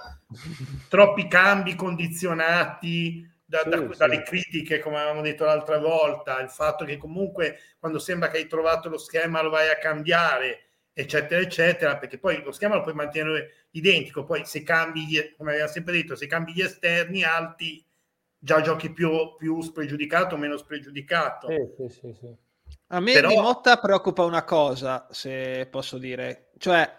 troppi 0.88 1.28
cambi 1.28 1.74
condizionati 1.74 3.26
da, 3.44 3.60
sì, 3.62 3.68
da, 3.68 3.76
sì. 3.76 3.98
dalle 3.98 4.22
critiche, 4.22 4.78
come 4.78 4.96
avevamo 4.96 5.20
detto 5.20 5.44
l'altra 5.44 5.78
volta, 5.78 6.40
il 6.40 6.48
fatto 6.48 6.84
che 6.84 6.96
comunque 6.96 7.58
quando 7.78 7.98
sembra 7.98 8.28
che 8.28 8.38
hai 8.38 8.46
trovato 8.46 8.88
lo 8.88 8.98
schema 8.98 9.42
lo 9.42 9.50
vai 9.50 9.68
a 9.68 9.76
cambiare, 9.76 10.70
eccetera, 10.92 11.40
eccetera, 11.40 11.98
perché 11.98 12.18
poi 12.18 12.42
lo 12.42 12.52
schema 12.52 12.76
lo 12.76 12.82
puoi 12.82 12.94
mantenere 12.94 13.66
identico, 13.72 14.24
poi 14.24 14.44
se 14.46 14.62
cambi, 14.62 15.34
come 15.36 15.52
abbiamo 15.52 15.70
sempre 15.70 15.92
detto, 15.92 16.16
se 16.16 16.26
cambi 16.26 16.52
gli 16.54 16.62
esterni 16.62 17.24
alti 17.24 17.84
già 18.38 18.60
giochi 18.60 18.92
più, 18.92 19.34
più 19.36 19.60
spregiudicato 19.60 20.34
o 20.34 20.38
meno 20.38 20.56
spregiudicato. 20.56 21.48
Sì, 21.48 21.88
sì, 21.88 22.16
sì, 22.18 22.34
A 22.88 23.00
me 23.00 23.12
Però... 23.12 23.28
di 23.28 23.36
Motta 23.36 23.78
preoccupa 23.78 24.24
una 24.24 24.44
cosa, 24.44 25.06
se 25.10 25.66
posso 25.70 25.98
dire, 25.98 26.50
cioè 26.58 26.90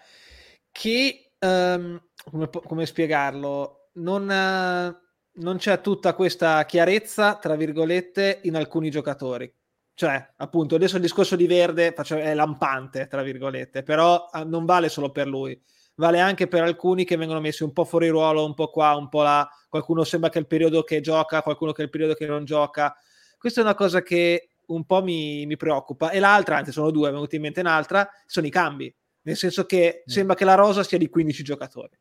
che, 0.72 1.32
um, 1.40 2.02
come, 2.30 2.50
come, 2.50 2.86
spiegarlo, 2.86 3.90
non, 3.94 4.24
uh, 4.24 5.42
non 5.42 5.58
c'è 5.58 5.82
tutta 5.82 6.14
questa 6.14 6.66
chiarezza, 6.66 7.38
tra 7.38 7.56
virgolette, 7.56 8.42
in 8.44 8.56
alcuni 8.56 8.90
giocatori. 8.90 9.52
Cioè, 9.94 10.34
appunto, 10.38 10.76
adesso 10.76 10.96
il 10.96 11.02
discorso 11.02 11.36
di 11.36 11.48
Verde 11.48 11.94
è 11.94 12.34
lampante, 12.34 13.08
tra 13.08 13.22
virgolette, 13.22 13.84
però 13.84 14.30
uh, 14.32 14.48
non 14.48 14.66
vale 14.66 14.90
solo 14.90 15.12
per 15.12 15.28
lui 15.28 15.62
vale 16.00 16.20
anche 16.20 16.48
per 16.48 16.64
alcuni 16.64 17.04
che 17.04 17.18
vengono 17.18 17.42
messi 17.42 17.64
un 17.64 17.74
po' 17.74 17.84
fuori 17.84 18.08
ruolo, 18.08 18.46
un 18.46 18.54
po' 18.54 18.70
qua, 18.70 18.96
un 18.96 19.10
po' 19.10 19.22
là. 19.22 19.48
Qualcuno 19.68 20.04
sembra 20.04 20.30
che 20.30 20.38
è 20.38 20.42
il 20.42 20.48
periodo 20.48 20.84
che 20.84 21.02
gioca, 21.02 21.44
qualcuno 21.44 21.74
che 21.74 21.82
è 21.82 21.86
il 21.86 21.92
periodo 21.92 22.14
che 22.14 22.26
non 22.26 22.46
gioca. 22.46 22.96
Questa 23.38 23.60
è 23.60 23.64
una 23.64 23.76
cosa 23.76 24.02
che 24.02 24.52
un 24.68 24.86
po' 24.86 25.04
mi, 25.04 25.46
mi 25.46 25.58
preoccupa. 25.58 26.10
E 26.10 26.20
l'altra, 26.20 26.58
anzi 26.58 26.72
sono 26.72 26.90
due, 26.90 27.10
è 27.10 27.12
venuta 27.12 27.36
in 27.36 27.42
mente 27.42 27.60
un'altra, 27.60 28.10
sono 28.26 28.48
i 28.48 28.50
cambi. 28.50 28.94
Nel 29.24 29.36
senso 29.36 29.66
che 29.66 30.00
mm. 30.00 30.10
sembra 30.10 30.36
che 30.36 30.46
la 30.46 30.56
rosa 30.56 30.84
sia 30.84 30.98
di 30.98 31.10
15 31.10 31.44
giocatori. 31.44 32.00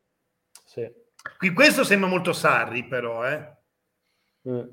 Sì. 0.65 0.89
Qui 1.37 1.51
questo 1.51 1.83
sembra 1.83 2.07
molto 2.09 2.31
Sarri, 2.31 2.87
però, 2.87 3.27
eh. 3.27 3.57
Mm. 4.47 4.67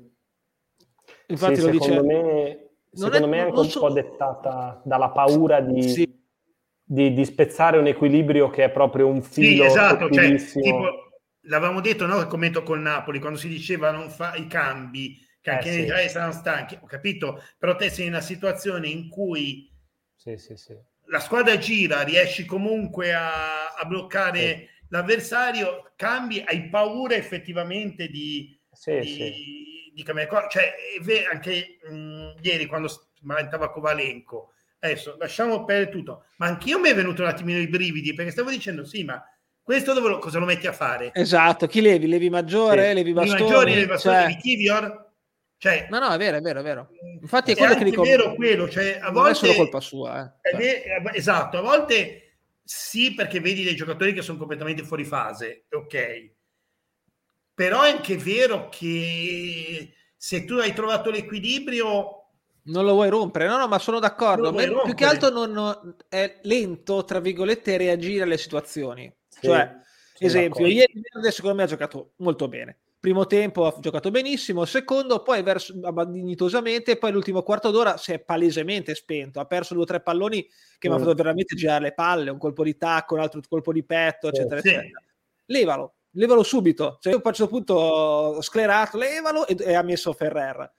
Infatti 1.27 1.55
sì, 1.55 1.61
lo 1.61 1.69
dice... 1.69 2.01
Me, 2.01 2.69
secondo 2.93 3.25
è, 3.25 3.29
me 3.29 3.37
è 3.37 3.41
anche 3.41 3.59
un 3.59 3.69
so... 3.69 3.79
po' 3.81 3.91
dettata 3.91 4.81
dalla 4.85 5.09
paura 5.09 5.59
di... 5.59 5.83
Sì 5.83 6.16
di, 6.89 7.13
di, 7.13 7.25
spezzare 7.25 7.77
un 7.77 7.87
equilibrio 7.87 8.49
che 8.49 8.63
è 8.63 8.71
proprio 8.71 9.07
un 9.07 9.21
filo. 9.21 9.63
Sì, 9.63 9.69
esatto, 9.69 10.09
cioè, 10.09 10.35
tipo, 10.35 11.09
l'avevamo 11.41 11.81
detto 11.81 12.05
no, 12.05 12.17
il 12.19 12.27
commento 12.27 12.63
col 12.63 12.79
Napoli, 12.79 13.19
quando 13.19 13.37
si 13.37 13.49
diceva 13.49 13.91
non 13.91 14.09
fa 14.09 14.35
i 14.35 14.47
cambi, 14.47 15.19
che 15.41 15.51
anche 15.51 15.69
eh, 15.69 15.85
sì. 15.85 15.85
nei 15.85 16.09
saranno 16.09 16.31
stanchi, 16.31 16.77
ho 16.81 16.85
capito, 16.85 17.43
però 17.57 17.75
te 17.75 17.89
sei 17.89 18.05
in 18.05 18.13
una 18.13 18.21
situazione 18.21 18.87
in 18.87 19.09
cui 19.09 19.69
sì, 20.15 20.37
sì, 20.37 20.55
sì. 20.55 20.75
la 21.07 21.19
squadra 21.19 21.57
gira, 21.57 22.03
riesci 22.03 22.45
comunque 22.45 23.13
a, 23.13 23.73
a 23.73 23.85
bloccare 23.85 24.69
l'avversario 24.89 25.91
cambi, 25.97 26.41
hai 26.45 26.69
paura 26.69 27.15
effettivamente 27.15 28.07
di, 28.07 28.57
sì, 28.71 28.99
di, 28.99 29.07
sì. 29.07 29.91
di 29.93 30.03
cambiare. 30.03 30.47
Cioè, 30.49 30.73
anche 31.31 31.79
mh, 31.89 32.35
ieri 32.41 32.65
quando 32.65 32.87
spaventava 32.87 33.71
Kovalenko, 33.71 34.53
adesso 34.79 35.15
lasciamo 35.17 35.65
perdere 35.65 35.91
tutto, 35.91 36.25
ma 36.37 36.47
anch'io 36.47 36.79
mi 36.79 36.89
è 36.89 36.95
venuto 36.95 37.21
un 37.21 37.27
attimino 37.27 37.59
i 37.59 37.67
brividi 37.67 38.13
perché 38.13 38.31
stavo 38.31 38.49
dicendo 38.49 38.85
sì, 38.85 39.03
ma 39.03 39.21
questo 39.61 39.93
dove 39.93 40.09
lo, 40.09 40.17
cosa 40.19 40.39
lo 40.39 40.45
metti 40.45 40.67
a 40.67 40.71
fare? 40.71 41.11
Esatto, 41.13 41.67
chi 41.67 41.81
levi? 41.81 42.07
Levi 42.07 42.29
maggiore, 42.29 42.87
sì. 42.87 42.93
levi 42.93 43.13
bastoni? 43.13 43.39
Levi 43.39 43.51
maggiori, 43.51 43.73
levi 43.73 43.85
bastoni, 43.87 44.15
cioè... 44.15 44.27
levi 44.27 44.41
Kivior? 44.41 45.05
Cioè, 45.57 45.87
no, 45.89 45.99
no, 45.99 46.09
è 46.09 46.17
vero, 46.17 46.37
è 46.37 46.41
vero, 46.41 46.59
è 46.59 46.63
vero. 46.63 46.89
Infatti 47.19 47.51
è, 47.51 47.55
quello 47.57 47.75
che 47.75 47.83
dico. 47.83 48.03
È 48.03 48.07
vero 48.07 48.35
quello, 48.35 48.69
cioè, 48.69 48.99
a 49.01 49.11
volte... 49.11 49.19
Non 49.19 49.27
è 49.29 49.33
solo 49.33 49.53
colpa 49.55 49.79
sua. 49.81 50.39
Eh. 50.41 50.55
Vero, 50.55 51.11
esatto, 51.11 51.57
a 51.57 51.61
volte 51.61 52.37
sì, 52.63 53.13
perché 53.13 53.39
vedi 53.39 53.63
dei 53.63 53.75
giocatori 53.75 54.13
che 54.13 54.21
sono 54.21 54.37
completamente 54.37 54.83
fuori 54.83 55.03
fase, 55.03 55.65
ok. 55.71 56.31
Però 57.53 57.81
è 57.81 57.89
anche 57.89 58.17
vero 58.17 58.69
che 58.69 59.93
se 60.15 60.45
tu 60.45 60.55
hai 60.55 60.73
trovato 60.73 61.09
l'equilibrio... 61.09 62.16
Non 62.67 62.85
lo 62.85 62.93
vuoi 62.93 63.09
rompere, 63.09 63.47
no, 63.47 63.57
no, 63.57 63.67
ma 63.67 63.79
sono 63.79 63.99
d'accordo. 63.99 64.51
Ma 64.51 64.63
più 64.83 64.93
che 64.93 65.05
altro 65.05 65.29
non, 65.29 65.95
è 66.07 66.39
lento, 66.43 67.03
tra 67.03 67.19
virgolette, 67.19 67.77
reagire 67.77 68.23
alle 68.23 68.37
situazioni. 68.37 69.13
Sì, 69.27 69.47
cioè, 69.47 69.75
esempio, 70.19 70.65
ieri 70.65 71.01
secondo 71.29 71.57
me 71.57 71.63
ha 71.63 71.67
giocato 71.67 72.13
molto 72.17 72.47
bene 72.47 72.79
primo 72.99 73.25
tempo 73.25 73.65
ha 73.65 73.75
giocato 73.79 74.11
benissimo, 74.11 74.65
secondo 74.65 75.21
poi 75.21 75.41
verso, 75.43 75.73
dignitosamente, 76.07 76.97
poi 76.97 77.11
l'ultimo 77.11 77.43
quarto 77.43 77.71
d'ora 77.71 77.95
si 77.95 78.11
è 78.11 78.19
palesemente 78.19 78.95
spento, 78.95 79.39
ha 79.39 79.45
perso 79.45 79.73
due 79.73 79.83
o 79.83 79.85
tre 79.85 80.01
palloni 80.01 80.43
che 80.77 80.87
mm. 80.87 80.91
mi 80.91 80.95
hanno 80.97 81.05
fatto 81.05 81.15
veramente 81.15 81.55
girare 81.55 81.83
le 81.83 81.93
palle, 81.93 82.31
un 82.31 82.37
colpo 82.37 82.63
di 82.63 82.75
tacco, 82.75 83.13
un 83.13 83.21
altro 83.21 83.39
colpo 83.47 83.71
di 83.71 83.83
petto, 83.83 84.27
eccetera, 84.27 84.59
sì. 84.59 84.69
eccetera. 84.69 85.01
Levalo, 85.45 85.93
levalo 86.11 86.43
subito, 86.43 86.97
cioè 86.99 87.13
io 87.13 87.19
a 87.19 87.27
un 87.27 87.33
certo 87.33 87.51
punto 87.51 87.73
ho 87.75 88.41
sclerato, 88.41 88.97
levalo 88.97 89.47
e, 89.47 89.55
e 89.57 89.73
ha 89.73 89.83
messo 89.83 90.11
Ferrer. 90.11 90.73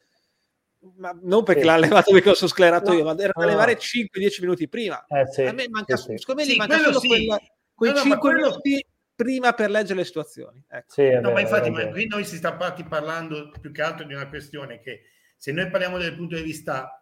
Ma 0.97 1.17
non 1.23 1.43
perché 1.43 1.63
sì. 1.63 1.67
l'ha 1.67 1.77
levato 1.77 2.13
perché 2.13 2.29
lo 2.29 2.35
sono 2.35 2.51
sclerato 2.51 2.91
no, 2.91 2.99
io, 2.99 3.05
ma 3.05 3.17
era 3.19 3.33
da 3.35 3.45
no. 3.45 3.49
levare 3.49 3.77
5-10 3.79 4.41
minuti 4.41 4.69
prima. 4.69 5.05
Eh, 5.07 5.27
sì. 5.27 5.43
A 5.43 5.53
me 5.53 5.69
manca, 5.69 5.97
sì, 5.97 6.17
secondo 6.17 6.43
me 6.43 6.49
gli 6.49 6.57
manca 6.57 6.79
solo 6.79 7.01
quella, 7.01 7.41
quei 7.75 7.93
no, 7.93 7.99
5 7.99 8.19
quello... 8.19 8.49
minuti 8.49 8.87
prima 9.15 9.53
per 9.53 9.71
leggere 9.71 9.99
le 9.99 10.05
situazioni. 10.05 10.65
Ecco. 10.69 10.93
Sì, 10.93 11.03
no, 11.03 11.09
vero, 11.09 11.33
ma 11.33 11.41
infatti 11.41 11.71
ma 11.71 11.89
qui 11.89 12.07
noi 12.07 12.25
si 12.25 12.37
sta 12.37 12.53
parlando 12.55 13.51
più 13.61 13.73
che 13.73 13.83
altro 13.83 14.07
di 14.07 14.15
una 14.15 14.29
questione 14.29 14.79
che 14.79 15.03
se 15.37 15.51
noi 15.51 15.69
parliamo 15.69 15.99
dal 15.99 16.15
punto 16.15 16.37
di 16.37 16.43
vista 16.43 16.99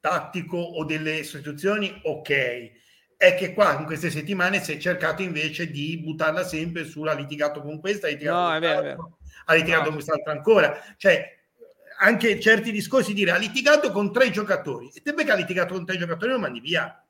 tattico 0.00 0.56
o 0.56 0.84
delle 0.84 1.18
istituzioni, 1.18 2.00
ok. 2.02 2.78
È 3.16 3.34
che 3.34 3.52
qua 3.52 3.78
in 3.78 3.84
queste 3.84 4.10
settimane 4.10 4.62
si 4.62 4.72
è 4.72 4.78
cercato 4.78 5.20
invece 5.20 5.70
di 5.70 5.98
buttarla 5.98 6.42
sempre 6.42 6.84
sulla 6.84 7.12
litigato 7.12 7.60
con 7.60 7.78
questa, 7.78 8.06
ha 8.06 8.10
litigato, 8.10 8.38
no, 8.38 8.48
con, 8.48 8.60
vero, 8.60 8.80
vero. 8.80 9.18
ha 9.44 9.54
litigato 9.54 9.80
no. 9.80 9.86
con 9.88 9.94
quest'altra 9.96 10.32
ancora. 10.32 10.80
Cioè, 10.96 11.39
anche 12.02 12.40
certi 12.40 12.70
discorsi 12.70 13.12
dire 13.12 13.30
ha 13.30 13.36
litigato 13.36 13.90
con 13.92 14.12
tre 14.12 14.30
giocatori 14.30 14.90
e 14.92 15.02
te 15.02 15.14
che 15.14 15.30
ha 15.30 15.34
litigato 15.34 15.74
con 15.74 15.84
tre 15.84 15.96
giocatori 15.96 16.32
lo 16.32 16.38
mandi 16.38 16.60
via 16.60 17.04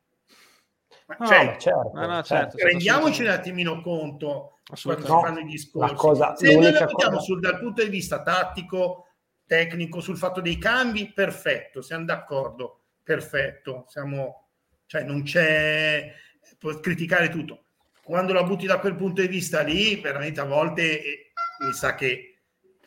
No, 1.19 1.27
cioè, 1.27 1.57
certo, 1.59 1.91
no, 1.93 2.07
no, 2.07 2.23
certo, 2.23 2.57
certo 2.57 2.67
rendiamoci 2.67 3.23
un 3.23 3.31
attimino 3.31 3.81
conto 3.81 4.59
quando 4.83 5.03
si 5.03 5.09
fanno 5.09 5.41
i 5.41 5.45
discorsi. 5.45 5.95
Cosa, 5.95 6.37
Se 6.37 6.55
noi 6.55 6.73
la 6.73 6.81
mettiamo 6.87 7.17
cosa... 7.17 7.25
sul, 7.25 7.41
dal 7.41 7.59
punto 7.59 7.83
di 7.83 7.89
vista 7.89 8.23
tattico, 8.23 9.07
tecnico, 9.45 10.01
sul 10.01 10.17
fatto 10.17 10.41
dei 10.41 10.59
cambi, 10.59 11.13
perfetto, 11.13 11.83
siamo 11.83 12.05
d'accordo, 12.05 12.83
perfetto, 13.03 13.87
siamo, 13.89 14.51
cioè 14.87 15.03
non 15.03 15.23
c'è, 15.25 16.15
può 16.59 16.79
criticare 16.79 17.29
tutto. 17.29 17.65
Quando 18.03 18.33
la 18.33 18.45
butti 18.45 18.67
da 18.67 18.79
quel 18.79 18.95
punto 18.95 19.21
di 19.21 19.29
vista 19.29 19.63
lì, 19.63 20.01
veramente 20.01 20.41
a 20.41 20.45
volte 20.45 21.03
eh, 21.03 21.33
mi 21.65 21.73
sa 21.73 21.95
che 21.97 22.40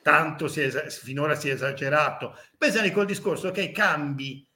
tanto 0.04 0.48
si 0.48 0.62
è, 0.62 0.90
finora 0.90 1.34
si 1.34 1.50
è 1.50 1.54
esagerato. 1.54 2.38
Pensate 2.56 2.92
col 2.92 3.08
discorso, 3.08 3.48
ok, 3.48 3.72
cambi, 3.72 4.48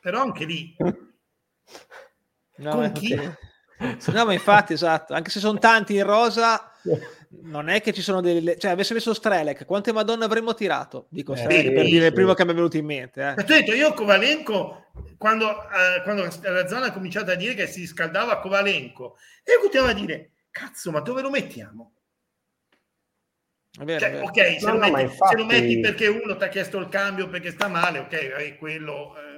però 0.00 0.22
anche 0.22 0.44
lì 0.44 0.76
No, 2.58 2.70
Con 2.72 2.92
chi? 2.92 3.14
No, 4.12 4.24
ma 4.24 4.32
infatti, 4.32 4.72
esatto, 4.72 5.14
anche 5.14 5.30
se 5.30 5.38
sono 5.38 5.58
tanti 5.58 5.94
in 5.94 6.02
rosa, 6.02 6.72
non 7.42 7.68
è 7.68 7.80
che 7.80 7.92
ci 7.92 8.02
sono 8.02 8.20
delle... 8.20 8.58
Cioè, 8.58 8.72
avesse 8.72 8.94
messo 8.94 9.14
Strelec, 9.14 9.64
quante 9.64 9.92
Madonna 9.92 10.24
avremmo 10.24 10.54
tirato? 10.54 11.06
Dico 11.10 11.34
eh, 11.34 11.36
Strelec, 11.36 11.66
sì, 11.66 11.72
per 11.72 11.84
dire 11.84 12.06
il 12.06 12.12
primo 12.12 12.34
che 12.34 12.44
mi 12.44 12.50
è 12.50 12.54
venuto 12.54 12.76
in 12.76 12.84
mente. 12.84 13.34
Eh. 13.36 13.44
Detto, 13.44 13.72
io 13.72 13.92
Kovalenko, 13.92 14.86
quando, 15.16 15.50
eh, 15.70 16.02
quando 16.02 16.22
la 16.42 16.66
zona 16.66 16.86
ha 16.86 16.92
cominciato 16.92 17.30
a 17.30 17.36
dire 17.36 17.54
che 17.54 17.68
si 17.68 17.86
scaldava 17.86 18.40
Kovalenko, 18.40 19.16
e 19.44 19.52
io 19.52 19.60
continuavo 19.60 19.92
a 19.92 19.94
dire, 19.94 20.30
cazzo, 20.50 20.90
ma 20.90 20.98
dove 20.98 21.22
lo 21.22 21.30
mettiamo? 21.30 21.92
Vero, 23.84 24.00
cioè, 24.00 24.22
ok, 24.22 24.60
se, 24.60 24.66
no, 24.66 24.72
lo 24.72 24.78
metti, 24.78 25.00
infatti... 25.02 25.28
se, 25.28 25.36
lo 25.36 25.44
metti, 25.46 25.80
perché 25.80 26.06
uno 26.06 26.36
ti 26.36 26.44
ha 26.44 26.48
chiesto 26.48 26.78
il 26.78 26.88
cambio 26.88 27.28
perché 27.28 27.50
sta 27.50 27.68
male, 27.68 28.00
ok, 28.00 28.14
è 28.14 28.56
quello 28.56 29.16
eh, 29.16 29.28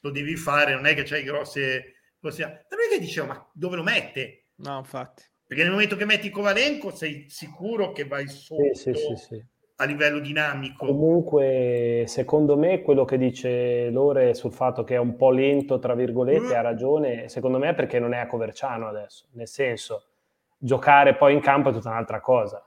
lo 0.00 0.10
devi 0.10 0.36
fare, 0.36 0.74
non 0.74 0.86
è 0.86 0.94
che 0.94 1.02
c'hai 1.02 1.22
grosse. 1.22 1.92
Non 2.20 2.32
è 2.32 2.88
che 2.90 2.98
dicevo, 2.98 3.26
ma 3.26 3.50
dove 3.52 3.76
lo 3.76 3.84
mette? 3.84 4.46
No, 4.56 4.78
infatti. 4.78 5.22
Perché 5.46 5.62
nel 5.62 5.72
momento 5.72 5.94
che 5.94 6.04
metti 6.04 6.28
Kovalenko 6.28 6.90
sei 6.90 7.26
sicuro 7.28 7.92
che 7.92 8.04
vai 8.04 8.26
sotto 8.26 8.74
sì, 8.74 8.92
sì, 8.94 9.14
sì, 9.14 9.44
a 9.76 9.84
livello 9.84 10.18
dinamico. 10.18 10.86
Comunque, 10.86 12.04
secondo 12.08 12.56
me, 12.56 12.82
quello 12.82 13.04
che 13.04 13.16
dice 13.16 13.90
Lore 13.90 14.34
sul 14.34 14.52
fatto 14.52 14.82
che 14.82 14.96
è 14.96 14.98
un 14.98 15.14
po' 15.14 15.30
lento, 15.30 15.78
tra 15.78 15.94
virgolette, 15.94 16.52
mm. 16.52 16.56
ha 16.56 16.60
ragione. 16.62 17.28
Secondo 17.28 17.58
me 17.58 17.68
è 17.68 17.74
perché 17.74 18.00
non 18.00 18.12
è 18.12 18.18
a 18.18 18.26
Coverciano 18.26 18.88
adesso. 18.88 19.26
Nel 19.32 19.46
senso, 19.46 20.06
giocare 20.58 21.14
poi 21.14 21.32
in 21.32 21.40
campo 21.40 21.68
è 21.68 21.72
tutta 21.72 21.90
un'altra 21.90 22.20
cosa. 22.20 22.65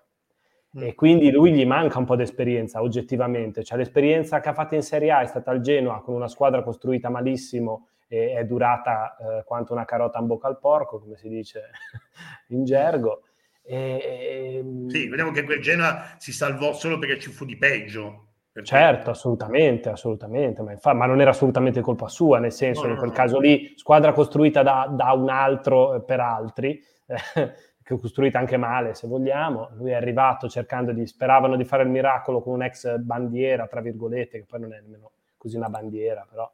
Mm. 0.78 0.84
E 0.84 0.96
quindi 0.96 1.32
lui 1.32 1.52
gli 1.52 1.66
manca 1.66 1.98
un 1.98 2.06
po' 2.06 2.16
di 2.16 2.24
esperienza, 2.24 2.82
oggettivamente. 2.82 3.64
Cioè, 3.64 3.78
l'esperienza 3.78 4.40
che 4.40 4.50
ha 4.50 4.54
fatto 4.54 4.76
in 4.76 4.84
Serie 4.84 5.12
A 5.12 5.22
è 5.22 5.26
stata 5.26 5.52
al 5.52 5.62
Genoa 5.62 6.02
con 6.02 6.14
una 6.14 6.28
squadra 6.28 6.62
costruita 6.62 7.10
malissimo 7.10 7.88
e 8.08 8.34
è 8.34 8.44
durata 8.44 9.16
eh, 9.18 9.44
quanto 9.46 9.74
una 9.74 9.86
carota 9.86 10.20
in 10.20 10.28
bocca 10.28 10.48
al 10.48 10.60
porco, 10.60 11.00
come 11.00 11.16
si 11.16 11.30
dice 11.30 11.70
in 12.50 12.66
gergo. 12.66 13.24
E, 13.64 14.58
ehm, 14.58 14.88
sì, 14.90 15.08
vediamo 15.08 15.32
che 15.32 15.44
quel 15.44 15.62
Genoa 15.62 16.16
si 16.18 16.32
salvò 16.32 16.74
solo 16.74 16.98
perché 16.98 17.20
ci 17.20 17.30
fu 17.32 17.46
di 17.46 17.58
peggio. 17.58 18.26
Certo, 18.64 19.12
assolutamente, 19.12 19.90
assolutamente, 19.90 20.62
ma, 20.62 20.72
infa- 20.72 20.94
ma, 20.94 21.06
non 21.06 21.22
era 21.22 21.30
assolutamente 21.30 21.82
colpa 21.82 22.08
sua, 22.08 22.40
nel 22.40 22.52
senso, 22.52 22.86
no, 22.86 22.92
in 22.92 22.98
quel 22.98 23.10
no, 23.10 23.16
caso 23.16 23.40
lì, 23.40 23.74
squadra 23.76 24.12
costruita 24.12 24.64
da, 24.64 24.92
da 24.92 25.12
un 25.14 25.30
altro 25.30 25.96
eh, 25.96 26.02
per 26.02 26.20
altri, 26.20 26.82
eh, 27.08 27.54
che 27.96 28.00
costruita 28.00 28.38
anche 28.38 28.58
male, 28.58 28.94
se 28.94 29.08
vogliamo, 29.08 29.70
lui 29.74 29.90
è 29.90 29.96
arrivato 29.96 30.48
cercando 30.48 30.92
di, 30.92 31.08
speravano 31.08 31.56
di 31.56 31.66
fare 31.66 31.82
il 31.82 31.90
miracolo 31.90 32.40
con 32.40 32.54
un'ex 32.54 32.98
bandiera, 33.00 33.66
tra 33.66 33.82
virgolette, 33.82 34.38
che 34.38 34.46
poi 34.46 34.60
non 34.60 34.74
è 34.74 34.80
nemmeno 34.80 35.12
così 35.38 35.58
una 35.58 35.70
bandiera, 35.70 36.24
però 36.30 36.52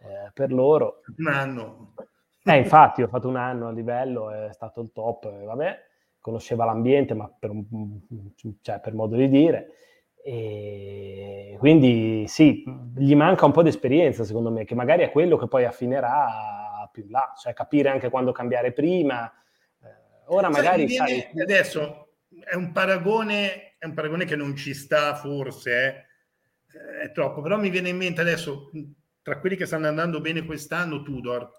eh, 0.00 0.32
per 0.34 0.52
loro. 0.52 1.02
Un 1.18 1.28
anno. 1.28 1.92
Eh, 2.42 2.56
infatti, 2.56 3.02
ho 3.02 3.06
fatto 3.06 3.28
un 3.28 3.36
anno 3.36 3.68
a 3.68 3.70
livello, 3.70 4.32
è 4.32 4.52
stato 4.52 4.80
il 4.80 4.90
top, 4.92 5.26
eh, 5.26 5.44
vabbè, 5.44 5.78
conosceva 6.20 6.64
l'ambiente, 6.64 7.14
ma 7.14 7.30
per, 7.38 7.52
cioè, 8.60 8.80
per 8.80 8.92
modo 8.92 9.14
di 9.14 9.28
dire. 9.28 9.70
E 10.24 11.54
quindi 11.60 12.24
sì, 12.26 12.64
gli 12.96 13.14
manca 13.14 13.46
un 13.46 13.52
po' 13.52 13.62
di 13.62 13.68
esperienza, 13.68 14.24
secondo 14.24 14.50
me, 14.50 14.64
che 14.64 14.74
magari 14.74 15.04
è 15.04 15.12
quello 15.12 15.36
che 15.36 15.46
poi 15.46 15.64
affinerà 15.64 16.88
più 16.90 17.06
là, 17.08 17.32
cioè 17.36 17.52
capire 17.52 17.88
anche 17.88 18.10
quando 18.10 18.32
cambiare 18.32 18.72
prima. 18.72 19.32
Eh, 20.26 20.34
ora 20.34 20.48
magari... 20.48 20.88
Sai, 20.88 21.28
sai... 21.32 21.40
Adesso 21.40 22.14
è 22.44 22.54
un, 22.54 22.72
paragone, 22.72 23.76
è 23.78 23.86
un 23.86 23.94
paragone 23.94 24.24
che 24.24 24.36
non 24.36 24.56
ci 24.56 24.74
sta 24.74 25.14
forse, 25.14 25.84
eh? 25.84 26.04
è 27.02 27.12
troppo, 27.12 27.40
però 27.40 27.56
mi 27.56 27.70
viene 27.70 27.88
in 27.88 27.96
mente 27.96 28.20
adesso 28.20 28.70
tra 29.22 29.38
quelli 29.38 29.56
che 29.56 29.66
stanno 29.66 29.88
andando 29.88 30.20
bene 30.20 30.44
quest'anno, 30.44 31.02
Tudor. 31.02 31.50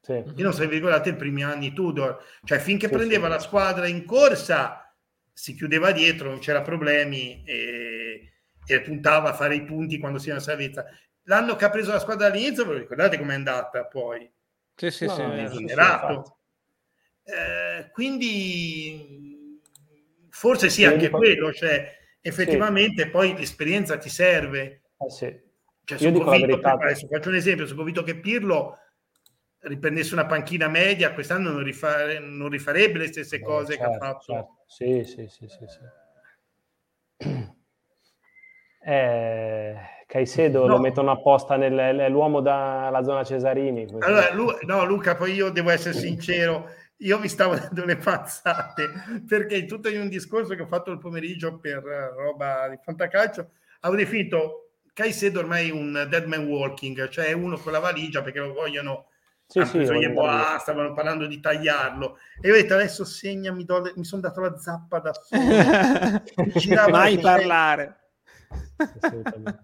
Sì. 0.00 0.12
Io 0.12 0.42
non 0.42 0.52
so 0.52 0.62
se 0.62 0.68
vi 0.68 0.76
ricordate 0.76 1.10
i 1.10 1.16
primi 1.16 1.42
anni 1.44 1.72
Tudor, 1.72 2.22
cioè 2.44 2.58
finché 2.58 2.86
sì, 2.86 2.94
prendeva 2.94 3.26
sì. 3.26 3.32
la 3.32 3.38
squadra 3.38 3.86
in 3.86 4.04
corsa 4.04 4.82
si 5.32 5.54
chiudeva 5.54 5.92
dietro, 5.92 6.30
non 6.30 6.40
c'era 6.40 6.62
problemi 6.62 7.44
e, 7.44 8.32
e 8.66 8.80
puntava 8.80 9.30
a 9.30 9.34
fare 9.34 9.54
i 9.54 9.64
punti 9.64 9.98
quando 9.98 10.18
si 10.18 10.30
era 10.30 10.40
salvezza. 10.40 10.84
L'anno 11.24 11.56
che 11.56 11.64
ha 11.64 11.70
preso 11.70 11.92
la 11.92 12.00
squadra 12.00 12.26
all'inizio, 12.26 12.64
ve 12.64 12.72
lo 12.72 12.78
ricordate 12.78 13.18
com'è 13.18 13.34
andata 13.34 13.84
poi? 13.86 14.28
Sì, 14.74 14.90
sì, 14.90 15.06
no, 15.06 15.14
sì, 15.14 15.22
esonerato. 15.22 16.37
Eh, 17.28 17.90
quindi 17.90 19.60
forse 20.30 20.70
sì, 20.70 20.84
anche 20.84 21.10
quello, 21.10 21.52
cioè 21.52 21.94
effettivamente 22.22 23.10
poi 23.10 23.36
l'esperienza 23.36 23.98
ti 23.98 24.08
serve. 24.08 24.82
Eh 24.96 25.10
sì. 25.10 25.46
Cioè, 25.84 25.98
Io 26.00 26.10
dico 26.10 26.30
la 26.30 26.38
verità. 26.38 26.72
Adesso 26.72 27.06
faccio 27.06 27.28
un 27.28 27.34
esempio, 27.34 27.64
sono 27.66 27.76
convinto 27.76 28.02
che 28.02 28.16
Pirlo 28.18 28.78
riprendesse 29.60 30.14
una 30.14 30.26
panchina 30.26 30.68
media, 30.68 31.12
quest'anno 31.12 31.50
non, 31.50 31.62
rifare, 31.62 32.18
non 32.18 32.48
rifarebbe 32.48 32.98
le 32.98 33.06
stesse 33.08 33.36
eh, 33.36 33.42
cose 33.42 33.76
certo, 33.76 33.82
che 33.82 33.84
ha 33.84 33.90
certo, 33.90 34.06
fatto. 34.06 34.32
Certo. 34.32 34.64
Sì, 34.66 35.04
sì, 35.04 35.28
sì, 35.28 35.48
sì, 35.48 35.66
sì. 37.18 37.46
Eh, 38.80 39.76
Caicedo 40.06 40.60
no. 40.60 40.68
lo 40.68 40.78
mettono 40.78 41.10
apposta 41.10 41.56
nell'uomo 41.56 42.40
dalla 42.40 43.02
zona 43.02 43.22
Cesarini. 43.22 43.86
Allora, 43.98 44.32
Lu, 44.32 44.56
no, 44.62 44.84
Luca, 44.86 45.14
poi 45.14 45.34
io 45.34 45.50
devo 45.50 45.68
essere 45.68 45.92
sincero, 45.92 46.70
io 46.98 47.18
mi 47.18 47.28
stavo 47.28 47.54
dando 47.58 47.84
le 47.84 47.96
pazzate 47.96 49.22
perché 49.26 49.64
tutto 49.64 49.88
in 49.88 50.00
un 50.00 50.08
discorso 50.08 50.54
che 50.54 50.62
ho 50.62 50.66
fatto 50.66 50.90
il 50.90 50.98
pomeriggio 50.98 51.58
per 51.58 51.82
roba 51.82 52.68
di 52.68 52.78
fantacalcio 52.82 53.50
avevo 53.80 54.02
definito 54.02 54.68
Caicedo 54.98 55.38
ormai 55.38 55.70
un 55.70 56.08
dead 56.10 56.24
man 56.24 56.44
walking, 56.46 57.08
cioè 57.08 57.30
uno 57.30 57.56
con 57.56 57.70
la 57.70 57.78
valigia 57.78 58.20
perché 58.20 58.40
lo 58.40 58.52
vogliono 58.52 59.10
sì, 59.46 59.64
sì, 59.64 59.78
boh, 60.10 60.58
stavano 60.58 60.92
parlando 60.92 61.26
di 61.26 61.38
tagliarlo. 61.38 62.18
E 62.40 62.48
io 62.48 62.54
ho 62.54 62.56
detto 62.56 62.74
adesso 62.74 63.04
segna 63.04 63.52
mi, 63.52 63.64
do, 63.64 63.92
mi 63.94 64.04
sono 64.04 64.22
dato 64.22 64.40
la 64.40 64.58
zappa 64.58 64.98
da 64.98 65.12
solo. 65.14 66.90
Mai 66.90 67.16
parlare. 67.18 67.96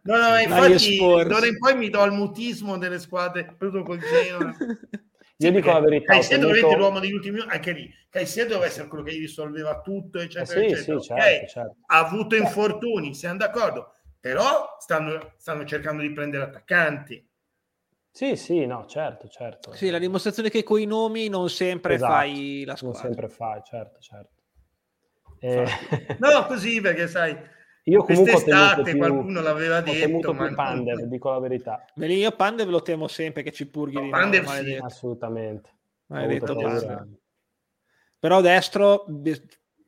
No 0.03 0.17
no 0.17 0.39
infatti 0.39 0.99
d'ora 0.99 1.47
in 1.47 1.59
poi 1.59 1.77
mi 1.77 1.91
do 1.91 2.01
al 2.01 2.13
mutismo 2.13 2.79
delle 2.79 3.01
squadre 3.01 3.55
proprio 3.57 3.83
col 3.83 3.99
Genoa 3.99 4.55
io 5.37 5.51
dico 5.51 5.73
la 5.73 5.81
verità 5.81 6.13
Caicedo 6.13 6.51
tenuto... 6.53 6.77
l'uomo 6.77 7.01
degli 7.01 7.13
ultimi 7.13 7.45
anche 7.47 7.73
lì 7.73 7.93
Caicedo 8.09 8.55
deve 8.55 8.67
essere 8.67 8.89
quello 8.89 9.03
che 9.05 9.13
gli 9.15 9.21
risolveva 9.21 9.81
tutto 9.81 10.19
eccetera 10.19 10.61
eh 10.61 10.69
sì, 10.69 10.73
eccetera 10.73 11.01
sì, 11.01 11.07
certo, 11.07 11.23
okay. 11.23 11.49
certo. 11.49 11.77
ha 11.87 11.99
avuto 11.99 12.37
infortuni 12.37 13.15
siamo 13.15 13.39
d'accordo 13.39 13.95
però 14.21 14.77
stanno, 14.79 15.35
stanno 15.37 15.65
cercando 15.65 16.03
di 16.03 16.13
prendere 16.13 16.45
attaccanti 16.45 17.29
sì, 18.17 18.37
sì, 18.37 18.65
no, 18.65 18.87
certo, 18.87 19.27
certo. 19.27 19.73
Sì, 19.73 19.91
la 19.91 19.99
dimostrazione 19.99 20.49
che 20.49 20.63
con 20.63 20.79
i 20.79 20.85
nomi 20.85 21.29
non 21.29 21.51
sempre 21.51 21.95
esatto, 21.95 22.13
fai 22.13 22.63
la 22.65 22.77
squadra. 22.77 23.03
Non 23.03 23.13
sempre 23.13 23.29
fai, 23.29 23.61
certo, 23.65 23.99
certo. 23.99 24.43
Eh... 25.41 25.67
no, 26.21 26.47
così 26.47 26.81
perché 26.81 27.09
sai, 27.09 27.37
io 27.87 28.03
comunque 28.03 28.33
quest'estate 28.33 28.91
più, 28.93 28.99
qualcuno 28.99 29.41
l'aveva 29.43 29.81
detto. 29.81 30.33
ma 30.33 30.55
Pandev, 30.55 30.99
non... 31.01 31.09
dico 31.09 31.31
la 31.31 31.39
verità. 31.39 31.85
Io 31.97 32.31
Pandev 32.33 32.69
lo 32.69 32.81
temo 32.81 33.09
sempre 33.09 33.43
che 33.43 33.53
ci 33.53 33.69
purghi 33.69 33.97
no, 33.97 34.03
di 34.03 34.11
Pandev 34.11 34.47
sì. 34.47 34.75
Assolutamente. 34.75 35.71
Maledetto 36.07 36.57
Pandev. 36.57 37.09
Però 38.19 38.41
destro, 38.41 39.05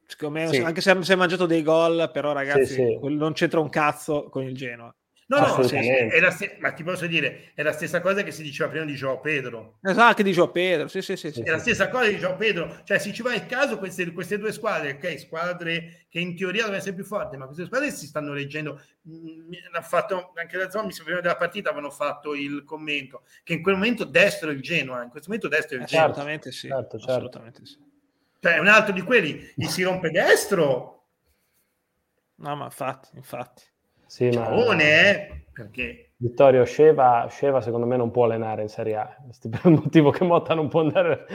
secondo 0.07 0.39
me, 0.39 0.47
sì. 0.49 0.59
anche 0.59 0.83
se 0.83 0.95
si 1.03 1.13
è 1.13 1.15
mangiato 1.15 1.47
dei 1.47 1.63
gol, 1.63 2.11
però 2.13 2.33
ragazzi, 2.33 2.75
sì, 2.75 2.99
non 3.03 3.33
c'entra 3.33 3.61
un 3.61 3.71
cazzo 3.71 4.29
con 4.29 4.43
il 4.43 4.55
Genoa. 4.55 4.95
No, 5.29 5.41
no, 5.41 5.63
sì, 5.65 5.75
è 5.75 6.21
la 6.21 6.31
st- 6.31 6.59
ma 6.59 6.71
ti 6.71 6.85
posso 6.85 7.05
dire, 7.09 7.51
è 7.55 7.65
la 7.65 7.73
stessa 7.73 8.01
cosa 8.01 8.23
che 8.23 8.31
si 8.31 8.45
diceva 8.45 8.71
prima 8.71 8.85
di 8.85 8.95
Gio 8.95 9.19
Pedro. 9.19 9.79
Esatto, 9.83 10.15
che 10.15 10.23
di 10.23 10.31
Gio 10.31 10.53
Pedro, 10.53 10.87
sì, 10.87 11.03
sì, 11.03 11.17
sì, 11.17 11.33
sì. 11.33 11.43
È 11.43 11.51
la 11.51 11.59
stessa 11.59 11.89
cosa 11.89 12.07
di 12.07 12.17
Gio 12.17 12.37
Pedro. 12.37 12.81
Cioè, 12.85 12.99
se 12.99 13.13
ci 13.13 13.23
va 13.23 13.35
il 13.35 13.45
caso, 13.47 13.77
queste, 13.77 14.13
queste, 14.13 14.39
due 14.39 14.53
squadre, 14.53 14.93
ok, 14.93 15.19
squadre 15.19 16.07
che 16.09 16.21
in 16.21 16.37
teoria 16.37 16.61
devono 16.61 16.77
essere 16.77 16.95
più 16.95 17.03
forti, 17.03 17.37
ma 17.37 17.47
queste 17.47 17.65
squadre 17.65 17.91
si 17.91 18.07
stanno 18.07 18.33
leggendo. 18.33 18.81
Mm, 19.09 19.53
hanno 19.73 19.85
fatto, 19.85 20.33
anche 20.37 20.59
da 20.59 20.71
Zombie, 20.71 20.95
prima 21.03 21.21
della 21.21 21.37
partita 21.37 21.71
avevano 21.71 21.93
fatto 21.93 22.33
il 22.33 22.63
commento, 22.63 23.23
che 23.43 23.55
in 23.55 23.63
quel 23.63 23.75
momento 23.75 24.05
destro 24.05 24.51
il 24.51 24.63
Genoa, 24.63 25.03
in 25.03 25.11
questo 25.11 25.29
momento 25.29 25.49
destro 25.49 25.77
il 25.77 25.83
eh, 25.83 25.87
Genoa. 25.87 26.05
Assolutamente 26.05 26.53
sì, 26.53 26.69
certo, 26.69 26.99
certo. 26.99 27.11
assolutamente 27.11 27.67
sì. 27.67 27.79
Cioè, 28.39 28.59
un 28.59 28.69
altro 28.69 28.93
di 28.93 29.01
quelli, 29.01 29.53
gli 29.57 29.67
si 29.67 29.83
rompe 29.83 30.11
destro. 30.11 31.09
No, 32.37 32.55
ma 32.55 32.67
infatti, 32.67 33.09
infatti. 33.17 33.75
Sì, 34.07 34.31
Ciaone, 34.33 34.85
ma... 34.85 35.09
eh? 35.11 35.45
Perché... 35.53 36.01
Vittorio 36.19 36.65
Sceva, 36.65 37.27
Sceva 37.29 37.61
secondo 37.61 37.85
me 37.87 37.97
non 37.99 38.11
può 38.11 38.25
allenare 38.25 38.63
in 38.63 38.69
Serie 38.69 38.97
A, 38.97 39.17
per 39.51 39.61
il 39.65 39.73
motivo 39.73 40.11
che 40.11 40.25
Motta 40.25 40.55
non 40.55 40.69
può 40.69 40.81
andare 40.81 41.27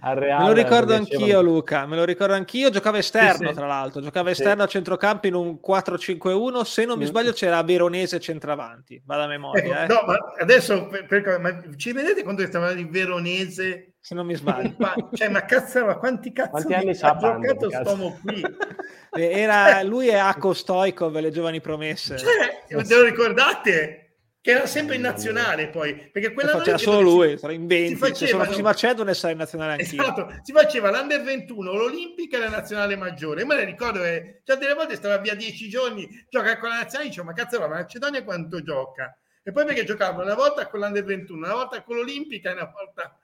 al 0.00 0.16
Reale. 0.16 0.42
Me 0.42 0.48
lo 0.48 0.54
ricordo 0.54 0.94
anch'io 0.94 1.18
Sceva... 1.18 1.40
Luca, 1.40 1.86
me 1.86 1.96
lo 1.96 2.04
ricordo 2.04 2.34
anch'io, 2.34 2.70
giocava 2.70 2.98
esterno 2.98 3.48
sì, 3.48 3.54
tra 3.54 3.66
l'altro, 3.66 4.00
giocava 4.00 4.30
esterno 4.30 4.62
sì. 4.62 4.68
a 4.68 4.70
centrocampo 4.70 5.26
in 5.26 5.34
un 5.34 5.58
4-5-1, 5.66 6.60
se 6.62 6.84
non 6.84 6.96
mi 6.96 7.04
mm. 7.04 7.08
sbaglio 7.08 7.32
c'era 7.32 7.60
Veronese 7.64 8.20
centravanti, 8.20 9.02
va 9.04 9.16
da 9.16 9.26
memoria. 9.26 9.82
Ecco, 9.82 9.92
eh. 9.92 9.94
No, 9.94 10.02
ma 10.06 10.16
adesso 10.38 10.86
per, 10.86 11.06
per, 11.06 11.38
ma 11.40 11.60
ci 11.74 11.90
vedete 11.90 12.22
quando 12.22 12.46
stavamo 12.46 12.72
di 12.72 12.84
Veronese? 12.84 13.95
Se 14.06 14.14
non 14.14 14.24
mi 14.24 14.36
sbaglio. 14.36 14.76
cioè, 15.14 15.28
ma 15.30 15.44
cazzo, 15.44 15.84
ma 15.84 15.96
quanti 15.96 16.30
cazzo 16.32 16.50
quanti 16.50 16.74
anni 16.74 16.90
ha 16.90 17.16
giocato 17.16 17.70
sto 17.70 18.18
qui? 18.22 18.40
Era, 19.10 19.82
lui 19.82 20.06
e 20.06 20.14
Ako 20.14 20.52
Stoikov, 20.52 21.18
le 21.18 21.32
giovani 21.32 21.60
promesse. 21.60 22.16
Cioè, 22.16 22.62
te 22.68 22.94
lo 22.94 23.02
ricordate? 23.02 24.02
Che 24.40 24.50
era 24.52 24.66
sempre 24.66 24.94
in 24.94 25.00
nazionale 25.00 25.70
poi, 25.70 26.08
perché 26.12 26.32
quella 26.32 26.52
faceva 26.52 26.78
solo 26.78 27.00
lui, 27.00 27.36
sarà 27.36 27.52
in 27.52 27.66
20, 27.66 27.94
si 27.94 27.96
faceva, 27.96 28.16
se 28.16 28.26
sono 28.28 28.44
così 28.44 28.62
Macedone 28.62 29.12
sarà 29.12 29.32
in 29.32 29.38
nazionale 29.38 29.72
anche 29.72 29.82
Esatto, 29.82 30.38
si 30.40 30.52
faceva 30.52 30.92
l'Under 30.92 31.22
21, 31.24 31.72
l'Olimpica 31.72 32.36
e 32.36 32.40
la 32.40 32.48
nazionale 32.50 32.94
maggiore. 32.94 33.44
Me 33.44 33.56
ne 33.56 33.64
ricordo 33.64 34.02
che 34.02 34.42
cioè, 34.44 34.56
delle 34.56 34.74
volte 34.74 34.94
stava 34.94 35.18
via 35.18 35.34
dieci 35.34 35.68
giorni, 35.68 36.08
gioca 36.28 36.60
con 36.60 36.68
la 36.68 36.76
nazionale, 36.76 37.08
dicevo, 37.08 37.26
ma 37.26 37.32
cazzo, 37.32 37.58
la 37.58 37.66
Macedonia 37.66 38.22
quanto 38.22 38.62
gioca? 38.62 39.18
E 39.42 39.50
poi 39.50 39.64
perché 39.64 39.82
giocava 39.82 40.22
una 40.22 40.36
volta 40.36 40.68
con 40.68 40.78
l'Under 40.78 41.02
21, 41.02 41.44
una 41.44 41.54
volta 41.54 41.82
con 41.82 41.96
l'Olimpica 41.96 42.50
e 42.50 42.52
una 42.52 42.72
volta 42.72 43.18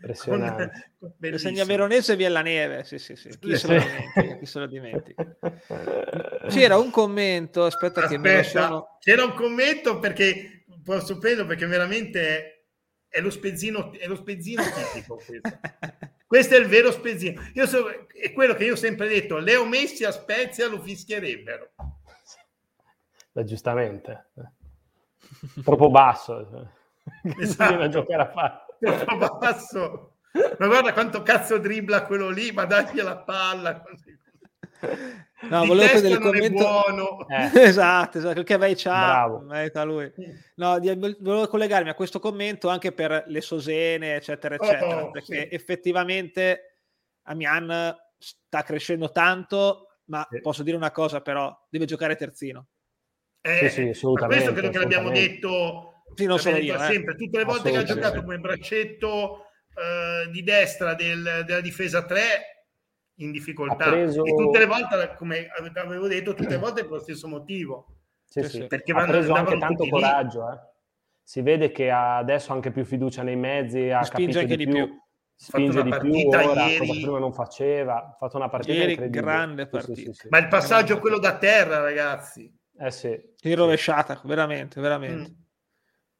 Impressionante. 0.00 0.92
Segna 1.34 1.64
Veronese 1.64 2.14
via 2.14 2.30
la 2.30 2.42
neve, 2.42 2.84
sì, 2.84 2.98
sì, 2.98 3.16
sì. 3.16 3.30
Chi, 3.38 3.56
se 3.56 3.82
chi 4.38 4.46
se 4.46 4.58
lo 4.60 4.66
dimentica. 4.66 5.36
C'era 6.48 6.76
un 6.76 6.90
commento, 6.90 7.64
aspetta, 7.64 8.00
aspetta 8.04 8.08
che 8.08 8.18
me 8.18 8.36
lo 8.36 8.42
sono... 8.44 8.96
C'era 9.00 9.24
un 9.24 9.34
commento 9.34 9.98
perché, 9.98 10.64
posso 10.84 11.18
prendere 11.18 11.48
perché 11.48 11.66
veramente 11.66 12.66
è 13.08 13.20
lo 13.20 13.30
spezzino, 13.30 13.92
è 13.92 14.06
lo 14.06 14.14
spezzino 14.14 14.62
tipico 14.62 15.16
questo. 15.16 15.58
questo 16.26 16.54
è 16.54 16.58
il 16.58 16.66
vero 16.66 16.92
spezzino. 16.92 17.50
Io 17.54 17.66
so, 17.66 17.88
è 17.88 18.32
quello 18.32 18.54
che 18.54 18.64
io 18.64 18.74
ho 18.74 18.76
sempre 18.76 19.08
detto, 19.08 19.38
Leo 19.38 19.66
Messi 19.66 20.04
a 20.04 20.12
Spezia 20.12 20.68
lo 20.68 20.80
fischierebbero. 20.80 21.72
Beh, 23.32 23.44
giustamente. 23.44 24.30
Troppo 25.64 25.90
basso. 25.90 26.76
Esatto. 27.40 27.74
a 27.82 27.88
giocare 27.88 28.22
a 28.22 28.30
fare 28.30 28.66
basso. 29.38 30.16
Ma 30.58 30.66
guarda 30.66 30.92
quanto 30.92 31.22
cazzo 31.22 31.58
dribbla 31.58 32.04
quello 32.04 32.30
lì, 32.30 32.52
ma 32.52 32.64
dagli 32.64 33.00
la 33.00 33.16
palla. 33.18 33.82
No, 35.40 35.62
di 35.62 35.68
volevo 35.68 35.88
prendere 35.88 36.14
il 36.14 36.20
commento. 36.20 36.62
Buono. 36.62 37.26
Eh. 37.28 37.50
esatto, 37.62 38.18
esatto, 38.18 38.34
perché 38.34 38.56
vai 38.56 38.76
ciao, 38.76 39.44
lui. 39.84 40.12
No, 40.56 40.78
di, 40.78 40.92
volevo 40.94 41.46
collegarmi 41.48 41.88
a 41.88 41.94
questo 41.94 42.18
commento 42.18 42.68
anche 42.68 42.92
per 42.92 43.24
le 43.26 43.40
sosene, 43.40 44.16
eccetera, 44.16 44.56
eccetera, 44.56 45.04
oh, 45.04 45.10
perché 45.10 45.48
sì. 45.48 45.54
effettivamente 45.54 46.80
Amian 47.22 47.96
sta 48.18 48.62
crescendo 48.62 49.12
tanto, 49.12 50.00
ma 50.06 50.26
sì. 50.28 50.40
posso 50.40 50.62
dire 50.62 50.76
una 50.76 50.90
cosa 50.90 51.20
però, 51.20 51.56
deve 51.68 51.84
giocare 51.84 52.16
terzino. 52.16 52.66
Eh, 53.40 53.68
sì, 53.68 53.82
sì, 53.82 53.88
assolutamente. 53.88 54.42
Questo 54.44 54.60
credo 54.60 54.72
che 54.72 54.78
l'abbiamo 54.78 55.10
detto 55.10 55.87
sì, 56.14 56.26
non 56.26 56.38
sono 56.38 56.56
io, 56.56 56.74
eh. 56.74 56.78
sempre, 56.78 57.14
tutte 57.14 57.38
le 57.38 57.44
volte 57.44 57.70
che 57.70 57.76
ha 57.76 57.82
giocato 57.84 58.22
come 58.22 58.38
braccetto 58.38 59.44
eh, 59.78 60.30
di 60.30 60.42
destra 60.42 60.94
del, 60.94 61.44
della 61.46 61.60
difesa 61.60 62.04
3 62.04 62.66
in 63.16 63.30
difficoltà 63.30 63.90
preso... 63.90 64.24
e 64.24 64.34
tutte 64.34 64.58
le 64.58 64.66
volte, 64.66 65.14
come 65.16 65.48
avevo 65.74 66.08
detto, 66.08 66.34
tutte 66.34 66.50
le 66.50 66.58
volte 66.58 66.82
per 66.82 66.92
lo 66.92 67.00
stesso 67.00 67.28
motivo. 67.28 67.94
Sì, 68.24 68.42
sì. 68.42 68.66
Perché 68.66 68.92
ha 68.92 69.04
preso 69.04 69.32
anche 69.32 69.58
tanto 69.58 69.86
coraggio, 69.88 70.50
eh. 70.50 70.58
si 71.22 71.40
vede 71.42 71.70
che 71.70 71.90
ha 71.90 72.18
adesso 72.18 72.52
anche 72.52 72.70
più 72.70 72.84
fiducia 72.84 73.22
nei 73.22 73.36
mezzi, 73.36 73.90
ha 73.90 74.02
spinge 74.02 74.40
anche 74.40 74.56
di 74.56 74.64
più. 74.64 74.74
più. 74.74 75.06
Spinge 75.40 75.84
di 75.84 75.90
più 75.90 76.28
ora, 76.28 76.66
ieri... 76.66 76.78
cosa 76.78 76.92
prima 76.94 77.18
non 77.20 77.32
faceva, 77.32 78.04
ha 78.04 78.16
fatto 78.18 78.36
una 78.36 78.48
partita 78.48 78.72
ieri 78.72 79.08
grande 79.08 79.68
partita. 79.68 80.12
Sì, 80.12 80.28
Ma 80.28 80.38
il 80.38 80.48
passaggio 80.48 80.84
grande. 80.84 81.00
quello 81.00 81.18
da 81.18 81.38
terra, 81.38 81.80
ragazzi. 81.80 82.52
Eh 82.76 82.90
sì. 82.90 83.34
Che 83.36 83.54
rovesciata, 83.54 84.20
veramente, 84.24 84.80
veramente. 84.80 85.30
Mm 85.30 85.46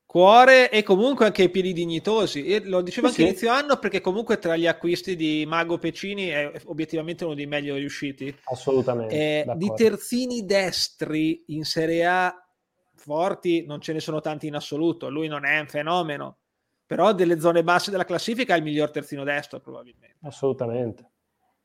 cuore 0.09 0.70
e 0.70 0.82
comunque 0.82 1.26
anche 1.26 1.42
i 1.42 1.50
piedi 1.50 1.74
dignitosi. 1.74 2.46
E 2.46 2.64
lo 2.64 2.80
dicevo 2.80 3.09
anche 3.09 3.20
sì. 3.20 3.28
inizio 3.28 3.50
anno 3.50 3.76
perché 3.76 4.00
comunque 4.00 4.38
tra 4.38 4.56
gli 4.56 4.66
acquisti 4.66 5.14
di 5.16 5.44
Mago 5.46 5.76
Pecini 5.76 6.28
è 6.28 6.50
obiettivamente 6.64 7.26
uno 7.26 7.34
dei 7.34 7.46
meglio 7.46 7.74
riusciti. 7.74 8.34
Assolutamente. 8.44 9.14
Eh, 9.14 9.52
di 9.56 9.70
terzini 9.76 10.46
destri 10.46 11.44
in 11.48 11.64
Serie 11.64 12.06
A 12.06 12.48
forti 12.94 13.66
non 13.66 13.82
ce 13.82 13.92
ne 13.92 14.00
sono 14.00 14.20
tanti 14.20 14.46
in 14.46 14.54
assoluto. 14.54 15.11
Lui 15.11 15.28
non 15.28 15.44
è 15.44 15.61
un 15.61 15.68
fenomeno, 15.68 16.38
però 16.86 17.12
delle 17.12 17.38
zone 17.38 17.62
basse 17.62 17.90
della 17.90 18.06
classifica 18.06 18.54
è 18.54 18.56
il 18.56 18.62
miglior 18.62 18.90
terzino 18.90 19.24
destro 19.24 19.61
probabilmente. 19.61 20.16
Assolutamente. 20.22 21.11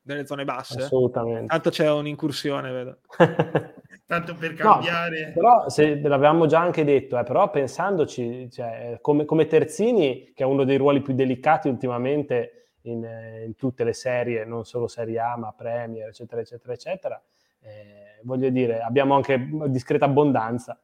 Delle 0.02 0.26
zone 0.26 0.44
basse. 0.44 0.82
Assolutamente. 0.82 1.48
Tanto 1.48 1.70
c'è 1.70 1.90
un'incursione, 1.90 2.72
vedo. 2.74 3.00
tanto 4.06 4.36
per 4.36 4.54
cambiare. 4.54 5.28
No, 5.28 5.34
però 5.34 5.70
se 5.70 6.00
l'avevamo 6.00 6.46
già 6.46 6.60
anche 6.60 6.84
detto, 6.84 7.18
eh, 7.18 7.24
però 7.24 7.50
pensandoci, 7.50 8.50
cioè, 8.52 8.98
come, 9.02 9.26
come, 9.26 9.48
Terzini, 9.48 10.32
che 10.34 10.44
è 10.44 10.46
uno 10.46 10.64
dei 10.64 10.78
ruoli 10.78 11.02
più 11.02 11.14
delicati 11.14 11.68
ultimamente 11.68 12.76
in, 12.84 13.04
eh, 13.04 13.44
in, 13.46 13.56
tutte 13.56 13.84
le 13.84 13.94
serie, 13.94 14.46
non 14.46 14.66
solo 14.66 14.88
Serie 14.88 15.20
A, 15.20 15.38
ma 15.38 15.54
Premier, 15.54 16.10
eccetera, 16.10 16.42
eccetera, 16.42 16.74
eccetera, 16.74 17.22
eh, 17.62 18.20
voglio 18.24 18.50
dire, 18.50 18.82
abbiamo 18.82 19.16
anche 19.16 19.50
discreta 19.68 20.06
abbondanza. 20.06 20.80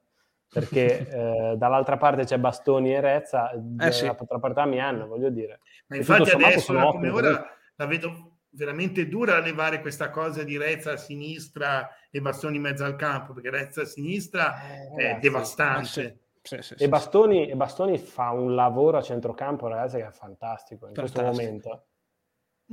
Perché 0.52 1.08
eh, 1.08 1.58
dall'altra 1.58 1.98
parte 1.98 2.24
c'è 2.24 2.40
Bastoni 2.40 2.92
e 2.92 3.00
Rezza, 3.00 3.52
eh, 3.52 3.58
dall'altra 3.60 4.16
sì. 4.18 4.40
parte 4.40 4.60
Amiano, 4.60 5.06
voglio 5.06 5.30
dire. 5.30 5.60
Ma 5.88 5.98
infatti 5.98 6.32
adesso, 6.32 6.74
come 6.74 7.10
ora, 7.10 7.46
la 7.76 7.86
vedo 7.86 8.39
veramente 8.52 9.08
dura 9.08 9.40
levare 9.40 9.82
questa 9.82 10.10
cosa 10.10 10.44
di 10.44 10.58
Rezza 10.58 10.94
a 10.94 10.98
sinistra 10.98 11.90
e 12.10 12.20
Bastoni 12.22 12.56
in 12.56 12.64
mezzo 12.64 12.84
al 12.84 12.96
campo, 12.96 13.34
perché 13.34 13.50
Rezza 13.50 13.82
a 13.82 13.86
sinistra 13.86 14.62
eh, 14.62 14.96
è 14.96 15.04
ragazzi, 15.04 15.20
devastante. 15.20 16.20
Sì, 16.42 16.58
sì, 16.62 16.76
sì, 16.76 16.84
e, 16.84 16.88
Bastoni, 16.88 17.50
e, 17.50 17.56
Bastoni, 17.56 17.98
fa 17.98 18.32
un 18.32 18.56
lavoro 18.56 18.98
a 18.98 19.02
centrocampo, 19.02 19.68
ragazzi, 19.68 19.98
che 19.98 20.08
è 20.08 20.12
fantastico 20.12 20.88
in 20.88 20.94
fantastico. 20.94 21.26
questo 21.26 21.44
momento. 21.44 21.86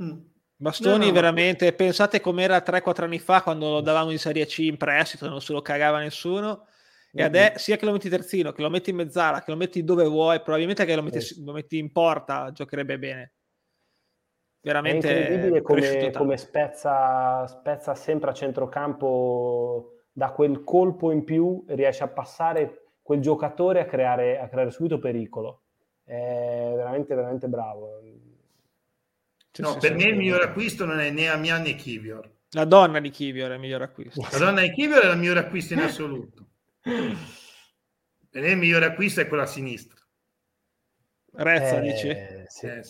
Mm. 0.01 0.35
Bastoni 0.59 0.97
no, 0.97 1.05
no, 1.05 1.11
veramente, 1.11 1.71
pensate 1.73 2.19
com'era 2.19 2.57
3-4 2.57 3.03
anni 3.03 3.19
fa 3.19 3.43
quando 3.43 3.69
lo 3.69 3.81
davamo 3.81 4.09
in 4.09 4.17
Serie 4.17 4.47
C 4.47 4.59
in 4.59 4.77
prestito, 4.77 5.29
non 5.29 5.41
se 5.41 5.53
lo 5.53 5.61
cagava 5.61 5.99
nessuno. 5.99 6.65
E 7.13 7.23
adesso 7.23 7.57
sia 7.57 7.77
che 7.77 7.85
lo 7.85 7.91
metti 7.93 8.09
terzino, 8.09 8.51
che 8.51 8.61
lo 8.61 8.69
metti 8.69 8.91
in 8.91 8.95
mezzala, 8.95 9.41
che 9.41 9.49
lo 9.49 9.57
metti 9.57 9.83
dove 9.83 10.05
vuoi, 10.05 10.39
probabilmente 10.39 10.85
che 10.85 10.95
lo 10.95 11.01
metti, 11.01 11.43
lo 11.43 11.51
metti 11.51 11.79
in 11.79 11.91
porta, 11.91 12.51
giocherebbe 12.51 12.99
bene 12.99 13.36
veramente 14.67 15.09
è 15.09 15.19
incredibile 15.19 15.61
come, 15.61 16.11
come 16.11 16.37
spezza, 16.37 17.47
spezza, 17.47 17.95
sempre 17.95 18.29
a 18.29 18.33
centrocampo 18.33 19.93
da 20.11 20.31
quel 20.31 20.63
colpo 20.63 21.11
in 21.11 21.23
più 21.23 21.63
riesce 21.67 22.03
a 22.03 22.07
passare 22.07 22.89
quel 23.01 23.21
giocatore 23.21 23.79
a 23.79 23.85
creare, 23.85 24.39
a 24.39 24.47
creare 24.49 24.71
subito 24.71 24.99
pericolo. 24.99 25.61
È 26.03 26.73
veramente 26.75 27.15
veramente 27.15 27.47
bravo. 27.47 28.01
No, 29.59 29.77
per 29.77 29.95
me 29.95 30.03
il 30.03 30.17
miglior 30.17 30.41
acquisto 30.41 30.85
non 30.85 30.99
è 30.99 31.09
né 31.09 31.29
Amian 31.29 31.61
né 31.61 31.75
Kivior. 31.75 32.29
La 32.51 32.65
donna 32.65 32.99
di 32.99 33.09
Kivior 33.09 33.51
è 33.51 33.53
il 33.53 33.59
miglior 33.59 33.81
acquisto. 33.81 34.21
La 34.31 34.37
donna 34.37 34.61
di 34.61 34.71
Kivior 34.71 35.03
è 35.03 35.11
il 35.11 35.17
miglior 35.17 35.37
acquisto 35.37 35.73
in 35.73 35.79
assoluto. 35.79 36.47
Per 36.81 38.41
me 38.41 38.49
il 38.49 38.57
miglior 38.57 38.83
acquisto 38.83 39.21
è 39.21 39.27
quello 39.27 39.43
a 39.43 39.47
sinistra. 39.47 39.99
Rezza 41.33 41.77
eh, 41.77 41.81
dice 41.81 42.45
sì. 42.47 42.65
Eh, 42.65 42.83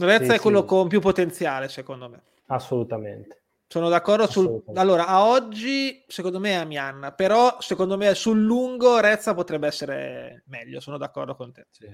Lorenzo 0.00 0.30
sì, 0.30 0.36
è 0.36 0.40
quello 0.40 0.60
sì. 0.60 0.66
con 0.66 0.88
più 0.88 1.00
potenziale, 1.00 1.68
secondo 1.68 2.08
me. 2.08 2.22
Assolutamente. 2.46 3.42
Sono 3.66 3.88
d'accordo 3.88 4.26
sul... 4.26 4.62
Allora, 4.74 5.06
a 5.06 5.26
oggi, 5.26 6.04
secondo 6.08 6.40
me 6.40 6.50
è 6.50 6.54
Amianna, 6.54 7.12
però 7.12 7.56
secondo 7.60 7.96
me 7.96 8.14
sul 8.14 8.42
lungo 8.42 8.98
Rezza 8.98 9.32
potrebbe 9.32 9.68
essere 9.68 10.42
meglio, 10.46 10.80
sono 10.80 10.98
d'accordo 10.98 11.36
con 11.36 11.52
te. 11.52 11.66
Sì. 11.70 11.86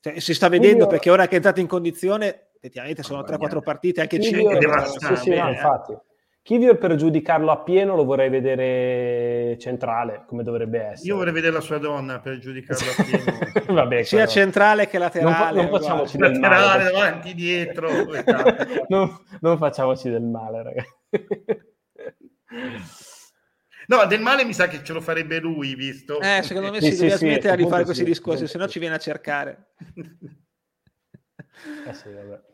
Cioè, 0.00 0.20
si 0.20 0.34
sta 0.34 0.48
vedendo 0.48 0.84
Quindi, 0.84 0.92
perché 0.94 1.10
ora 1.10 1.24
che 1.26 1.32
è 1.32 1.36
entrato 1.36 1.60
in 1.60 1.66
condizione, 1.66 2.50
effettivamente 2.54 3.02
sono 3.02 3.22
3-4 3.22 3.62
partite, 3.62 4.00
anche 4.02 4.20
5. 4.20 4.58
Sì, 4.98 5.16
sì, 5.16 5.30
no, 5.30 5.48
infatti. 5.48 5.96
Kivior 6.48 6.78
per 6.78 6.94
giudicarlo 6.94 7.50
a 7.50 7.58
pieno 7.58 7.94
lo 7.94 8.06
vorrei 8.06 8.30
vedere 8.30 9.58
centrale, 9.58 10.24
come 10.26 10.42
dovrebbe 10.42 10.80
essere. 10.80 11.08
Io 11.08 11.16
vorrei 11.16 11.34
vedere 11.34 11.52
la 11.52 11.60
sua 11.60 11.76
donna 11.76 12.20
per 12.20 12.38
giudicarlo 12.38 12.90
a 12.90 13.04
pieno. 13.04 13.74
Vabbè, 13.82 14.02
Sia 14.02 14.20
però. 14.20 14.30
centrale 14.30 14.88
che 14.88 14.96
laterale. 14.96 15.60
Non, 15.60 15.68
non 15.68 15.78
facciamoci 15.78 16.16
del 16.16 16.38
male. 16.38 16.58
Laterale, 16.58 16.84
davanti, 16.84 17.34
dietro. 17.34 17.90
non, 18.88 19.14
non, 19.40 19.58
facciamoci 19.58 20.08
del 20.08 20.22
male, 20.22 20.62
ragazzi. 20.62 20.94
No, 23.88 24.06
del 24.06 24.20
male 24.22 24.46
mi 24.46 24.54
sa 24.54 24.68
che 24.68 24.82
ce 24.82 24.94
lo 24.94 25.02
farebbe 25.02 25.40
lui, 25.40 25.74
visto. 25.74 26.18
Eh, 26.18 26.40
secondo 26.42 26.70
me 26.70 26.80
sì, 26.80 26.92
si 26.92 26.96
sì, 26.96 27.02
deve 27.02 27.16
sì, 27.18 27.26
smettere 27.26 27.56
di 27.58 27.68
fare 27.68 27.84
questi 27.84 28.04
discorsi, 28.04 28.46
se 28.46 28.56
no 28.56 28.66
ci 28.68 28.78
viene 28.78 28.94
a 28.94 28.98
cercare. 28.98 29.74
Eh 31.86 31.92
sì, 31.92 32.10
vabbè. 32.10 32.47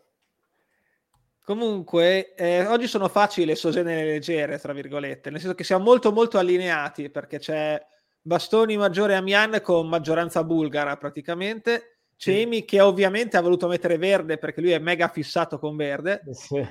Comunque, 1.44 2.34
eh, 2.34 2.64
oggi 2.66 2.86
sono 2.86 3.06
facili 3.08 3.44
le 3.44 3.54
sosene 3.54 4.02
leggere, 4.02 4.58
tra 4.58 4.72
virgolette, 4.72 5.28
nel 5.28 5.40
senso 5.40 5.54
che 5.54 5.62
siamo 5.62 5.84
molto 5.84 6.10
molto 6.10 6.38
allineati 6.38 7.10
perché 7.10 7.38
c'è 7.38 7.78
Bastoni 8.22 8.78
maggiore 8.78 9.14
Amian 9.14 9.60
con 9.62 9.86
maggioranza 9.86 10.42
bulgara 10.42 10.96
praticamente, 10.96 11.98
Cemi 12.16 12.56
sì. 12.56 12.64
che 12.64 12.80
ovviamente 12.80 13.36
ha 13.36 13.42
voluto 13.42 13.68
mettere 13.68 13.98
verde 13.98 14.38
perché 14.38 14.62
lui 14.62 14.70
è 14.70 14.78
mega 14.78 15.08
fissato 15.08 15.58
con 15.58 15.76
verde. 15.76 16.22
Sì. 16.30 16.66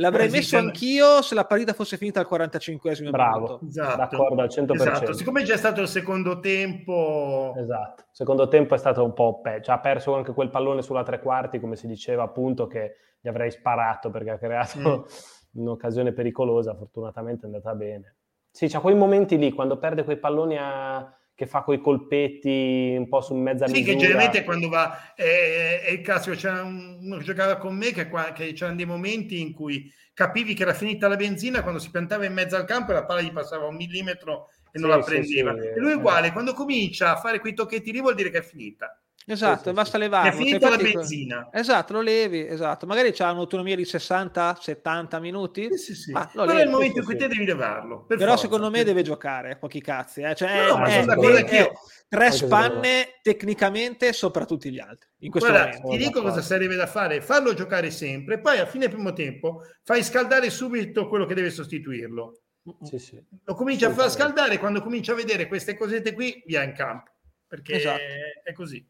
L'avrei 0.00 0.30
messo 0.30 0.56
anch'io 0.56 1.22
se 1.22 1.34
la 1.34 1.44
partita 1.44 1.72
fosse 1.72 1.96
finita 1.96 2.20
al 2.20 2.28
45esimo 2.30 3.10
Bravo, 3.10 3.60
esatto. 3.66 3.96
d'accordo 3.96 4.42
al 4.42 4.48
100%. 4.48 4.74
Esatto. 4.74 5.12
Siccome 5.12 5.42
c'è 5.42 5.56
stato 5.56 5.80
il 5.80 5.88
secondo 5.88 6.38
tempo... 6.38 7.52
Esatto, 7.56 8.02
il 8.02 8.08
secondo 8.12 8.46
tempo 8.46 8.76
è 8.76 8.78
stato 8.78 9.02
un 9.02 9.12
po' 9.12 9.40
peggio. 9.40 9.72
Ha 9.72 9.80
perso 9.80 10.14
anche 10.14 10.32
quel 10.32 10.50
pallone 10.50 10.82
sulla 10.82 11.02
tre 11.02 11.18
quarti, 11.18 11.58
come 11.58 11.74
si 11.74 11.88
diceva 11.88 12.22
appunto, 12.22 12.68
che 12.68 12.94
gli 13.20 13.26
avrei 13.26 13.50
sparato 13.50 14.10
perché 14.10 14.30
ha 14.30 14.38
creato 14.38 14.78
mm. 14.78 15.60
un'occasione 15.62 16.12
pericolosa. 16.12 16.76
Fortunatamente 16.76 17.42
è 17.42 17.46
andata 17.46 17.74
bene. 17.74 18.14
Sì, 18.52 18.68
c'ha 18.68 18.78
quei 18.78 18.94
momenti 18.94 19.36
lì, 19.36 19.50
quando 19.50 19.78
perde 19.78 20.04
quei 20.04 20.18
palloni 20.18 20.56
a 20.58 21.12
che 21.38 21.46
fa 21.46 21.60
quei 21.60 21.80
colpetti 21.80 22.96
un 22.98 23.06
po' 23.08 23.20
su 23.20 23.32
mezza 23.36 23.68
sì, 23.68 23.74
misura. 23.74 23.92
Sì, 23.92 23.96
che 23.96 24.02
generalmente 24.02 24.42
quando 24.42 24.68
va, 24.68 25.14
è, 25.14 25.82
è 25.84 25.90
il 25.90 26.00
caso, 26.00 26.32
c'era 26.32 26.64
uno 26.64 27.16
che 27.16 27.22
giocava 27.22 27.58
con 27.58 27.76
me 27.76 27.92
che, 27.92 28.08
qua, 28.08 28.32
che 28.32 28.54
c'erano 28.54 28.74
dei 28.74 28.86
momenti 28.86 29.40
in 29.40 29.52
cui 29.52 29.88
capivi 30.12 30.52
che 30.52 30.62
era 30.62 30.74
finita 30.74 31.06
la 31.06 31.14
benzina 31.14 31.62
quando 31.62 31.78
si 31.78 31.92
piantava 31.92 32.24
in 32.24 32.32
mezzo 32.32 32.56
al 32.56 32.64
campo 32.64 32.90
e 32.90 32.94
la 32.94 33.04
palla 33.04 33.20
gli 33.20 33.30
passava 33.30 33.68
un 33.68 33.76
millimetro 33.76 34.50
e 34.72 34.80
non 34.80 34.90
sì, 34.90 34.96
la 34.96 35.04
prendeva. 35.04 35.60
Sì, 35.60 35.66
e 35.68 35.78
lui 35.78 35.92
è 35.92 35.94
uguale, 35.94 36.26
eh. 36.26 36.32
quando 36.32 36.54
comincia 36.54 37.12
a 37.12 37.20
fare 37.20 37.38
quei 37.38 37.54
tocchetti 37.54 37.92
lì 37.92 38.00
vuol 38.00 38.16
dire 38.16 38.30
che 38.30 38.38
è 38.38 38.42
finita. 38.42 39.00
Esatto, 39.30 39.72
basta 39.74 39.98
levarlo. 39.98 40.30
È 40.30 40.34
finita 40.34 40.70
la 40.70 40.78
benzina. 40.78 41.50
Esatto, 41.52 41.92
lo 41.92 42.00
levi, 42.00 42.46
esatto. 42.46 42.86
Magari 42.86 43.12
c'ha 43.12 43.30
un'autonomia 43.30 43.76
di 43.76 43.82
60-70 43.82 45.20
minuti. 45.20 45.68
Sì, 45.72 45.76
sì, 45.76 45.94
sì. 45.94 46.12
Ah, 46.14 46.26
Però 46.32 46.46
levi, 46.46 46.60
è 46.60 46.64
il 46.64 46.70
momento 46.70 46.98
in 47.00 47.04
cui 47.04 47.16
te 47.16 47.28
devi 47.28 47.44
levarlo. 47.44 48.04
Però 48.06 48.20
forza. 48.20 48.36
secondo 48.36 48.70
me 48.70 48.84
deve 48.84 49.02
giocare, 49.02 49.58
pochi 49.58 49.82
cazzi. 49.82 50.22
Eh. 50.22 50.34
Cioè, 50.34 50.68
no, 50.68 50.82
è, 50.82 51.04
è, 51.04 51.44
è, 51.44 51.72
tre 52.08 52.30
spanne 52.30 53.18
tecnicamente 53.20 54.14
sopra 54.14 54.46
tutti 54.46 54.70
gli 54.70 54.78
altri. 54.78 55.10
In 55.18 55.30
questo 55.30 55.50
Guarda, 55.50 55.78
momento. 55.78 55.90
ti 55.90 55.96
dico 55.98 56.22
cosa 56.22 56.40
sarebbe 56.40 56.76
da 56.76 56.86
fare, 56.86 57.20
farlo 57.20 57.52
giocare 57.52 57.90
sempre, 57.90 58.40
poi 58.40 58.58
a 58.58 58.66
fine 58.66 58.88
primo 58.88 59.12
tempo 59.12 59.62
fai 59.82 60.02
scaldare 60.02 60.48
subito 60.48 61.06
quello 61.06 61.26
che 61.26 61.34
deve 61.34 61.50
sostituirlo. 61.50 62.40
Sì, 62.82 62.98
sì. 62.98 63.22
Lo 63.44 63.54
comincia 63.54 63.88
a 63.88 63.92
far 63.92 64.10
scaldare 64.10 64.58
quando 64.58 64.80
comincia 64.80 65.12
a 65.12 65.16
vedere 65.16 65.48
queste 65.48 65.76
cosette 65.76 66.14
qui, 66.14 66.42
via 66.46 66.62
in 66.62 66.72
campo. 66.72 67.10
Perché 67.46 67.74
esatto. 67.74 68.02
è 68.42 68.52
così. 68.52 68.86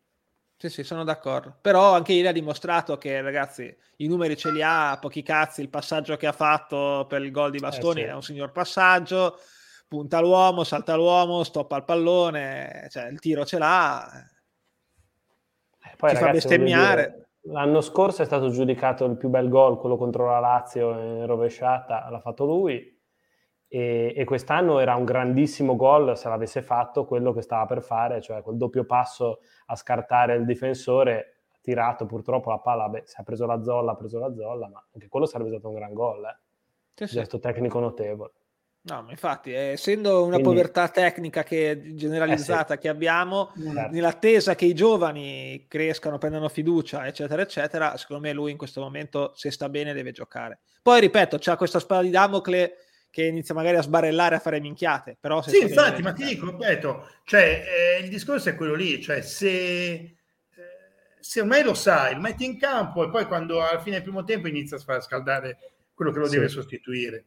Sì, 0.61 0.71
sì, 0.71 0.83
sono 0.83 1.05
d'accordo. 1.05 1.57
Però 1.61 1.95
anche 1.95 2.13
ieri 2.13 2.27
ha 2.27 2.33
dimostrato 2.33 2.99
che, 2.99 3.21
ragazzi, 3.21 3.73
i 3.99 4.09
numeri 4.09 4.37
ce 4.37 4.51
li 4.51 4.61
ha, 4.61 4.99
pochi 5.01 5.23
cazzi, 5.23 5.61
il 5.61 5.69
passaggio 5.69 6.17
che 6.17 6.27
ha 6.27 6.33
fatto 6.33 7.07
per 7.09 7.23
il 7.23 7.31
gol 7.31 7.53
di 7.53 7.59
Bastoni 7.59 8.01
eh, 8.01 8.05
sì. 8.05 8.11
è 8.11 8.15
un 8.15 8.23
signor 8.23 8.51
passaggio, 8.51 9.39
punta 9.87 10.21
l'uomo, 10.21 10.65
salta 10.65 10.97
l'uomo, 10.97 11.45
stoppa 11.45 11.77
il 11.77 11.85
pallone, 11.85 12.89
cioè 12.91 13.07
il 13.07 13.21
tiro 13.21 13.45
ce 13.45 13.59
l'ha. 13.59 14.13
Eh, 15.81 15.95
poi, 15.97 16.11
Ci 16.11 16.17
ragazzi, 16.17 16.25
fa 16.25 16.31
bestemmiare. 16.33 17.29
L'anno 17.43 17.81
scorso 17.81 18.23
è 18.23 18.25
stato 18.25 18.51
giudicato 18.51 19.05
il 19.05 19.17
più 19.17 19.29
bel 19.29 19.49
gol, 19.49 19.79
quello 19.79 19.97
contro 19.97 20.27
la 20.27 20.41
Lazio 20.41 20.91
in 20.91 21.25
rovesciata, 21.25 22.09
l'ha 22.11 22.21
fatto 22.21 22.45
lui 22.45 22.98
e, 23.69 24.15
e, 24.17 24.25
quest'anno 24.25 24.79
era 24.79 24.97
un 24.97 25.05
grandissimo 25.05 25.77
gol 25.77 26.17
se 26.17 26.29
l'avesse 26.29 26.63
fatto 26.63 27.05
quello 27.05 27.35
che 27.35 27.43
stava 27.43 27.67
per 27.67 27.83
fare, 27.83 28.21
cioè 28.23 28.43
quel 28.43 28.57
doppio 28.57 28.85
passo 28.85 29.41
a 29.67 29.77
scartare 29.77 30.35
il 30.37 30.47
difensore, 30.47 31.43
ha 31.53 31.59
tirato 31.61 32.07
purtroppo 32.07 32.51
la 32.51 32.59
palla, 32.59 32.89
beh, 32.89 33.03
si 33.05 33.21
è 33.21 33.25
preso 33.25 33.45
la 33.45 33.63
zolla, 33.63 33.93
ha 33.93 33.97
preso 33.97 34.19
la 34.19 34.33
zolla, 34.35 34.69
ma 34.69 34.83
anche 34.93 35.09
quello 35.09 35.27
sarebbe 35.27 35.51
stato 35.51 35.69
un 35.69 35.75
gran 35.75 35.93
gol, 35.93 36.25
eh. 36.25 36.37
sì, 36.95 37.07
sì. 37.07 37.15
gesto 37.17 37.39
tecnico 37.39 37.79
notevole. 37.79 38.33
No, 38.81 39.03
ma 39.03 39.11
infatti, 39.11 39.53
eh, 39.53 39.73
essendo 39.73 40.23
una 40.23 40.37
Quindi, 40.37 40.43
povertà 40.45 40.89
tecnica 40.89 41.43
che 41.43 41.95
generalizzata 41.95 42.73
eh 42.73 42.77
sì. 42.77 42.83
che 42.83 42.89
abbiamo, 42.89 43.53
certo. 43.55 43.93
nell'attesa 43.93 44.55
che 44.55 44.65
i 44.65 44.73
giovani 44.73 45.67
crescano, 45.69 46.17
prendano 46.17 46.49
fiducia, 46.49 47.07
eccetera, 47.07 47.43
eccetera, 47.43 47.97
secondo 47.99 48.23
me 48.23 48.33
lui 48.33 48.51
in 48.51 48.57
questo 48.57 48.81
momento, 48.81 49.33
se 49.35 49.51
sta 49.51 49.69
bene, 49.69 49.93
deve 49.93 50.13
giocare. 50.13 50.61
Poi, 50.81 51.01
ripeto, 51.01 51.37
c'ha 51.39 51.57
questa 51.57 51.81
spada 51.81 52.01
di 52.01 52.11
Damocle 52.11 52.77
che 53.19 53.25
inizia 53.25 53.53
magari 53.53 53.77
a 53.77 53.83
sbarellare, 53.83 54.37
a 54.37 54.39
fare 54.39 54.61
minchiate. 54.61 55.17
Però 55.19 55.43
sì, 55.43 55.61
infatti, 55.61 56.03
ma 56.03 56.13
ti 56.13 56.23
dico, 56.23 56.51
ripeto, 56.51 57.09
cioè, 57.25 57.65
eh, 57.99 58.05
il 58.05 58.09
discorso 58.09 58.49
è 58.49 58.55
quello 58.55 58.75
lì, 58.75 59.03
cioè 59.03 59.23
se, 59.23 59.57
eh, 59.91 60.17
se 61.19 61.41
ormai 61.41 61.65
lo 61.65 61.75
sai, 61.75 62.15
lo 62.15 62.21
metti 62.21 62.45
in 62.45 62.57
campo 62.61 63.05
e 63.05 63.11
poi 63.11 63.27
quando 63.27 63.61
alla 63.61 63.81
fine 63.81 63.97
del 63.97 64.05
primo 64.05 64.23
tempo 64.23 64.47
inizia 64.47 64.77
a 64.77 64.81
far 64.81 65.03
scaldare 65.03 65.59
quello 65.95 66.13
che 66.13 66.19
lo 66.21 66.27
sì. 66.27 66.37
deve 66.37 66.47
sostituire. 66.47 67.25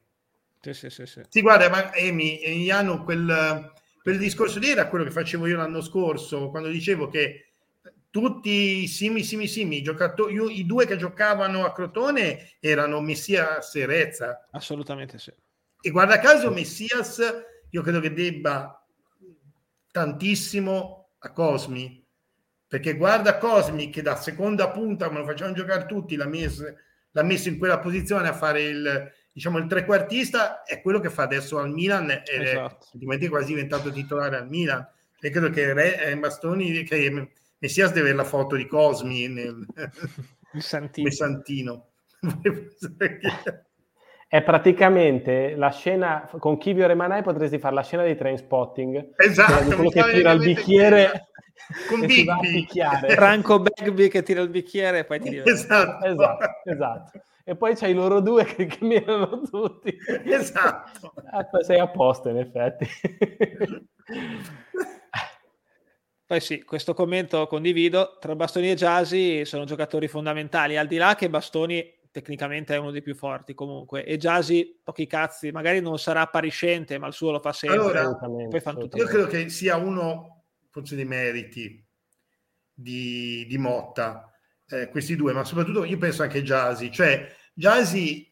Sì, 0.61 0.73
sì, 0.73 0.89
sì, 0.89 1.05
sì. 1.05 1.23
sì 1.27 1.41
guarda, 1.41 1.69
ma 1.69 1.93
Emi, 1.93 2.39
Iano, 2.63 3.03
quel, 3.03 3.73
quel 4.01 4.17
discorso 4.17 4.59
lì 4.59 4.69
era 4.69 4.87
quello 4.87 5.03
che 5.03 5.11
facevo 5.11 5.45
io 5.45 5.57
l'anno 5.57 5.81
scorso, 5.81 6.51
quando 6.51 6.69
dicevo 6.69 7.09
che 7.09 7.47
tutti 8.09 8.83
i 8.83 8.87
simi, 8.87 9.23
simi, 9.23 9.45
simi, 9.45 9.79
i, 9.79 9.83
giocatori, 9.83 10.57
i 10.57 10.65
due 10.65 10.85
che 10.85 10.95
giocavano 10.95 11.65
a 11.65 11.73
Crotone 11.73 12.51
erano 12.61 13.01
Messias 13.01 13.75
e 13.75 13.85
Rezza. 13.85 14.47
Assolutamente 14.51 15.19
sì. 15.19 15.33
E 15.82 15.89
guarda 15.89 16.19
caso 16.19 16.51
Messias, 16.51 17.21
io 17.69 17.82
credo 17.82 17.99
che 17.99 18.13
debba 18.13 18.86
tantissimo 19.91 21.09
a 21.19 21.32
Cosmi, 21.32 22.05
perché 22.67 22.95
guarda 22.95 23.38
Cosmi 23.38 23.89
che 23.89 24.01
da 24.01 24.15
seconda 24.15 24.69
punta, 24.69 25.07
come 25.07 25.19
lo 25.19 25.25
facevano 25.25 25.55
giocare 25.55 25.86
tutti, 25.86 26.15
l'ha 26.15 26.27
messo, 26.27 26.63
l'ha 27.11 27.23
messo 27.23 27.49
in 27.49 27.57
quella 27.57 27.79
posizione 27.79 28.27
a 28.27 28.34
fare 28.34 28.61
il, 28.63 29.11
diciamo, 29.34 29.57
il 29.57 29.67
trequartista, 29.67 30.63
è 30.63 30.82
quello 30.82 30.99
che 30.99 31.09
fa 31.09 31.23
adesso 31.23 31.57
al 31.57 31.71
Milan 31.71 32.09
ed 32.09 32.41
esatto. 32.41 32.88
è 32.97 33.29
quasi 33.29 33.47
diventato 33.47 33.91
titolare 33.91 34.38
al 34.38 34.47
Milan. 34.47 34.88
E 35.19 35.29
credo 35.29 35.49
che 35.49 35.73
Re, 35.73 36.03
eh, 36.03 36.17
Bastoni, 36.17 36.84
che 36.84 37.32
Messias 37.59 37.89
deve 37.89 38.01
avere 38.01 38.15
la 38.15 38.23
foto 38.23 38.55
di 38.55 38.65
Cosmi 38.65 39.27
nel 39.27 39.65
il 40.53 40.61
Santino. 40.61 41.09
Santino. 41.09 41.89
è 44.32 44.41
praticamente 44.43 45.55
la 45.57 45.71
scena 45.71 46.25
con 46.39 46.57
Kivio 46.57 46.88
Remanai 46.88 47.21
potresti 47.21 47.59
fare 47.59 47.75
la 47.75 47.84
scena 47.84 48.05
di 48.05 48.15
train 48.15 48.38
spotting. 48.38 49.09
Esatto 49.17 49.75
quello 49.75 49.89
che 49.89 50.03
tira 50.03 50.32
il 50.32 50.39
bicchiere 50.39 51.27
con 51.89 51.99
Bigby. 51.99 52.65
Franco 53.09 53.59
Bagby 53.59 54.07
che 54.07 54.23
tira 54.23 54.39
il 54.39 54.47
bicchiere 54.47 54.99
e 54.99 55.03
poi 55.03 55.19
ti 55.19 55.27
diventa 55.32 55.51
esatto. 55.51 56.05
esatto, 56.05 56.45
esatto. 56.63 57.21
E 57.43 57.57
poi 57.57 57.75
c'hai 57.75 57.93
loro 57.93 58.21
due 58.21 58.45
che 58.45 58.67
camminano 58.67 59.41
tutti. 59.41 59.93
Esatto. 60.23 61.13
Ah, 61.29 61.47
sei 61.61 61.79
a 61.79 61.88
posto 61.88 62.29
in 62.29 62.38
effetti. 62.38 62.88
Poi 66.25 66.39
sì, 66.39 66.63
questo 66.63 66.93
commento 66.93 67.47
condivido, 67.47 68.17
tra 68.17 68.34
Bastoni 68.36 68.71
e 68.71 68.75
Jasi 68.75 69.43
sono 69.43 69.65
giocatori 69.65 70.07
fondamentali, 70.07 70.77
al 70.77 70.88
di 70.88 70.95
là 70.95 71.15
che 71.15 71.29
Bastoni 71.29 71.99
tecnicamente 72.12 72.76
è 72.76 72.78
uno 72.78 72.91
dei 72.91 73.01
più 73.01 73.16
forti 73.16 73.53
comunque. 73.53 74.03
E 74.03 74.18
Jasi 74.18 74.80
pochi 74.84 75.07
cazzi 75.07 75.51
magari 75.51 75.80
non 75.80 75.97
sarà 75.97 76.22
appariscente 76.22 76.97
ma 76.97 77.07
il 77.07 77.14
suo 77.14 77.32
lo 77.32 77.39
fa 77.39 77.53
sempre. 77.53 77.80
Allora, 77.80 78.01
io 78.93 79.05
credo 79.05 79.28
che 79.28 79.49
sia 79.49 79.78
uno 79.78 80.43
forse 80.70 80.95
dei 80.95 81.05
meriti 81.05 81.84
di, 82.74 83.45
di 83.47 83.57
Motta 83.57 84.32
eh, 84.68 84.89
questi 84.89 85.16
due 85.16 85.34
ma 85.34 85.43
soprattutto 85.43 85.86
io 85.86 85.97
penso 85.97 86.22
anche 86.24 86.43
Jasi. 86.43 86.91
Cioè 86.91 87.34
Jasi 87.53 88.30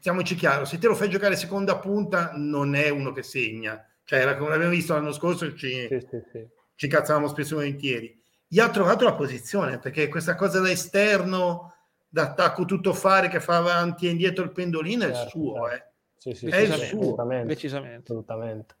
siamoci 0.00 0.34
chiaro 0.34 0.64
se 0.64 0.78
te 0.78 0.86
lo 0.86 0.94
fai 0.94 1.10
giocare 1.10 1.36
seconda 1.36 1.78
punta 1.78 2.32
non 2.34 2.74
è 2.74 2.88
uno 2.88 3.12
che 3.12 3.22
segna. 3.22 3.84
Cioè 4.04 4.36
come 4.36 4.54
abbiamo 4.54 4.72
visto 4.72 4.94
l'anno 4.94 5.12
scorso 5.12 5.54
ci, 5.54 5.86
sì, 5.88 6.00
sì, 6.00 6.20
sì. 6.32 6.46
ci 6.74 6.88
cazzavamo 6.88 7.28
spesso 7.28 7.54
e 7.54 7.56
volentieri. 7.56 8.22
Gli 8.48 8.58
ha 8.58 8.68
trovato 8.68 9.04
la 9.04 9.14
posizione 9.14 9.78
perché 9.78 10.08
questa 10.08 10.34
cosa 10.34 10.58
da 10.58 10.68
esterno 10.68 11.74
d'attacco 12.10 12.64
tutto 12.64 12.92
fare 12.92 13.28
che 13.28 13.40
fa 13.40 13.56
avanti 13.56 14.06
e 14.06 14.10
indietro 14.10 14.44
il 14.44 14.50
pendolino 14.50 15.02
certo, 15.02 15.16
è 15.16 15.22
il 15.22 15.22
certo, 15.22 15.38
suo, 15.38 15.54
certo. 15.54 15.74
eh. 15.74 15.88
Sì, 16.16 16.34
sì, 16.34 16.46
è 16.46 16.58
il 16.58 16.72
suo. 16.72 16.98
Decisamente. 16.98 17.46
decisamente. 17.46 18.12
Assolutamente. 18.12 18.74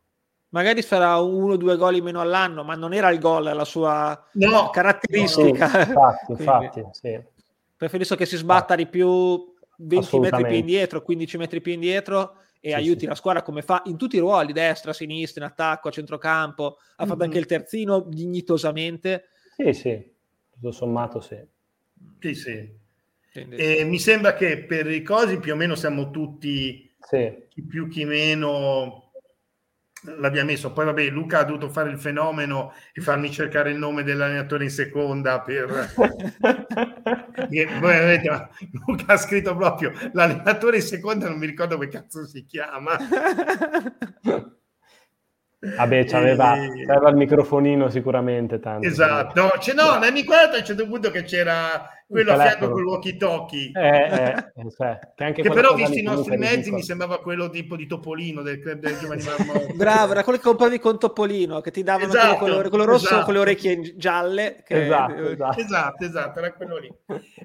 Magari 0.50 0.82
farà 0.82 1.16
uno 1.18 1.52
o 1.52 1.56
due 1.56 1.76
gol 1.76 1.94
in 1.94 2.04
meno 2.04 2.20
all'anno, 2.20 2.64
ma 2.64 2.74
non 2.74 2.92
era 2.92 3.08
il 3.10 3.20
gol 3.20 3.44
la 3.44 3.64
sua 3.64 4.20
no, 4.32 4.68
caratteristica. 4.70 5.84
No, 5.86 6.14
infatti, 6.28 6.32
infatti 6.42 6.84
sì. 6.90 7.20
Preferisco 7.76 8.16
che 8.16 8.26
si 8.26 8.36
sbatta 8.36 8.74
di 8.74 8.86
più 8.86 9.54
20 9.76 10.18
metri 10.18 10.44
più 10.44 10.56
indietro, 10.56 11.02
15 11.02 11.36
metri 11.38 11.60
più 11.60 11.72
indietro 11.72 12.34
e 12.60 12.70
sì, 12.70 12.74
aiuti 12.74 13.00
sì. 13.00 13.06
la 13.06 13.14
squadra 13.14 13.42
come 13.42 13.62
fa 13.62 13.82
in 13.86 13.96
tutti 13.96 14.16
i 14.16 14.18
ruoli, 14.18 14.52
destra, 14.52 14.92
sinistra, 14.92 15.44
in 15.44 15.50
attacco, 15.50 15.88
a 15.88 15.92
centrocampo. 15.92 16.64
Ha 16.66 17.02
mm-hmm. 17.02 17.10
fatto 17.10 17.24
anche 17.24 17.38
il 17.38 17.46
terzino 17.46 18.00
dignitosamente. 18.00 19.28
Sì, 19.56 19.72
sì, 19.72 20.12
tutto 20.50 20.72
sommato 20.72 21.20
sì. 21.20 21.38
Sì, 22.18 22.34
sì. 22.34 22.78
E 23.32 23.84
mi 23.84 23.98
sembra 23.98 24.34
che 24.34 24.64
per 24.64 24.90
i 24.90 25.02
cosi 25.02 25.38
più 25.38 25.52
o 25.52 25.56
meno 25.56 25.74
siamo 25.76 26.10
tutti, 26.10 26.92
sì. 26.98 27.46
chi 27.48 27.62
più 27.62 27.88
chi 27.88 28.04
meno, 28.04 29.12
l'abbiamo 30.18 30.50
messo. 30.50 30.72
Poi 30.72 30.84
vabbè, 30.86 31.08
Luca 31.10 31.40
ha 31.40 31.44
dovuto 31.44 31.68
fare 31.68 31.90
il 31.90 31.98
fenomeno 31.98 32.72
e 32.92 33.00
farmi 33.00 33.30
cercare 33.30 33.70
il 33.70 33.78
nome 33.78 34.02
dell'allenatore 34.02 34.64
in 34.64 34.70
seconda 34.70 35.40
per... 35.40 35.94
Luca 38.86 39.12
ha 39.12 39.16
scritto 39.16 39.56
proprio 39.56 39.92
l'allenatore 40.12 40.76
in 40.76 40.82
seconda, 40.82 41.28
non 41.28 41.38
mi 41.38 41.46
ricordo 41.46 41.74
come 41.74 41.88
cazzo 41.88 42.26
si 42.26 42.44
chiama. 42.44 42.96
Vabbè, 45.62 46.06
c'aveva, 46.06 46.54
e... 46.56 46.86
c'aveva 46.86 47.10
il 47.10 47.16
microfonino 47.16 47.90
sicuramente 47.90 48.58
tanto. 48.60 48.86
Esatto, 48.86 49.40
no, 49.42 49.50
c'è, 49.58 49.74
no, 49.74 49.98
nel 49.98 50.12
ricordo 50.12 50.56
a 50.56 50.58
un 50.58 50.64
certo 50.64 50.86
punto 50.86 51.10
che 51.10 51.22
c'era 51.24 51.86
quello 52.08 52.32
a 52.32 52.40
fianco 52.40 52.70
con 52.70 52.80
il 52.80 52.86
walkie 52.86 53.16
talkie. 53.18 53.70
Eh, 53.74 54.42
eh, 54.56 54.70
cioè, 54.74 54.98
che, 55.14 55.24
anche 55.24 55.42
che 55.42 55.50
però 55.50 55.74
visti 55.74 55.98
i 55.98 56.02
nostri 56.02 56.38
mezzi 56.38 56.72
mi 56.72 56.82
sembrava 56.82 57.20
quello 57.20 57.50
tipo 57.50 57.76
di 57.76 57.86
Topolino 57.86 58.40
del 58.40 58.58
club 58.58 58.78
dei 58.78 58.96
giovani 58.98 59.22
marmotti. 59.36 59.74
Bravo, 59.74 60.12
era 60.12 60.24
quello 60.24 60.38
che 60.38 60.44
compravi 60.44 60.78
con 60.78 60.98
Topolino, 60.98 61.60
che 61.60 61.70
ti 61.70 61.82
davano 61.82 62.08
esatto, 62.08 62.36
quello, 62.36 62.68
quello, 62.70 62.84
rosso 62.86 63.04
esatto. 63.04 63.24
con 63.26 63.34
le 63.34 63.40
orecchie 63.40 63.96
gialle. 63.96 64.62
Che... 64.66 64.84
Esatto, 64.86 65.28
esatto. 65.28 65.60
esatto, 65.60 66.04
esatto, 66.06 66.38
era 66.38 66.52
quello 66.54 66.78
lì. 66.78 66.90